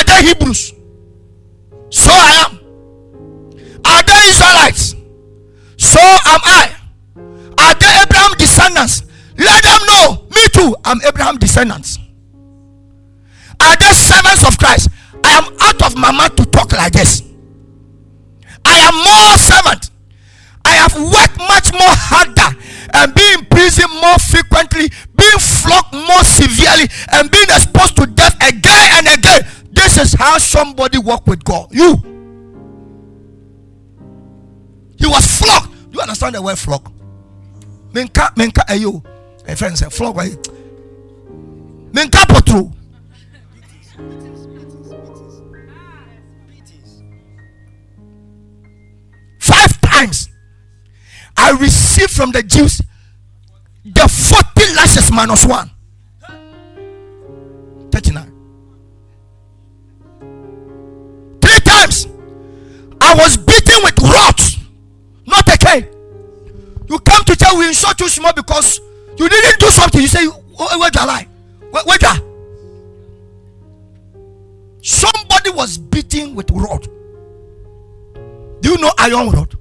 [0.02, 0.72] Are they Hebrews?
[1.90, 2.58] So I am.
[3.84, 4.96] Are they Israelites?
[5.76, 6.74] So am I.
[7.58, 9.04] Are they Abraham descendants?
[9.38, 10.26] Let them know.
[10.34, 10.74] Me too.
[10.84, 12.00] I'm Abraham descendants.
[13.60, 14.88] Are they servants of Christ?
[15.22, 17.22] I am out of my mouth to talk like this.
[18.64, 19.91] I am more servant.
[20.82, 22.50] Have worked much more harder
[22.94, 28.34] and been in prison more frequently, being flogged more severely, and being exposed to death
[28.42, 29.42] again and again.
[29.70, 31.68] This is how somebody walk with God.
[31.70, 31.94] You.
[34.98, 35.70] He was flogged.
[35.90, 36.92] Do you understand the word flog?
[37.92, 39.04] Menka menka ayo.
[39.46, 40.16] Eh, A friend said flog.
[41.92, 42.72] Menka potru.
[49.38, 50.28] Five times
[51.42, 52.80] I received from the Jews
[53.84, 55.68] the 40 lashes minus one.
[57.90, 58.32] 39.
[61.40, 62.06] Three times
[63.00, 64.58] I was beaten with rods,
[65.26, 65.88] not a cane.
[66.88, 68.80] You come to tell we insult you small because
[69.16, 70.00] you didn't do something.
[70.00, 71.28] You say, Where do I lie?
[71.70, 71.98] Where, where
[74.80, 76.88] Somebody was beaten with rod.
[78.60, 79.56] Do you know iron rod?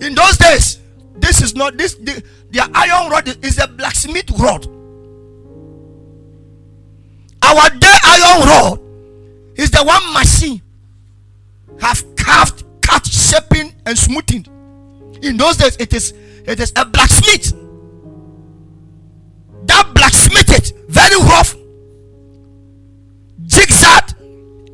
[0.00, 0.78] In those days,
[1.16, 2.22] this is not this the,
[2.74, 4.66] iron rod is a blacksmith rod.
[7.42, 8.80] Our day iron rod
[9.56, 10.62] is the one machine
[11.80, 14.46] have carved, cut, shaping, and smoothing.
[15.22, 16.12] In those days, it is
[16.46, 17.52] it is a blacksmith.
[19.66, 21.54] That blacksmith it very rough,
[23.46, 24.14] zigzag,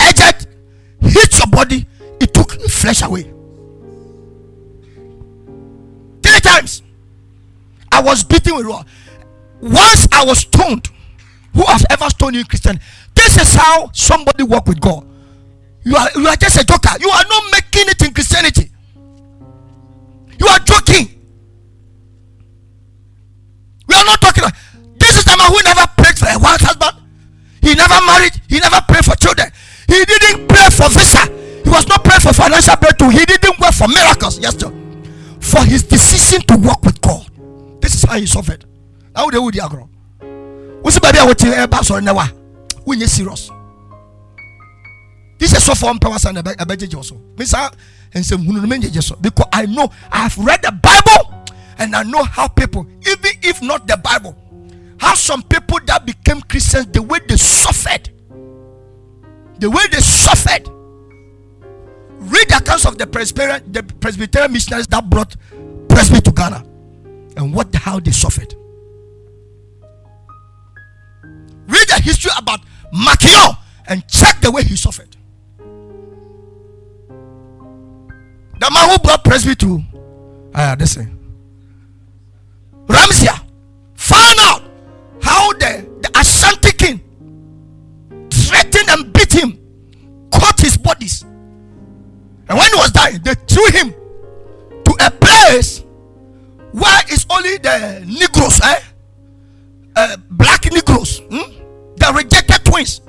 [0.00, 0.46] edged,
[1.00, 1.86] hit your body,
[2.20, 3.33] it took flesh away.
[6.54, 6.82] Times
[7.90, 8.86] I was beaten with rod.
[9.60, 10.88] Once I was stoned.
[11.54, 12.80] Who has ever stoned you, Christian?
[13.14, 15.06] This is how somebody walk with God.
[15.84, 16.90] You are you are just a joker.
[17.00, 18.70] You are not making it in Christianity.
[20.40, 21.08] You are joking.
[23.86, 24.42] We are not talking.
[24.42, 24.54] Like,
[24.98, 27.00] this is the man who never prayed for a wife husband.
[27.62, 28.32] He never married.
[28.48, 29.52] He never prayed for children.
[29.86, 31.30] He didn't pray for visa.
[31.62, 33.10] He was not praying for financial breakthrough.
[33.10, 34.40] He didn't work for miracles.
[34.40, 34.83] Yes, sir.
[35.54, 37.30] For his decision to walk with God.
[37.80, 38.64] This is how he suffered.
[39.14, 39.88] How they would agro.
[40.82, 41.84] What's the baby I would tell you eh, about?
[41.84, 42.24] Sorry, never.
[42.82, 43.52] When you serious.
[45.38, 47.20] This is so for power and a better also.
[47.38, 51.44] Miss and because I know I have read the Bible
[51.78, 54.36] and I know how people, even if not the Bible,
[54.98, 58.10] how some people that became Christians, the way they suffered,
[59.58, 60.68] the way they suffered.
[62.24, 65.36] Read the accounts of the Presbyterian, the Presbyterian missionaries that brought
[65.88, 66.64] Presby to Ghana
[67.36, 68.54] and what how they suffered.
[71.66, 72.60] Read the history about
[72.94, 73.56] Makio
[73.88, 75.16] and check the way he suffered.
[78.60, 79.82] The man who brought Presby to
[80.54, 81.10] uh, this thing.
[82.86, 83.38] Ramseyer
[83.94, 84.62] found out
[85.22, 87.00] how the, the Ashanti king
[88.30, 89.58] threatened and beat him,
[90.32, 91.24] cut his bodies.
[92.48, 93.90] And when he was dying, they threw him
[94.84, 95.80] to a place
[96.72, 98.80] where it's only the Negroes, eh?
[99.96, 101.94] Uh, black Negroes, hmm?
[101.96, 103.00] the rejected twins,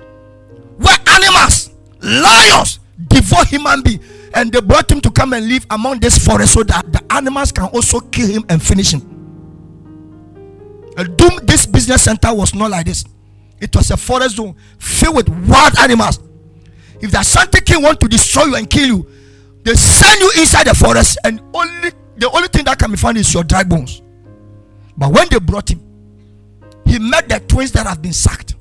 [0.77, 1.71] where animals,
[2.01, 4.05] lions devour human beings
[4.35, 7.51] and they brought him to come and live among this forest so that the animals
[7.51, 9.01] can also kill him and finish him.
[10.97, 13.05] And Adum, this business center was not like this.
[13.59, 16.19] It was a forest zone filled with wild animals.
[16.99, 19.07] If the Ashanti king want to destroy you and kill you,
[19.65, 23.17] they send you inside the forest, and only the only thing that can be found
[23.17, 24.01] is your dry bones.
[24.95, 25.81] But when they brought him,
[26.85, 28.55] he met the twins that have been sacked.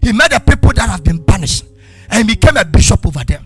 [0.00, 1.64] He met the people that have been banished,
[2.08, 3.44] and became a bishop over them.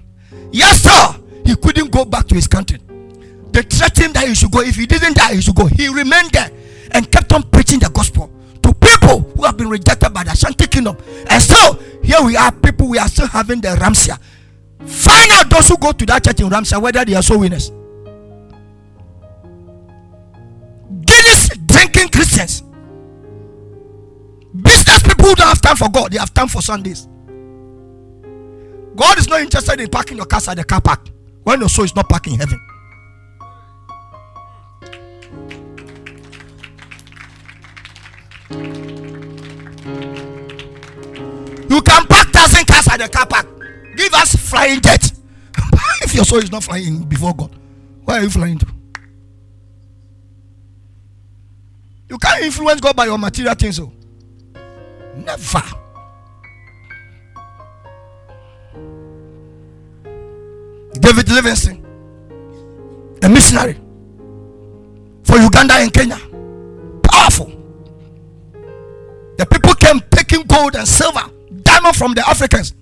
[0.52, 2.78] Yes, sir he couldn't go back to his country.
[3.52, 4.60] They threatened that he should go.
[4.60, 5.66] If he didn't die, he should go.
[5.66, 6.51] He remained there
[6.93, 8.31] and kept on preaching the gospel
[8.62, 10.97] to people who have been rejected by the Ashanti kingdom.
[11.28, 14.19] And so here we are, people we are still having the Ramseyer.
[14.86, 17.70] Find out those who go to that church in Ramseyer whether they are so winners.
[21.06, 22.62] Guinness drinking Christians.
[24.54, 27.09] Business people who don't have time for God, they have time for Sundays.
[28.94, 31.09] God is not interested in parking your cars at the car park
[31.44, 32.60] when your soul is not parked in heaven.
[41.70, 43.51] You can park thousand cars at the car park.
[43.97, 45.12] Give us flying jet.
[46.02, 47.55] if your soul is not flying before God,
[48.05, 48.66] where are you flying to?
[52.09, 53.77] You can't influence God by your material things.
[53.77, 53.90] So.
[53.90, 54.02] Oh.
[55.16, 55.62] Never.
[61.01, 61.85] David Livingstone,
[63.23, 63.74] a missionary
[65.24, 66.19] for Uganda and Kenya.
[67.02, 67.51] Powerful.
[69.39, 71.24] The people came taking gold and silver,
[71.62, 72.74] diamond from the Africans.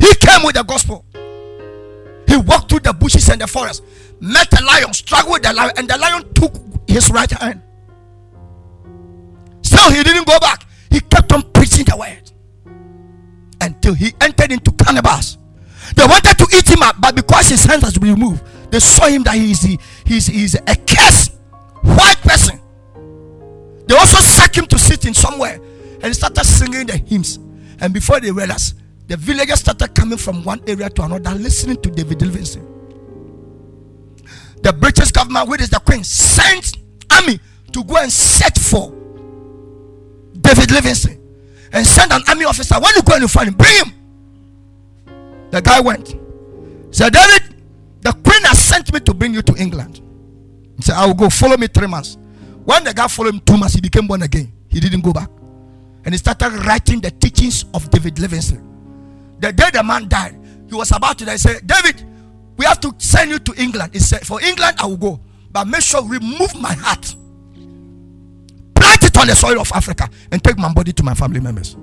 [0.00, 1.04] He came with the gospel.
[2.26, 3.82] He walked through the bushes and the forest,
[4.20, 6.54] met a lion, struggled with the lion, and the lion took
[6.86, 7.62] his right hand.
[9.62, 10.66] Still, he didn't go back.
[10.90, 12.32] He kept on preaching the word
[13.60, 15.38] until he entered into cannibals.
[15.96, 19.06] They wanted to eat him up, but because his hands has been removed, they saw
[19.06, 21.32] him that he is, he is, he is a cursed
[21.82, 22.60] white person.
[23.86, 25.60] They also sacked him to sit in somewhere
[26.02, 27.38] and started singing the hymns.
[27.80, 28.79] And before they realized,
[29.10, 32.64] the villagers started coming from one area to another listening to David Livingstone.
[34.62, 36.76] The British government, which is the Queen, sent
[37.10, 37.40] army
[37.72, 38.92] to go and search for
[40.40, 41.18] David Livingstone
[41.72, 42.76] and send an army officer.
[42.76, 45.50] When you go and you find him, bring him.
[45.50, 46.14] The guy went.
[46.92, 47.56] Said, David,
[48.02, 50.00] the queen has sent me to bring you to England.
[50.76, 51.28] He said, I will go.
[51.28, 52.16] Follow me three months.
[52.64, 54.52] When the guy followed him two months, he became born again.
[54.68, 55.30] He didn't go back.
[56.04, 58.69] And he started writing the teachings of David Livingstone.
[59.40, 60.38] The day the man died,
[60.68, 61.32] he was about to die.
[61.32, 62.04] He said, David,
[62.56, 63.92] we have to send you to England.
[63.94, 65.20] He said, For England, I will go.
[65.50, 67.14] But make sure remove my heart.
[68.74, 71.76] Plant it on the soil of Africa and take my body to my family members.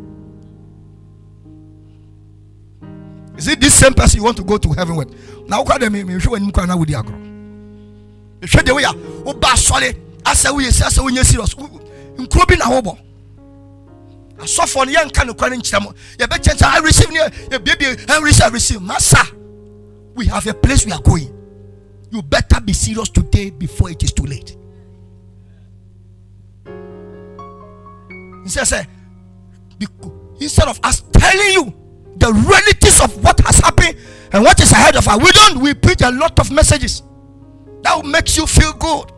[3.38, 5.48] Is it this same person you want to go to heaven with?
[5.48, 6.08] Now, what do you mean?
[6.08, 7.16] You show him now with the agro.
[8.42, 9.96] You show the way you ba solid.
[10.26, 11.54] I say we say we serious.
[11.56, 12.66] Nkuro bi na
[14.38, 15.94] Asofo no yɛnka no kware nkyerɛ mo.
[16.18, 18.80] Yɛbɛkyɛ sɛ I receive ne yɛbiebie I receive I receive.
[18.80, 19.36] Masa,
[20.16, 21.34] we have a place we are going.
[22.12, 24.56] You better be serious today before it is too late.
[28.44, 28.88] He says,
[30.40, 31.74] instead of us telling you
[32.18, 33.98] the realities of what has happened
[34.32, 35.18] and what is ahead of us.
[35.18, 37.04] We don't, we preach a lot of messages
[37.82, 39.12] that makes you feel good.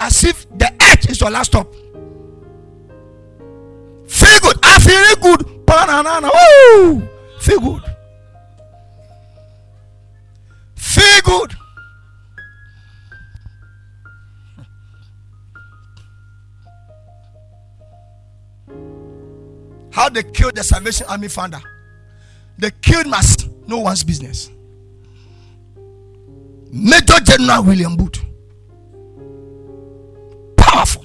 [0.00, 1.72] As if the earth is your last stop.
[4.08, 4.56] Feel good.
[4.62, 5.66] I feel good.
[5.66, 6.30] Banana.
[6.32, 7.08] Woo!
[7.40, 7.82] Feel good.
[10.76, 11.56] Feel good.
[19.90, 21.60] How they killed the Salvation Army founder.
[22.58, 23.48] They killed Mass.
[23.66, 24.50] No one's business.
[26.70, 28.22] Major General William Booth.
[30.56, 31.04] Powerful.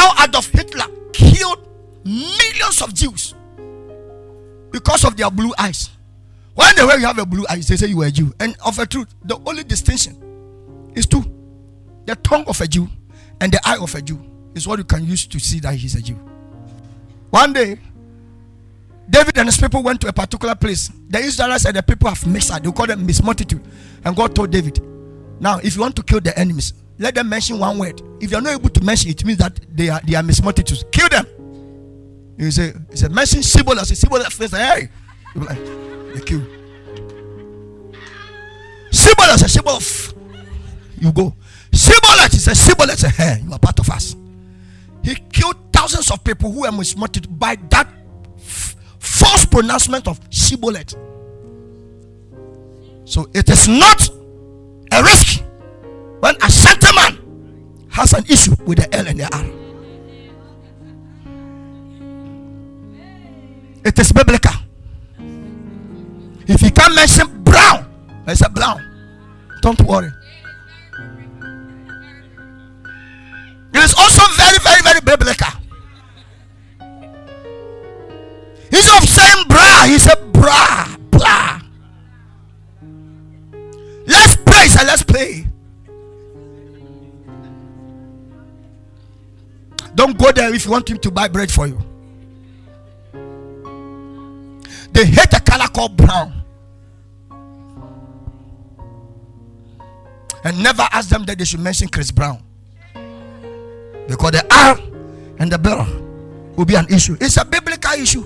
[0.00, 1.68] How Adolf Hitler killed
[2.06, 3.34] millions of Jews
[4.70, 5.90] because of their blue eyes.
[6.54, 8.32] When they way you have a blue eyes, they say you are a Jew.
[8.40, 10.16] And of a truth, the only distinction
[10.94, 11.22] is two:
[12.06, 12.88] the tongue of a Jew
[13.42, 14.18] and the eye of a Jew
[14.54, 16.18] is what you can use to see that he's a Jew.
[17.28, 17.78] One day,
[19.10, 20.90] David and his people went to a particular place.
[21.10, 22.50] The Israelites and the people have mixed.
[22.62, 23.62] They call them mismultitude.
[24.02, 24.82] And God told David,
[25.40, 28.00] Now, if you want to kill the enemies, let them mention one word.
[28.20, 30.84] If you're not able to mention it, means that they are they are mismultitudes.
[30.92, 31.26] Kill them.
[32.38, 33.76] He said, he said, mention Sibol.
[33.78, 34.88] I said, Sibol face, hey.
[35.34, 35.58] You like,
[36.14, 36.40] they kill.
[38.90, 40.14] Sibol, I said, Sibol.
[41.00, 41.34] You go.
[42.40, 43.06] Is a Shibboleth.
[43.16, 44.16] Hey, you are part of us.
[45.02, 47.88] He killed thousands of people who were mismoted by that
[48.36, 50.94] f- false pronouncement of Shibboleth.
[53.04, 54.08] So it is not
[54.92, 55.42] a risk
[56.20, 59.60] when a gentleman has an issue with the L and the R.
[63.84, 64.52] It is biblical.
[66.46, 67.86] If you can't mention brown,
[68.26, 68.80] I say brown.
[69.62, 70.12] Don't worry.
[73.72, 75.52] It is also very, very, very biblical.
[78.72, 81.60] Instead of saying bra, he said bra, blah.
[84.06, 85.46] Let's pray, so let's pray.
[90.00, 91.78] Don't go there if you want him to buy bread for you.
[94.92, 96.42] They hate a color called brown.
[100.42, 102.42] And never ask them that they should mention Chris Brown.
[104.08, 104.78] Because the R
[105.38, 105.84] and the bell
[106.56, 107.18] will be an issue.
[107.20, 108.24] It's a biblical issue.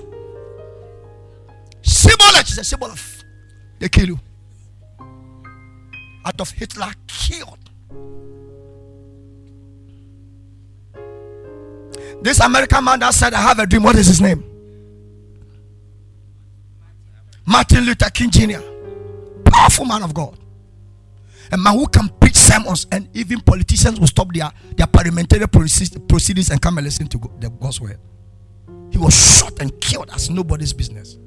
[1.82, 3.24] Symbol is a symbol of
[3.80, 4.20] they kill you.
[6.24, 7.58] Out of Hitler killed.
[12.24, 13.82] This American man that said, I have a dream.
[13.82, 14.42] What is his name?
[17.44, 18.60] Martin Luther King Jr.,
[19.44, 20.38] powerful man of God.
[21.52, 26.48] A man who can preach sermons, and even politicians will stop their, their parliamentary proceedings
[26.48, 27.90] and come and listen to the gospel.
[28.90, 31.18] He was shot and killed as nobody's business.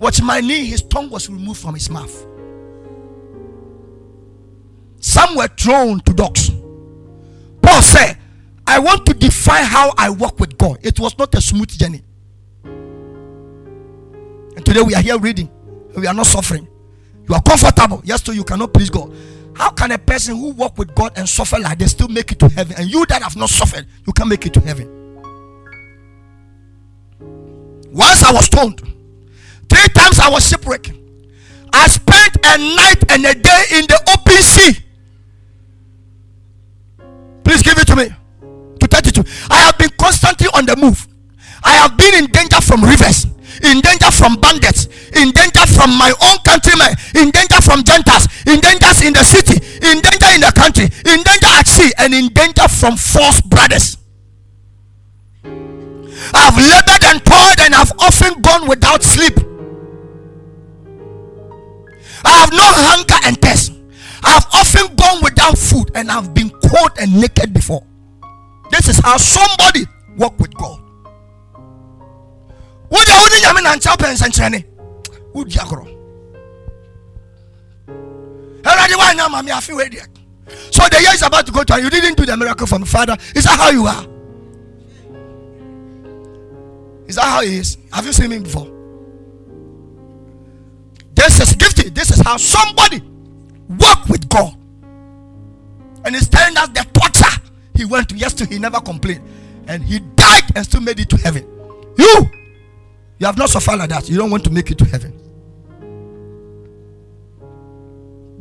[0.00, 2.26] Watch my knee, his tongue was removed from his mouth.
[4.98, 6.50] Some were thrown to dogs.
[7.62, 8.19] Paul said,
[8.70, 10.78] I want to define how I walk with God.
[10.82, 12.02] It was not a smooth journey.
[14.54, 15.50] And today we are here reading.
[15.96, 16.68] We are not suffering.
[17.28, 18.00] You are comfortable.
[18.04, 19.12] Yes, so you cannot please God.
[19.56, 22.38] How can a person who walk with God and suffer like they still make it
[22.38, 22.76] to heaven?
[22.78, 24.86] And you that have not suffered, you can make it to heaven.
[27.90, 28.78] Once I was stoned.
[29.68, 30.92] Three times I was shipwrecked.
[31.72, 34.78] I spent a night and a day in the open sea.
[37.42, 38.10] Please give it to me.
[39.00, 39.24] 32.
[39.50, 41.06] I have been constantly on the move.
[41.62, 43.24] I have been in danger from rivers,
[43.62, 44.86] in danger from bandits,
[45.16, 49.56] in danger from my own countrymen, in danger from Gentiles, in danger in the city,
[49.84, 53.96] in danger in the country, in danger at sea, and in danger from false brothers.
[56.32, 59.36] I've labored and toiled and I've often gone without sleep.
[62.24, 63.72] I have no hunger and thirst.
[64.22, 67.84] I've often gone without food and I've been cold and naked before.
[68.70, 69.86] This is how somebody
[70.16, 70.80] walk with God.
[72.88, 73.66] What are you doing?
[73.66, 73.80] I'm
[74.32, 74.64] saying,
[75.34, 75.86] Would you grow?
[80.70, 82.84] So the year is about to go to, and you didn't do the miracle from
[82.84, 83.16] Father.
[83.34, 84.06] Is that how you are?
[87.06, 87.76] Is that how he is?
[87.92, 88.68] Have you seen him before?
[91.14, 91.94] This is gifted.
[91.94, 93.02] This is how somebody
[93.68, 94.54] walk with God.
[96.04, 97.49] And he's telling us the torture
[97.80, 98.54] he went to yesterday.
[98.54, 99.22] He never complained.
[99.66, 101.44] And he died and still made it to heaven.
[101.96, 102.30] You,
[103.18, 104.08] you have not suffered like that.
[104.08, 105.16] You don't want to make it to heaven.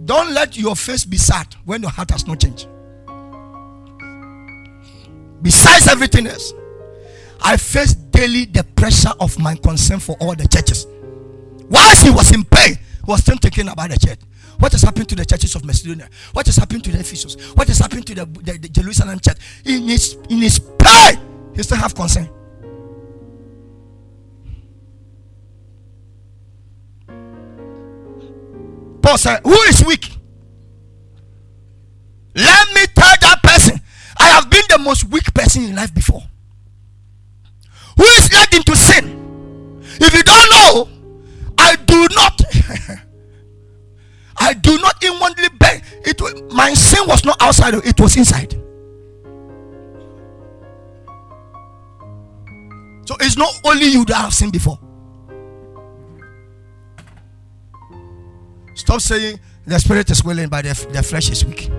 [0.06, 2.68] Don't let your face be sad when your heart has not changed.
[5.42, 6.54] Besides everything else,
[7.42, 10.86] I face daily the pressure of my concern for all the churches.
[11.70, 14.20] Whilst he was in pain, he was still thinking about the church.
[14.60, 16.10] What has happened to the churches of Macedonia?
[16.34, 17.36] What has happened to the Ephesus?
[17.56, 19.38] What has happened to the, the, the Jerusalem church?
[19.66, 21.18] In his in his pain,
[21.56, 22.30] he still have concern.
[29.02, 30.12] Paul said, Who is weak?
[32.36, 33.80] Let me tell that person,
[34.18, 36.22] I have been the most weak person in life before.
[37.98, 39.80] Who is led into sin?
[40.02, 40.90] If you don't know,
[41.58, 43.00] I do not.
[44.40, 45.84] I do not inwardly beg.
[46.06, 46.22] It
[46.54, 48.54] my sin was not outside, it was inside.
[53.06, 54.80] So it's not only you that have sinned before.
[58.76, 61.70] Stop saying the spirit is willing, but the, the flesh is weak.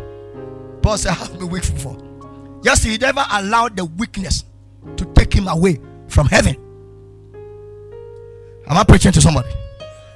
[0.82, 1.97] Paul said, I have been weak before.
[2.62, 4.45] Yes, he never allowed the weakness
[4.97, 6.57] to take him away from heaven.
[8.66, 9.49] Am I preaching to somebody?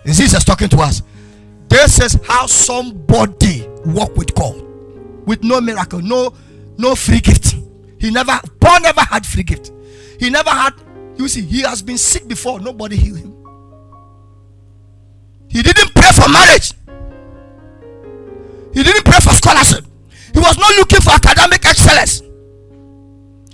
[0.04, 1.02] Is Jesus talking to us?
[1.74, 4.62] This is how somebody walk with God
[5.26, 6.32] with no miracle, no
[6.78, 7.56] no free gift.
[7.98, 9.72] He never Paul never had free gift.
[10.20, 10.74] He never had.
[11.16, 12.60] You see, he has been sick before.
[12.60, 13.34] Nobody healed him.
[15.48, 16.74] He didn't pray for marriage.
[18.72, 19.84] He didn't pray for scholarship.
[20.32, 22.20] He was not looking for academic excellence.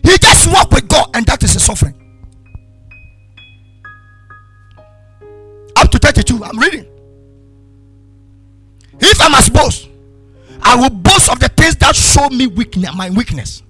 [0.03, 1.95] He just walked with God, and that is a suffering.
[5.77, 7.00] Up to 32, I'm reading.
[9.01, 9.89] If I must boast,
[10.63, 13.63] I will boast of the things that show me weakness, my weakness.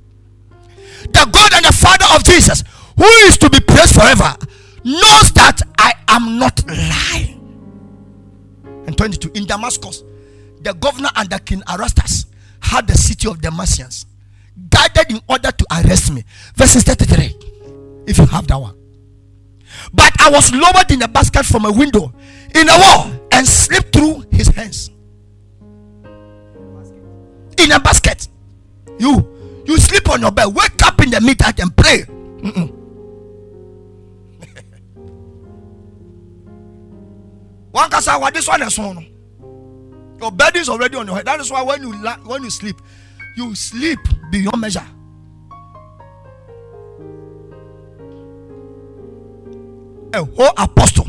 [1.05, 2.63] The God and the Father of Jesus,
[2.97, 4.35] who is to be praised forever,
[4.85, 7.37] knows that I am not lying.
[8.87, 10.03] And 22 in Damascus,
[10.63, 12.27] the governor and the king Aristarchus
[12.61, 14.05] had the city of Damascus
[14.69, 16.25] guarded in order to arrest me.
[16.55, 17.37] Verses 33.
[18.07, 18.77] If you have that one.
[19.93, 22.13] But I was lowered in a basket from a window
[22.55, 24.91] in a wall and slipped through his hands
[27.61, 28.29] in a basket.
[28.99, 32.03] You you sleep on your bed, wake up in the midnight and pray.
[37.71, 39.07] one can say, "What this one is on."
[40.21, 41.25] Your bed is already on your head.
[41.27, 41.93] That is why when you
[42.25, 42.77] when you sleep,
[43.37, 43.99] you sleep
[44.31, 44.85] beyond measure.
[50.13, 51.05] A whole apostle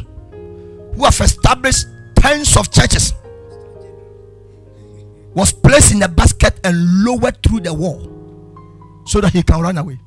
[0.95, 3.13] who have established tens of churches
[5.33, 8.07] was placed in a basket and lowered through the wall
[9.05, 9.99] so that he can run away.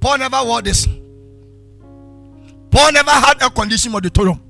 [0.00, 0.86] Paul never wore this.
[2.70, 4.40] Paul never had a condition auditorium.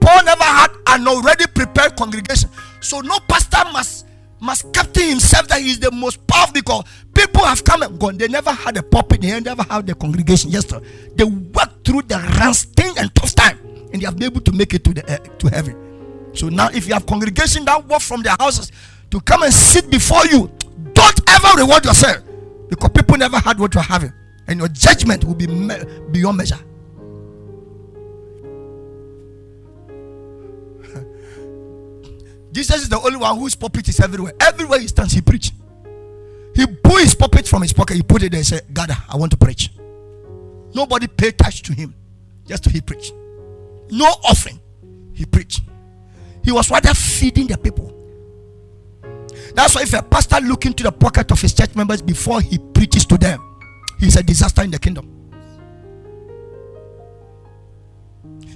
[0.00, 2.50] Paul never had an already prepared congregation.
[2.80, 4.06] So no pastor must
[4.40, 6.84] must captain himself that he is the most powerful because
[7.18, 8.16] people have come and gone.
[8.16, 10.50] They never had a pulpit, they never had the congregation.
[10.50, 10.80] Yes, sir.
[11.16, 13.58] They worked through the ransting and tough time,
[13.92, 16.30] and they have been able to make it to the uh, to heaven.
[16.34, 18.70] So now, if you have congregation that walk from their houses
[19.10, 20.48] to come and sit before you,
[20.92, 22.22] don't ever reward yourself
[22.68, 24.12] because people never had what you're having,
[24.46, 25.82] and your judgment will be me-
[26.12, 26.58] beyond measure.
[32.52, 34.34] Jesus is the only one whose puppet is everywhere.
[34.38, 35.50] Everywhere he stands, he preach.
[36.58, 39.16] He pull his puppet from his pocket, he put it there and said, God, I
[39.16, 39.70] want to preach.
[40.74, 41.94] Nobody paid touch to him,
[42.48, 43.12] just to he preach.
[43.92, 44.58] No offering,
[45.12, 45.60] he preached.
[46.42, 47.94] He was rather feeding the people.
[49.54, 52.58] That's why if a pastor look into the pocket of his church members before he
[52.58, 53.40] preaches to them,
[54.00, 55.14] he's a disaster in the kingdom.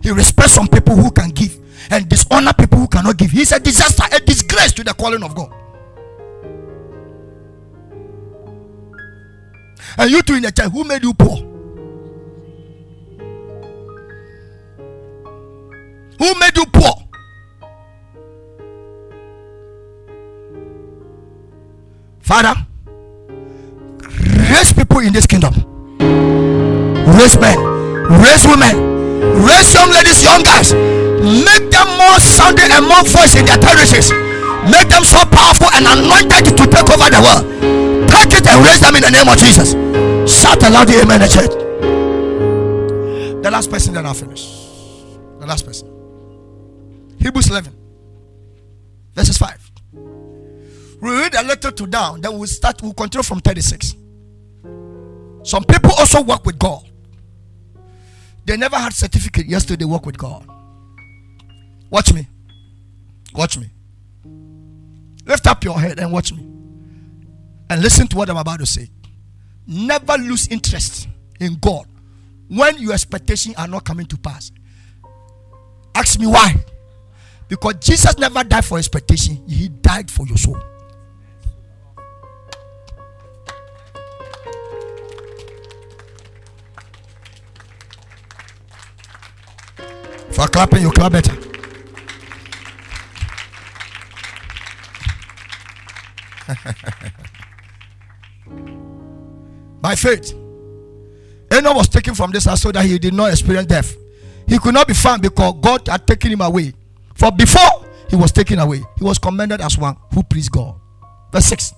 [0.02, 1.56] He respects some people who can give
[1.92, 3.30] and dishonor people who cannot give.
[3.30, 5.54] He's a disaster, a disgrace to the calling of God.
[9.98, 11.36] And you two in the church, who made you poor?
[16.18, 16.94] Who made you poor?
[22.20, 22.54] Father,
[24.50, 25.52] raise people in this kingdom.
[27.18, 27.58] Raise men,
[28.22, 30.72] raise women, raise young ladies, young guys
[31.22, 34.10] Make them more sounding and more voice in their territories.
[34.66, 37.81] Make them so powerful and anointed to take over the world.
[38.12, 39.72] Take it and raise them in the name of Jesus.
[40.30, 41.50] Shout aloud the amen, church.
[43.42, 44.44] The last person, then I'll finish.
[45.40, 45.88] The last person.
[47.18, 47.74] Hebrews 11,
[49.14, 49.70] verses 5.
[51.00, 53.96] We read a letter to down, then we'll start, we'll continue from 36.
[55.42, 56.88] Some people also work with God.
[58.44, 60.46] They never had certificate, yesterday they work with God.
[61.90, 62.28] Watch me.
[63.34, 63.70] Watch me.
[65.26, 66.51] Lift up your head and watch me.
[67.70, 68.90] And listen to what I'm about to say.
[69.66, 71.08] Never lose interest
[71.40, 71.86] in God
[72.48, 74.52] when your expectations are not coming to pass.
[75.94, 76.54] Ask me why.
[77.48, 80.58] Because Jesus never died for expectation, He died for your soul.
[90.30, 91.36] For clapping, you clap better.
[99.82, 100.32] By faith,
[101.52, 103.96] Enoch was taken from this earth so that he did not experience death.
[104.46, 106.72] He could not be found because God had taken him away.
[107.14, 110.80] For before he was taken away, he was commended as one who pleased God.
[111.32, 111.74] Verse 6.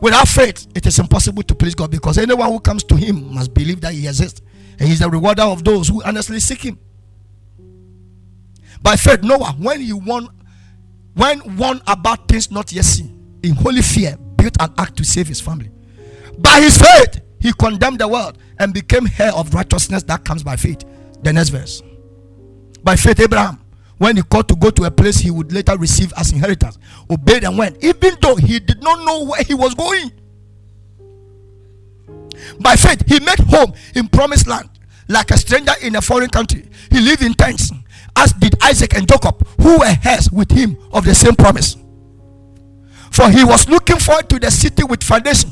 [0.00, 3.52] Without faith, it is impossible to please God because anyone who comes to him must
[3.52, 4.40] believe that he exists
[4.78, 6.78] and he is the rewarder of those who honestly seek him.
[8.80, 10.28] By faith, Noah, when he won,
[11.14, 15.26] when one about things not yet seen, in holy fear, built an ark to save
[15.28, 15.70] his family.
[16.38, 20.56] By his faith, he condemned the world and became heir of righteousness that comes by
[20.56, 20.84] faith.
[21.22, 21.82] The next verse.
[22.82, 23.60] By faith, Abraham,
[23.98, 26.78] when he called to go to a place he would later receive as inheritance,
[27.10, 30.12] obeyed and went, even though he did not know where he was going.
[32.60, 34.70] By faith, he made home in promised land
[35.08, 36.68] like a stranger in a foreign country.
[36.90, 37.72] He lived in tents,
[38.14, 41.76] as did Isaac and Jacob, who were heirs with him of the same promise.
[43.10, 45.50] For he was looking forward to the city with foundation,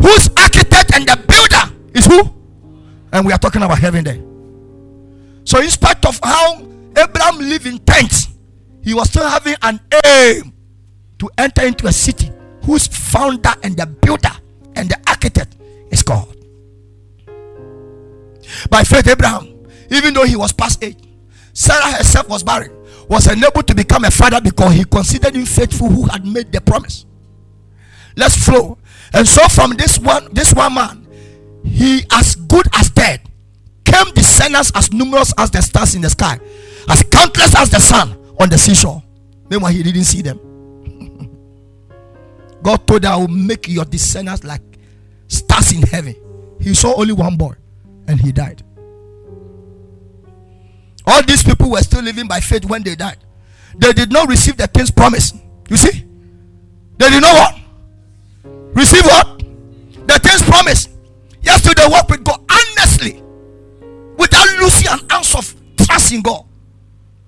[0.00, 2.34] whose architect and the builder is who?
[3.12, 4.20] And we are talking about heaven there.
[5.44, 6.66] So, in spite of how
[6.96, 8.28] Abraham lived in tents,
[8.82, 10.52] he was still having an aim
[11.18, 12.30] to enter into a city
[12.62, 14.32] whose founder and the builder
[14.74, 15.56] and the architect
[15.90, 16.28] is God.
[18.70, 20.98] By faith, Abraham, even though he was past age,
[21.52, 25.88] Sarah herself was barren was enabled to become a father because he considered him faithful
[25.88, 27.06] who had made the promise.
[28.16, 28.78] Let's flow.
[29.12, 31.06] And so from this one, this one man,
[31.64, 33.20] he as good as dead,
[33.84, 36.38] came descendants as numerous as the stars in the sky,
[36.88, 39.02] as countless as the sun on the seashore.
[39.50, 40.38] Meanwhile, he didn't see them.
[42.62, 44.62] God told I will make your descendants like
[45.28, 46.16] stars in heaven.
[46.60, 47.54] He saw only one boy
[48.08, 48.62] and he died.
[51.06, 53.18] All these people were still living by faith when they died.
[53.76, 55.34] They did not receive the king's promise.
[55.68, 56.04] You see?
[56.96, 57.63] They did not what?
[58.74, 59.38] Receive what?
[60.06, 60.88] The king's promise.
[61.42, 63.22] Yesterday walked with God honestly
[64.16, 66.44] without losing an ounce of trust in God.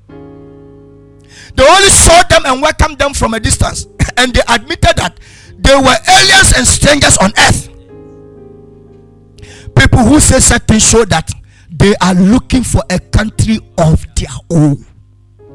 [0.08, 3.86] They only saw them and welcomed them from a distance,
[4.16, 5.18] and they admitted that
[5.58, 7.68] they were aliens and strangers on earth.
[9.74, 11.30] people who say certain show that
[11.70, 14.84] they are looking for a country of their own.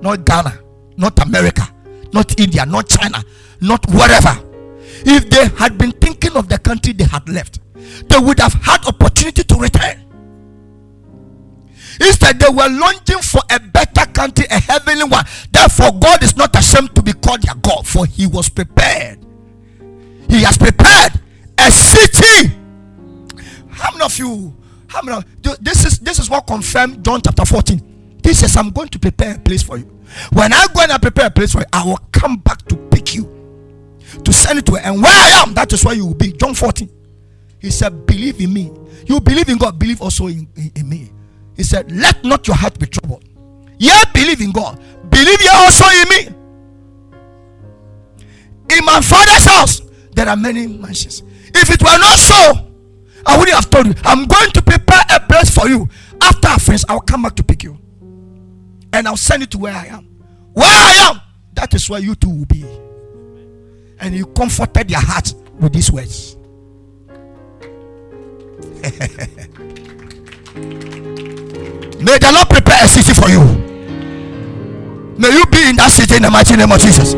[0.02, 0.60] Not Ghana,
[0.98, 1.68] not America,
[2.14, 3.24] not India, not China,
[3.60, 4.51] not whatever.
[5.06, 7.60] If they had been thinking of the country they had left,
[8.10, 10.06] they would have had opportunity to return.
[12.00, 15.26] Instead, they were longing for a better country, a heavenly one.
[15.52, 19.20] Therefore, God is not ashamed to be called their God, for He was prepared.
[20.30, 21.20] He has prepared
[21.58, 22.56] a city.
[23.70, 24.56] How many of you?
[24.88, 25.18] How many?
[25.18, 28.20] Of, this is this is what confirmed John chapter 14.
[28.24, 29.86] He says, I'm going to prepare a place for you.
[30.34, 32.76] When I go and I prepare a place for you, I will come back to
[34.26, 34.80] to send it to her.
[34.80, 36.32] And where I am, that is where you will be.
[36.34, 36.90] John 14.
[37.60, 38.72] He said, Believe in me.
[39.06, 41.12] You believe in God, believe also in, in, in me.
[41.56, 43.24] He said, Let not your heart be troubled.
[43.78, 44.82] Yeah, believe in God.
[45.10, 46.28] Believe ye also in me.
[48.78, 49.82] In my father's house,
[50.14, 51.24] there are many mansions.
[51.54, 52.68] If it were not so,
[53.26, 53.94] I wouldn't have told you.
[54.04, 55.90] I'm going to prepare a place for you.
[56.22, 57.78] After I finish, I'll come back to pick you.
[58.94, 60.06] And I'll send it to where I am.
[60.54, 61.22] Where I am,
[61.54, 62.66] that is where you two will be.
[64.02, 66.36] And you comforted their heart with these words.
[72.02, 73.40] May the Lord prepare a city for you.
[75.18, 77.14] May you be in that city in the mighty name of Jesus.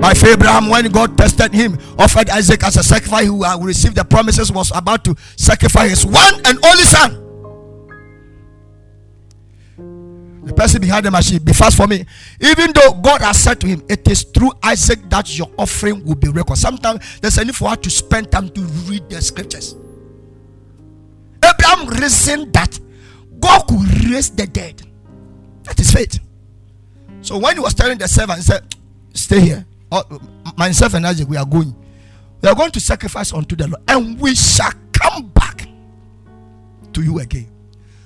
[0.00, 3.96] By faith, Abraham, when God tested him, offered Isaac as a sacrifice, who uh, received
[3.96, 7.23] the promises, was about to sacrifice his one and only son.
[10.44, 12.04] The person behind the machine, be fast for me.
[12.40, 16.16] Even though God has said to him, It is through Isaac that your offering will
[16.16, 16.58] be reckoned.
[16.58, 19.74] Sometimes there's a need for us to spend time to read the scriptures.
[21.42, 22.78] Abraham reasoned that
[23.40, 24.82] God could raise the dead.
[25.64, 26.20] That is faith.
[27.22, 28.74] So when he was telling the servant, he said,
[29.14, 29.66] Stay here.
[29.90, 30.02] Oh,
[30.56, 31.74] myself and Isaac, we are going.
[32.42, 35.66] We are going to sacrifice unto the Lord, and we shall come back
[36.92, 37.53] to you again.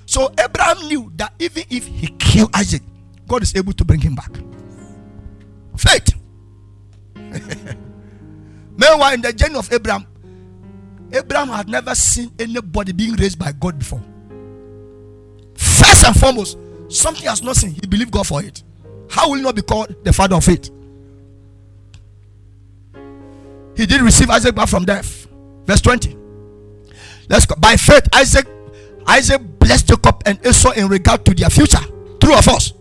[0.09, 2.81] So Abraham knew that even if he killed Isaac,
[3.27, 4.31] God is able to bring him back.
[5.77, 6.15] Faith.
[8.75, 10.07] Meanwhile, in the journey of Abraham,
[11.13, 14.01] Abraham had never seen anybody being raised by God before.
[15.55, 16.57] First and foremost,
[16.87, 17.69] something has not seen.
[17.69, 18.63] He believed God for it.
[19.11, 20.71] How will he not be called the father of faith?
[23.77, 25.27] He did receive Isaac back from death.
[25.67, 26.17] Verse 20.
[27.29, 27.53] Let's go.
[27.59, 28.47] By faith, Isaac,
[29.05, 31.77] Isaac blessed Jacob and Esau in regard to their future.
[32.19, 32.73] True or false?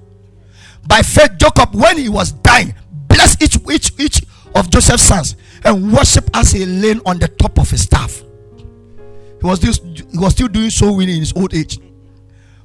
[0.86, 2.74] By faith, Jacob, when he was dying,
[3.08, 4.22] blessed each each each
[4.54, 8.22] of Joseph's sons and worshiped as he lay on the top of his staff.
[8.56, 11.78] He was still, he was still doing so in his old age.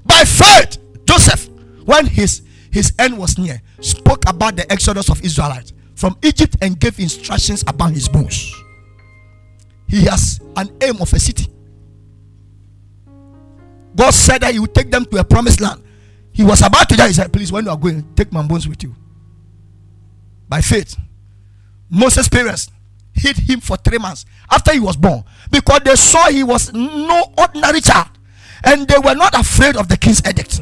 [0.06, 1.50] By faith, Joseph,
[1.84, 6.80] when his his end was near, spoke about the exodus of Israelites from Egypt and
[6.80, 8.56] gave instructions about his bones.
[9.90, 11.53] He has an aim of a city.
[13.96, 15.84] God said that he would take them to a promised land.
[16.32, 17.08] He was about to die.
[17.08, 18.96] He said, Please, when you are going, take my bones with you.
[20.50, 20.96] By faith,
[21.90, 22.70] Moses' parents
[23.14, 27.32] hid him for three months after he was born because they saw he was no
[27.38, 28.08] ordinary child
[28.64, 30.60] and they were not afraid of the king's edict.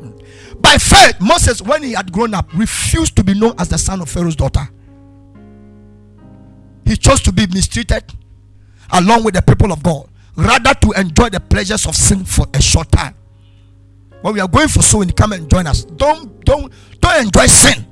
[0.60, 4.00] By faith, Moses, when he had grown up, refused to be known as the son
[4.00, 4.68] of Pharaoh's daughter.
[6.86, 8.04] He chose to be mistreated
[8.92, 12.62] along with the people of God, rather to enjoy the pleasures of sin for a
[12.62, 13.14] short time.
[14.22, 15.84] When we are going for sowing, come and join us.
[15.84, 17.86] Don't don't don't enjoy sin.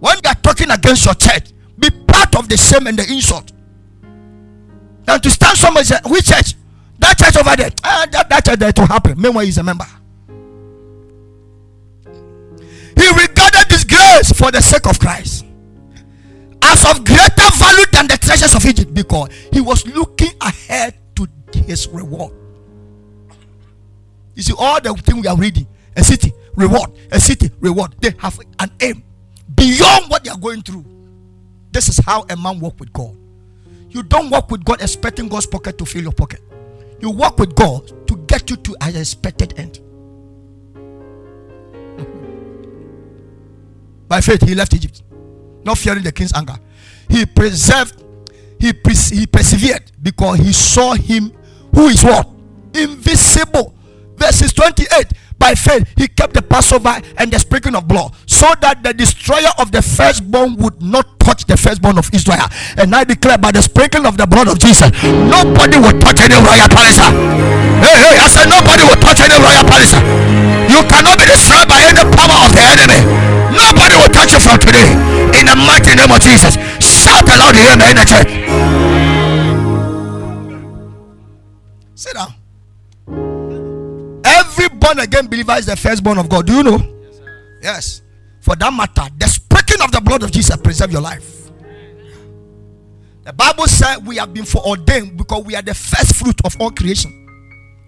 [0.00, 3.52] When they are talking against your church, be part of the shame and the insult.
[5.08, 6.54] And to stand somewhere which church?
[6.98, 7.70] That church over there.
[7.84, 9.20] Ah, that, that church there to happen.
[9.20, 9.84] Meanwhile, he's a member.
[12.98, 15.45] He regarded this grace for the sake of Christ
[16.66, 21.28] as of greater value than the treasures of Egypt because he was looking ahead to
[21.52, 22.32] his reward.
[24.34, 25.66] You see, all the things we are reading
[25.96, 29.02] a city, reward, a city, reward they have an aim
[29.54, 30.84] beyond what they are going through.
[31.72, 33.16] This is how a man walk with God.
[33.90, 36.40] You don't walk with God expecting God's pocket to fill your pocket.
[37.00, 39.80] You walk with God to get you to an expected end.
[44.08, 45.02] By faith, he left Egypt,
[45.66, 46.54] not fearing the king's anger.
[47.10, 48.02] He preserved,
[48.58, 51.32] he, pres- he persevered because he saw him
[51.74, 52.28] who is what?
[52.72, 53.74] Invisible.
[54.16, 58.82] Verses 28 by faith he kept the passover and the sprinkling of blood so that
[58.82, 62.48] the destroyer of the firstborn would not touch the firstborn of israel
[62.78, 64.88] and i declare by the sprinkling of the blood of jesus
[65.28, 66.96] nobody will touch any royal palace
[67.84, 69.92] hey hey i said nobody will touch any royal palace
[70.72, 73.00] you cannot be destroyed by any power of the enemy
[74.16, 74.88] touch you from today
[75.36, 76.56] in the mighty name of Jesus.
[76.80, 78.32] Shout aloud the name in the church.
[81.94, 82.32] Sit down.
[84.24, 86.46] Every born again believer is the firstborn of God.
[86.46, 86.78] Do you know?
[86.78, 87.20] Yes.
[87.62, 88.02] yes.
[88.40, 91.50] For that matter, the speaking of the blood of Jesus preserve your life.
[93.24, 96.70] The Bible said we have been foreordained because we are the first fruit of all
[96.70, 97.10] creation.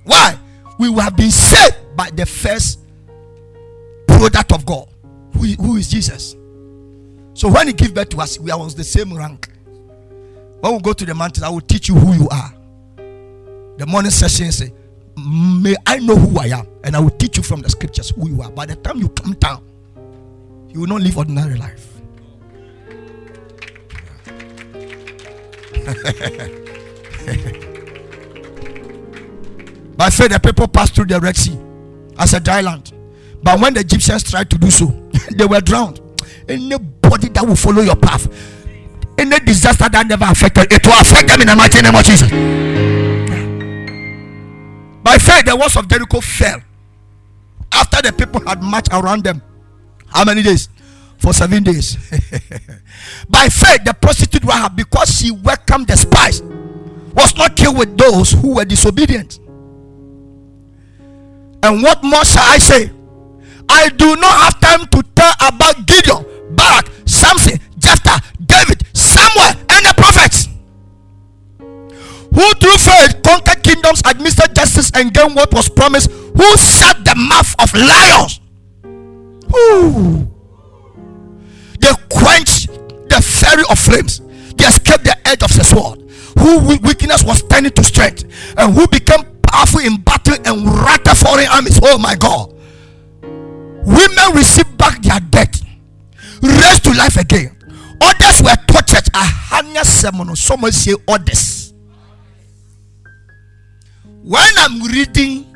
[0.04, 0.36] Why?
[0.78, 2.80] We have been saved by the first
[4.06, 4.88] product of God
[5.38, 6.36] who, who is Jesus.
[7.34, 9.48] So when He gives birth to us, we are on the same rank.
[10.60, 12.52] When we go to the mountain, I will teach you who you are.
[13.76, 14.72] The morning session say,
[15.16, 18.28] May I know who I am, and I will teach you from the scriptures who
[18.28, 18.50] you are.
[18.50, 19.64] By the time you come down,
[20.68, 21.94] you will not live ordinary life.
[29.96, 31.58] By faith, the people passed through the Red Sea
[32.18, 32.92] as a dry land.
[33.42, 34.86] But when the Egyptians tried to do so,
[35.36, 36.00] they were drowned.
[36.48, 38.26] Anybody that will follow your path,
[39.18, 42.30] any disaster that never affected, it will affect them in the mighty name of Jesus.
[45.02, 46.60] By faith, the walls of Jericho fell
[47.72, 49.42] after the people had marched around them.
[50.08, 50.68] How many days?
[51.18, 51.96] For seven days.
[53.28, 58.32] By faith, the prostitute Rahab, because she welcomed the spies, was not killed with those
[58.32, 59.38] who were disobedient.
[61.62, 62.90] And what more shall I say?
[63.68, 66.24] I do not have time to tell about Gideon,
[66.56, 70.48] Barak, Samson, Jephthah, David, Samuel, and the prophets
[72.38, 77.14] who through faith conquered kingdoms, administered justice, and gained what was promised, who shut the
[77.16, 78.40] mouth of lions.
[79.52, 80.28] Who
[81.80, 82.68] they quenched
[83.08, 84.20] the fury of flames,
[84.56, 86.00] they escaped the edge of the sword,
[86.38, 88.24] who weakness was turning to strength,
[88.56, 91.80] and who became powerful in battle and routed foreign armies.
[91.82, 92.54] Oh my God.
[93.88, 95.62] Women received back their death,
[96.42, 97.56] raised to life again.
[98.00, 99.08] Others were tortured.
[99.14, 100.36] A Ahanya semono.
[100.36, 101.72] Someone say others.
[104.22, 105.46] When I'm reading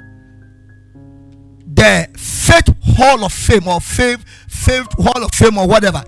[1.75, 6.03] the Faith Hall of Fame or Faith Faith Hall of Fame or whatever,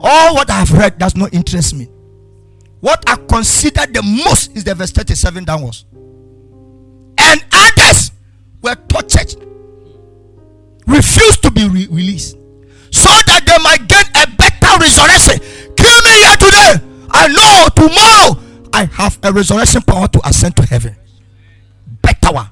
[0.00, 1.88] all what I have read does not interest me.
[2.80, 5.84] What I consider the most is the verse 37 downwards
[7.18, 8.12] and others
[8.62, 9.34] were tortured,
[10.86, 12.36] refused to be re- released,
[12.90, 15.38] so that they might get a better resurrection.
[15.76, 16.74] Kill me here today.
[17.10, 18.42] I know tomorrow
[18.72, 20.96] I have a resurrection power to ascend to heaven.
[22.02, 22.50] Better one.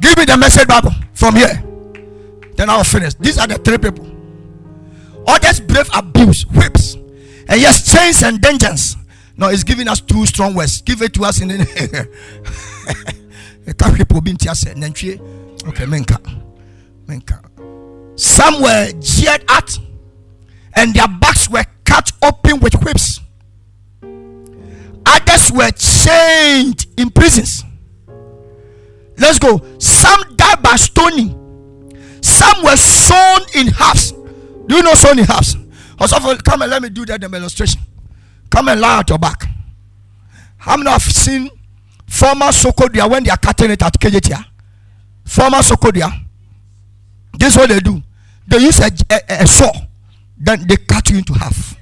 [0.00, 1.62] Give me the message Bible from here.
[2.56, 3.14] Then I'll finish.
[3.14, 4.06] These are the three people.
[5.26, 6.94] Others brave abuse, whips,
[7.48, 8.96] and yes, chains and dungeons.
[9.36, 10.80] No, it's giving us two strong words.
[10.82, 12.08] Give it to us in the.
[13.66, 13.72] Eh?
[15.68, 16.18] okay, menka.
[17.06, 17.40] Menka.
[18.20, 19.78] Some were jeered at,
[20.74, 23.20] and their backs were cut open with whips.
[25.06, 27.64] Others were chained in prisons.
[29.16, 29.60] Let's go.
[29.78, 31.40] Some died by stoning.
[32.20, 34.12] Some were sewn in halves.
[34.12, 35.56] Do you know sewn in halves?
[35.98, 37.80] Also, come and let me do that demonstration.
[38.54, 39.48] Come and lie at your back.
[40.58, 41.50] How many have seen
[42.06, 44.44] former Sokodia when they are cutting it at Kejetia?
[45.24, 46.08] Former Sokodia.
[47.36, 48.00] This is what they do.
[48.46, 49.72] They use a, a, a saw,
[50.38, 51.74] then they cut you into half.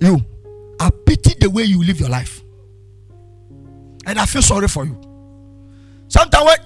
[0.00, 0.24] You,
[0.80, 2.42] I pity the way you live your life.
[4.04, 5.00] And I feel sorry for you.
[6.08, 6.58] Sometimes,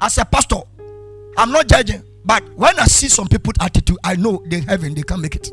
[0.00, 0.60] as a pastor,
[1.36, 5.02] I'm not judging, but when I see some people's attitude, I know they heaven they
[5.02, 5.50] can't make it.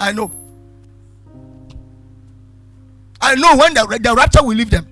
[0.00, 0.32] I know.
[3.20, 4.86] I know when the, the rapture will leave them.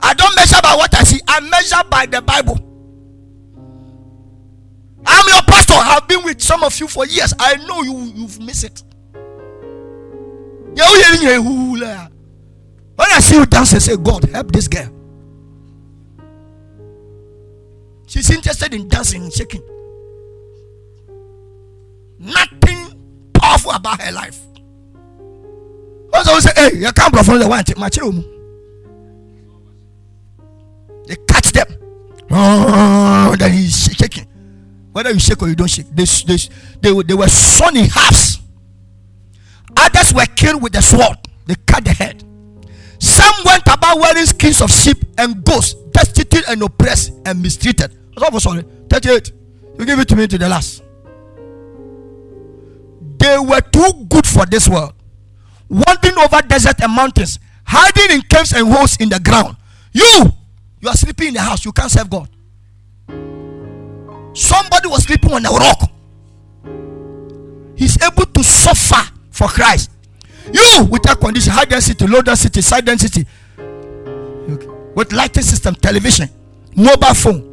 [0.00, 2.54] I don't measure by what I see, I measure by the Bible.
[5.04, 5.74] I'm your pastor.
[5.74, 7.34] I've been with some of you for years.
[7.40, 8.84] I know you you've missed it.
[10.78, 11.68] Oh,
[12.94, 15.01] when I see you dance, I say, God, help this girl.
[18.12, 19.62] She's interested in dancing and shaking.
[22.18, 24.38] Nothing powerful about her life.
[26.12, 28.22] Also say, hey, you can't from the one children.
[31.06, 31.74] They catch them.
[32.30, 34.26] Oh, then he's shaking.
[34.92, 36.36] Whether you shake or you don't shake, they, they,
[36.82, 38.40] they, they were sawn in halves.
[39.74, 41.16] Others were killed with the sword.
[41.46, 42.22] They cut the head.
[42.98, 48.00] Some went about wearing skins of sheep and goats, destitute and oppressed and mistreated.
[48.16, 48.64] I'm sorry.
[48.88, 49.32] 38.
[49.78, 50.82] You give it to me to the last.
[53.18, 54.92] They were too good for this world.
[55.68, 59.56] Wandering over desert and mountains, hiding in caves and holes in the ground.
[59.92, 60.32] You,
[60.80, 61.64] you are sleeping in the house.
[61.64, 62.28] You can't serve God.
[64.34, 65.90] Somebody was sleeping on a rock.
[67.76, 69.90] He's able to suffer for Christ.
[70.52, 73.26] You with that condition, high density, low density, side density,
[74.94, 76.28] with lighting system, television,
[76.76, 77.51] mobile phone,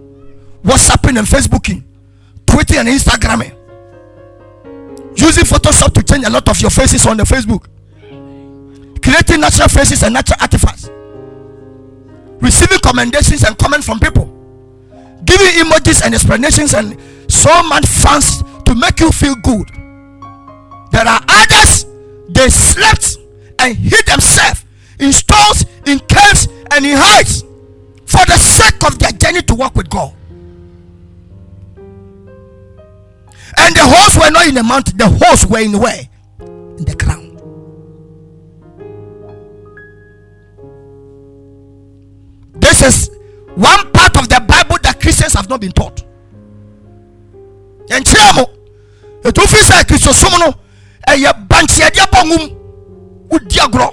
[0.63, 1.83] WhatsApping and Facebooking,
[2.45, 3.55] Twitter and Instagramming,
[5.17, 7.65] using Photoshop to change a lot of your faces on the Facebook,
[9.01, 10.89] creating natural faces and natural artifacts,
[12.41, 14.25] receiving commendations and comments from people,
[15.25, 16.97] giving emojis and explanations and
[17.31, 19.67] so much fans to make you feel good.
[20.91, 21.85] There are others
[22.29, 23.17] they slept
[23.59, 24.65] and hid themselves
[24.99, 27.41] in stores, in caves, and in heights
[28.05, 30.13] for the sake of their journey to walk with God.
[33.61, 36.07] And the horse were not in the mountain, the horse were in where?
[36.39, 37.25] In the ground.
[42.61, 43.09] This is
[43.55, 46.03] one part of the Bible that Christians have not been taught.
[47.91, 50.53] And it will feel like Christosum
[51.07, 52.43] ɛyɛ bantiɛdeɛ bɔ nwom
[53.29, 53.89] wodi agorɔ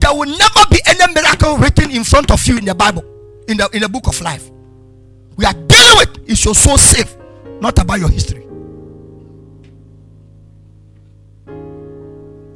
[0.00, 3.04] there will never be any miracle written in front of you in the bible
[3.48, 4.50] in the in the book of life
[5.36, 7.16] we are dealing with is your soul safe
[7.60, 8.46] not about your history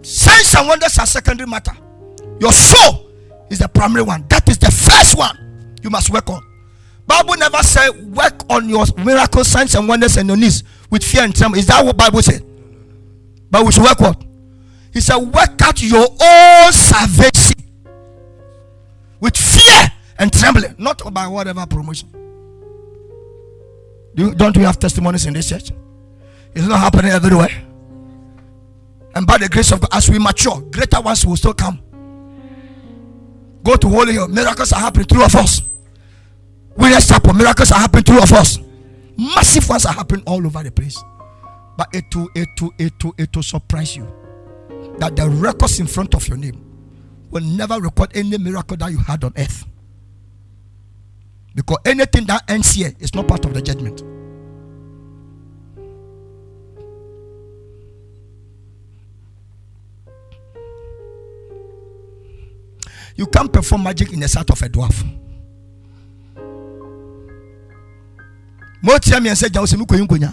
[0.02, 1.72] signs and wonders are secondary matter
[2.40, 3.10] your soul
[3.50, 6.42] is the primary one that is the first one you must work on
[7.06, 11.22] Bible never said work on your miracle signs and wonders and your knees with fear
[11.22, 11.60] and trembling.
[11.60, 12.44] Is that what Bible said?
[13.50, 14.24] But we should work what?
[14.92, 17.62] He said work out your own salvation
[19.20, 22.10] with fear and trembling, not by whatever promotion.
[24.16, 25.70] Do, don't we have testimonies in this church?
[26.54, 27.50] It's not happening everywhere.
[29.14, 31.80] And by the grace of God, as we mature, greater ones will still come.
[33.62, 34.28] Go to Holy Hill.
[34.28, 35.60] Miracles are happening through of us.
[36.76, 38.58] Winners Chapel, miracles are happening through of us.
[39.18, 41.02] Massive ones are happening all over the place.
[41.76, 44.06] But it will, it will, it will, it will surprise you
[44.98, 46.62] that the records in front of your name
[47.30, 49.64] will never record any miracle that you had on earth.
[51.56, 54.02] Because anything that ends here is not part of the judgment.
[63.16, 65.02] You can't perform magic in the sight of a dwarf.
[68.82, 70.32] motia mmiɛnsa gya wo sɛ mekɔyi nkonya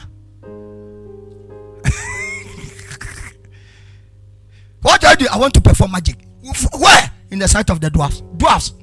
[4.81, 5.25] what do I do?
[5.31, 6.17] I want to perform magic.
[6.77, 7.11] Where?
[7.31, 8.21] In the sight of the dwarfs.
[8.37, 8.73] Dwarfs.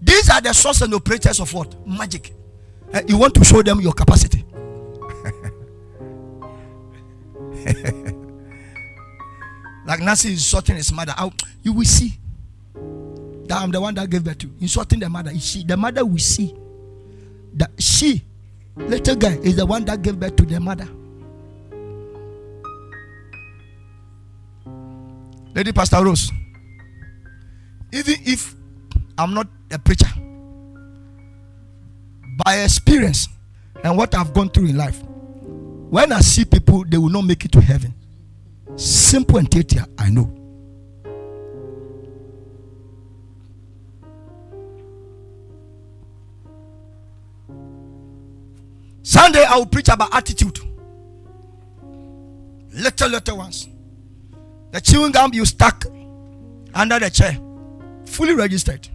[0.00, 1.86] These are the source and operators of what?
[1.86, 2.32] Magic.
[2.92, 4.44] Uh, you want to show them your capacity.
[9.86, 11.14] like Nancy is insulting his mother.
[11.16, 11.30] I,
[11.62, 12.18] you will see
[12.74, 14.50] that I'm the one that gave birth to.
[14.60, 15.36] Insulting the mother.
[15.38, 16.54] She, the mother will see
[17.54, 18.24] that she
[18.78, 20.88] Little guy is the one that gave birth to the mother.
[25.54, 26.30] Lady Pastor Rose,
[27.92, 28.54] even if
[29.18, 30.08] I'm not a preacher,
[32.44, 33.28] by experience
[33.84, 35.02] and what I've gone through in life,
[35.90, 37.94] when I see people, they will not make it to heaven.
[38.76, 40.34] Simple and clear, I know.
[49.02, 50.58] Sunday, I will preach about attitude.
[52.72, 53.68] Little, little ones.
[54.70, 55.86] The chewing gum you stuck
[56.74, 57.38] under the chair,
[58.04, 58.86] fully registered.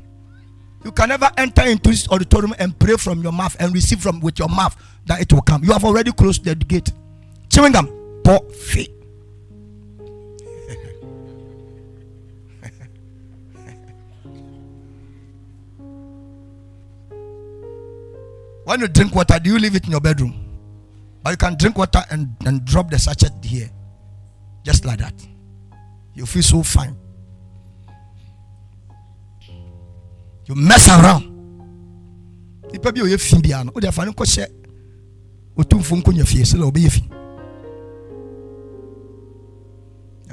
[0.84, 4.20] You can never enter into this auditorium and pray from your mouth and receive from
[4.20, 5.64] with your mouth that it will come.
[5.64, 6.92] You have already closed the gate.
[7.50, 7.88] Chewing gum,
[8.24, 8.92] poor feet.
[18.66, 20.34] When you drink water, do you leave it in your bedroom?
[21.26, 23.70] Or you can drink water and, and drop the sachet here.
[24.64, 25.14] Just like that.
[26.14, 26.96] You feel so fine.
[30.46, 31.30] You mess around.
[32.72, 34.48] nipa bi a ɔyɛ fi biara no wode afa no nkɔhyɛ
[35.58, 37.02] ɔtumfo nkɔnya fie sɛ la ɔbɛyɛ fi.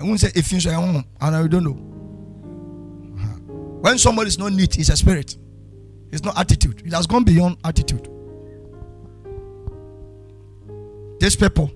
[0.01, 1.77] Ɛhu sɛ ɛfi nso ɛho and I don't know.
[3.83, 5.37] When somebody is not neat it's a spirit.
[6.13, 6.83] It's not attitude.
[6.85, 8.09] It has gone beyond attitude.
[11.21, 11.71] These people,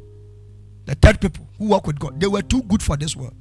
[0.87, 3.35] the third people who walk with God, they were too good for this world.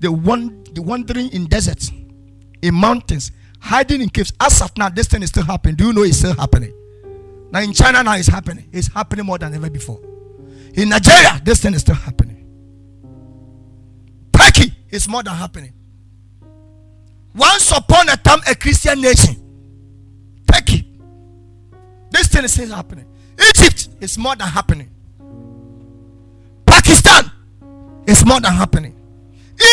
[0.00, 1.90] They want they wandering in deserts,
[2.62, 3.32] in mountains,
[3.68, 4.32] hiding in caves.
[4.40, 5.76] As of now, this thing is still happening.
[5.76, 6.72] Do you know it's still happening?
[7.50, 8.68] Now in China now it's happening.
[8.72, 10.00] It's happening more than ever before.
[10.74, 12.46] In Nigeria, this thing is still happening.
[14.32, 15.72] Turkey is more than happening.
[17.34, 19.36] Once upon a time, a Christian nation,
[20.50, 20.98] Turkey,
[22.10, 23.06] this thing is still happening.
[23.50, 24.90] Egypt is more than happening.
[26.66, 27.30] Pakistan
[28.06, 28.94] is more than happening.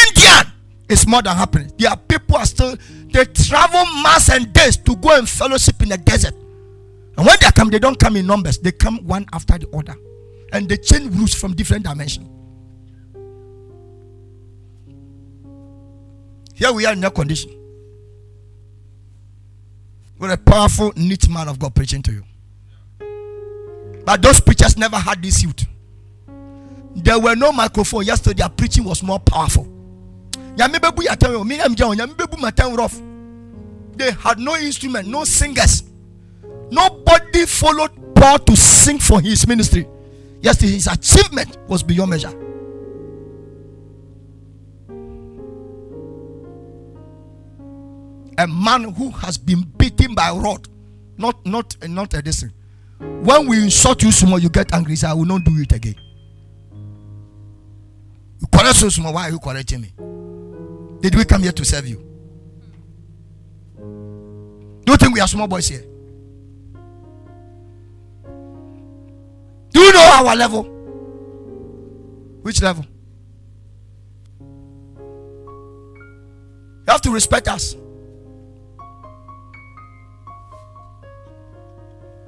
[0.08, 0.54] India
[0.90, 1.72] is more than happening.
[1.78, 2.76] There are people are still
[3.12, 6.34] they travel months and days to go and fellowship in the desert.
[7.18, 9.96] And when they come, they don't come in numbers, they come one after the other.
[10.52, 12.30] And they change routes from different dimensions.
[16.54, 17.52] Here we are in that condition.
[20.18, 22.24] With a powerful, neat man of God preaching to you.
[24.06, 25.66] But those preachers never had this suit.
[26.96, 28.06] There were no microphone.
[28.06, 29.75] Yesterday, their preaching was more powerful.
[33.98, 35.84] They had no instrument, no singers.
[36.72, 39.88] Nobody followed Paul to sing for his ministry.
[40.42, 42.34] Yes, his achievement was beyond measure.
[48.38, 50.68] A man who has been beaten by rod,
[51.18, 52.52] not not not a distance.
[53.00, 54.96] When we insult you small, you get angry.
[54.98, 55.96] So I will not do it again.
[58.42, 58.90] You correct so.
[59.04, 59.94] Why are you correcting me?
[61.06, 61.98] Did we come here to serve you?
[63.78, 65.84] Do you think we are small boys here?
[69.70, 70.64] Do you know our level?
[72.42, 72.88] Which level?
[74.40, 74.48] You
[76.88, 77.76] have to respect us.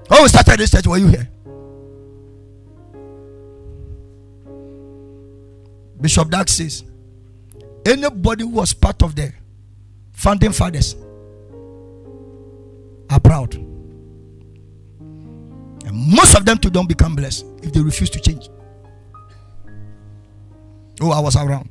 [0.07, 1.27] When we started this church, were you here?
[5.99, 6.83] Bishop Dag says,
[7.87, 9.31] anybody who was part of the
[10.11, 10.95] founding fathers
[13.09, 13.55] are proud.
[15.85, 18.49] And most of them too don't become blessed if they refuse to change.
[20.99, 21.69] Oh, I was around.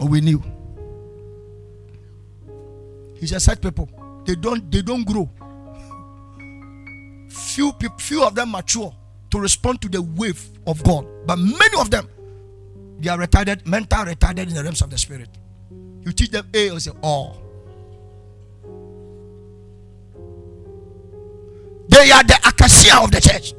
[0.00, 0.42] Oh, we knew.
[3.18, 3.88] He said people,
[4.24, 5.30] they don't they don't grow
[7.56, 8.94] few people, few of them mature
[9.30, 12.08] to respond to the wave of God, but many of them
[12.98, 15.28] they are retarded, mental retarded in the realms of the spirit.
[16.02, 17.42] You teach them A or say all.
[21.88, 23.54] They are the acacia of the church.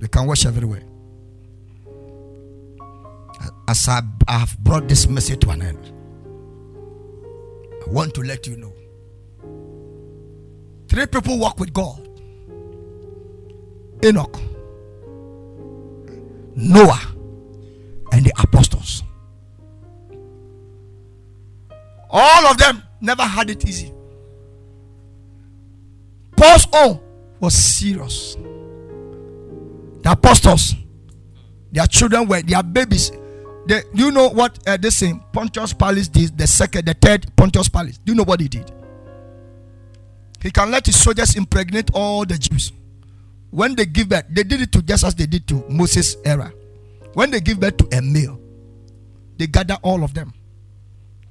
[0.00, 0.82] They can worship everywhere.
[3.68, 5.92] As I have brought this message to an end,
[7.86, 8.72] I want to let you know.
[10.88, 12.08] Three people walk with God
[14.04, 14.38] Enoch,
[16.54, 17.13] Noah,
[18.14, 19.02] and the apostles.
[22.08, 23.92] All of them never had it easy.
[26.36, 27.00] Paul's own
[27.40, 28.36] was serious.
[30.02, 30.74] The apostles,
[31.72, 33.10] their children were their babies.
[33.66, 36.38] They, do you know what uh, this thing Pontius Pilate did?
[36.38, 37.98] The second, the third Pontius Pilate.
[38.04, 38.70] Do you know what he did?
[40.40, 42.70] He can let his soldiers impregnate all the Jews
[43.54, 46.52] when they give birth, they did it to just as they did to Moses' era.
[47.14, 48.40] When they give birth to a male,
[49.38, 50.32] they gather all of them.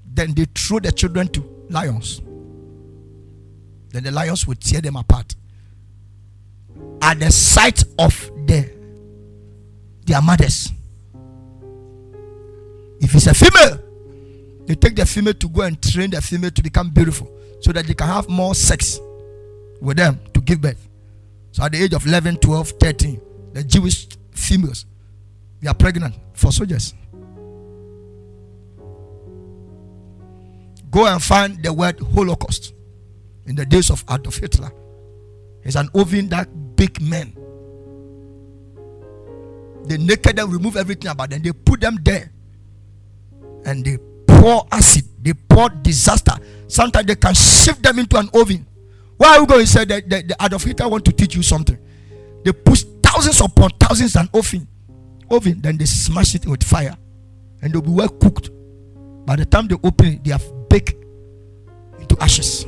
[0.06, 2.22] Then they throw the children to lions.
[3.90, 5.36] Then the lions would tear them apart.
[7.02, 8.14] At the sight of
[8.48, 8.72] the
[10.06, 10.72] their mothers.
[13.00, 13.80] If it's a female,
[14.66, 17.30] they take the female to go and train the female to become beautiful
[17.62, 19.00] so that they can have more sex
[19.82, 20.88] with them to give birth.
[21.52, 23.22] So at the age of 11, 12, 13,
[23.54, 24.86] the Jewish females
[25.64, 26.94] they are pregnant for soldiers.
[30.92, 32.74] Go and find the word Holocaust
[33.46, 34.72] in the days of Adolf Hitler.
[35.64, 37.36] It's an oven that big men.
[39.86, 41.42] They naked them, remove everything about them.
[41.42, 42.32] They put them there.
[43.66, 45.06] And they pour acid.
[45.22, 46.34] They pour disaster.
[46.68, 48.68] Sometimes they can shift them into an oven.
[49.16, 51.44] Why are we going to say that the, the Adolf Hitler want to teach you
[51.44, 51.78] something?
[52.44, 54.68] They push thousands upon thousands and oven,
[55.34, 56.96] oven, then they smash it with fire,
[57.62, 58.50] and they'll be well cooked.
[59.26, 60.96] By the time they open it, they have baked
[62.00, 62.66] into ashes.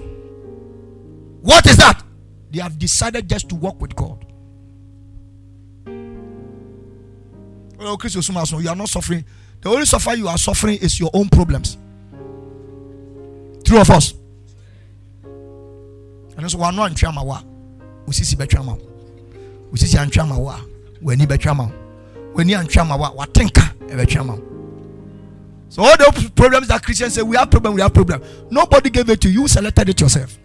[1.42, 2.04] What is that?
[2.52, 4.26] They have decided just to walk with God.
[7.78, 9.26] Oh, well, you are not suffering.
[9.62, 11.78] The only suffering you are suffering is your own problems.
[13.66, 14.14] Three of us
[16.38, 17.44] ɛno nso wano antwe ama wo a
[18.08, 18.82] wosisi bɛtwe ama wo
[19.72, 20.22] wosisi antwe
[22.38, 24.42] ama wo a w'ani bɛtwe ama wo w'ani antwe ama watenka ɛbɛtwe
[25.70, 28.22] so all the problems that christians say we have problem we have problem.
[28.50, 30.38] Nobody gave it to you you selected it yourself.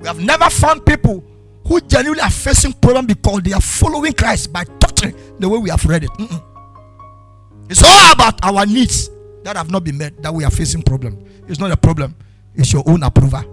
[0.00, 1.24] We have never found people
[1.66, 5.70] who genuinely are facing problem because they are following christ by touching the way we
[5.70, 6.10] have read it.
[6.10, 6.42] Mm-mm.
[7.70, 9.10] it's all about our needs
[9.44, 11.24] that have not been met that we are facing problem.
[11.48, 12.14] It's not a problem,
[12.54, 13.51] it's your own approval.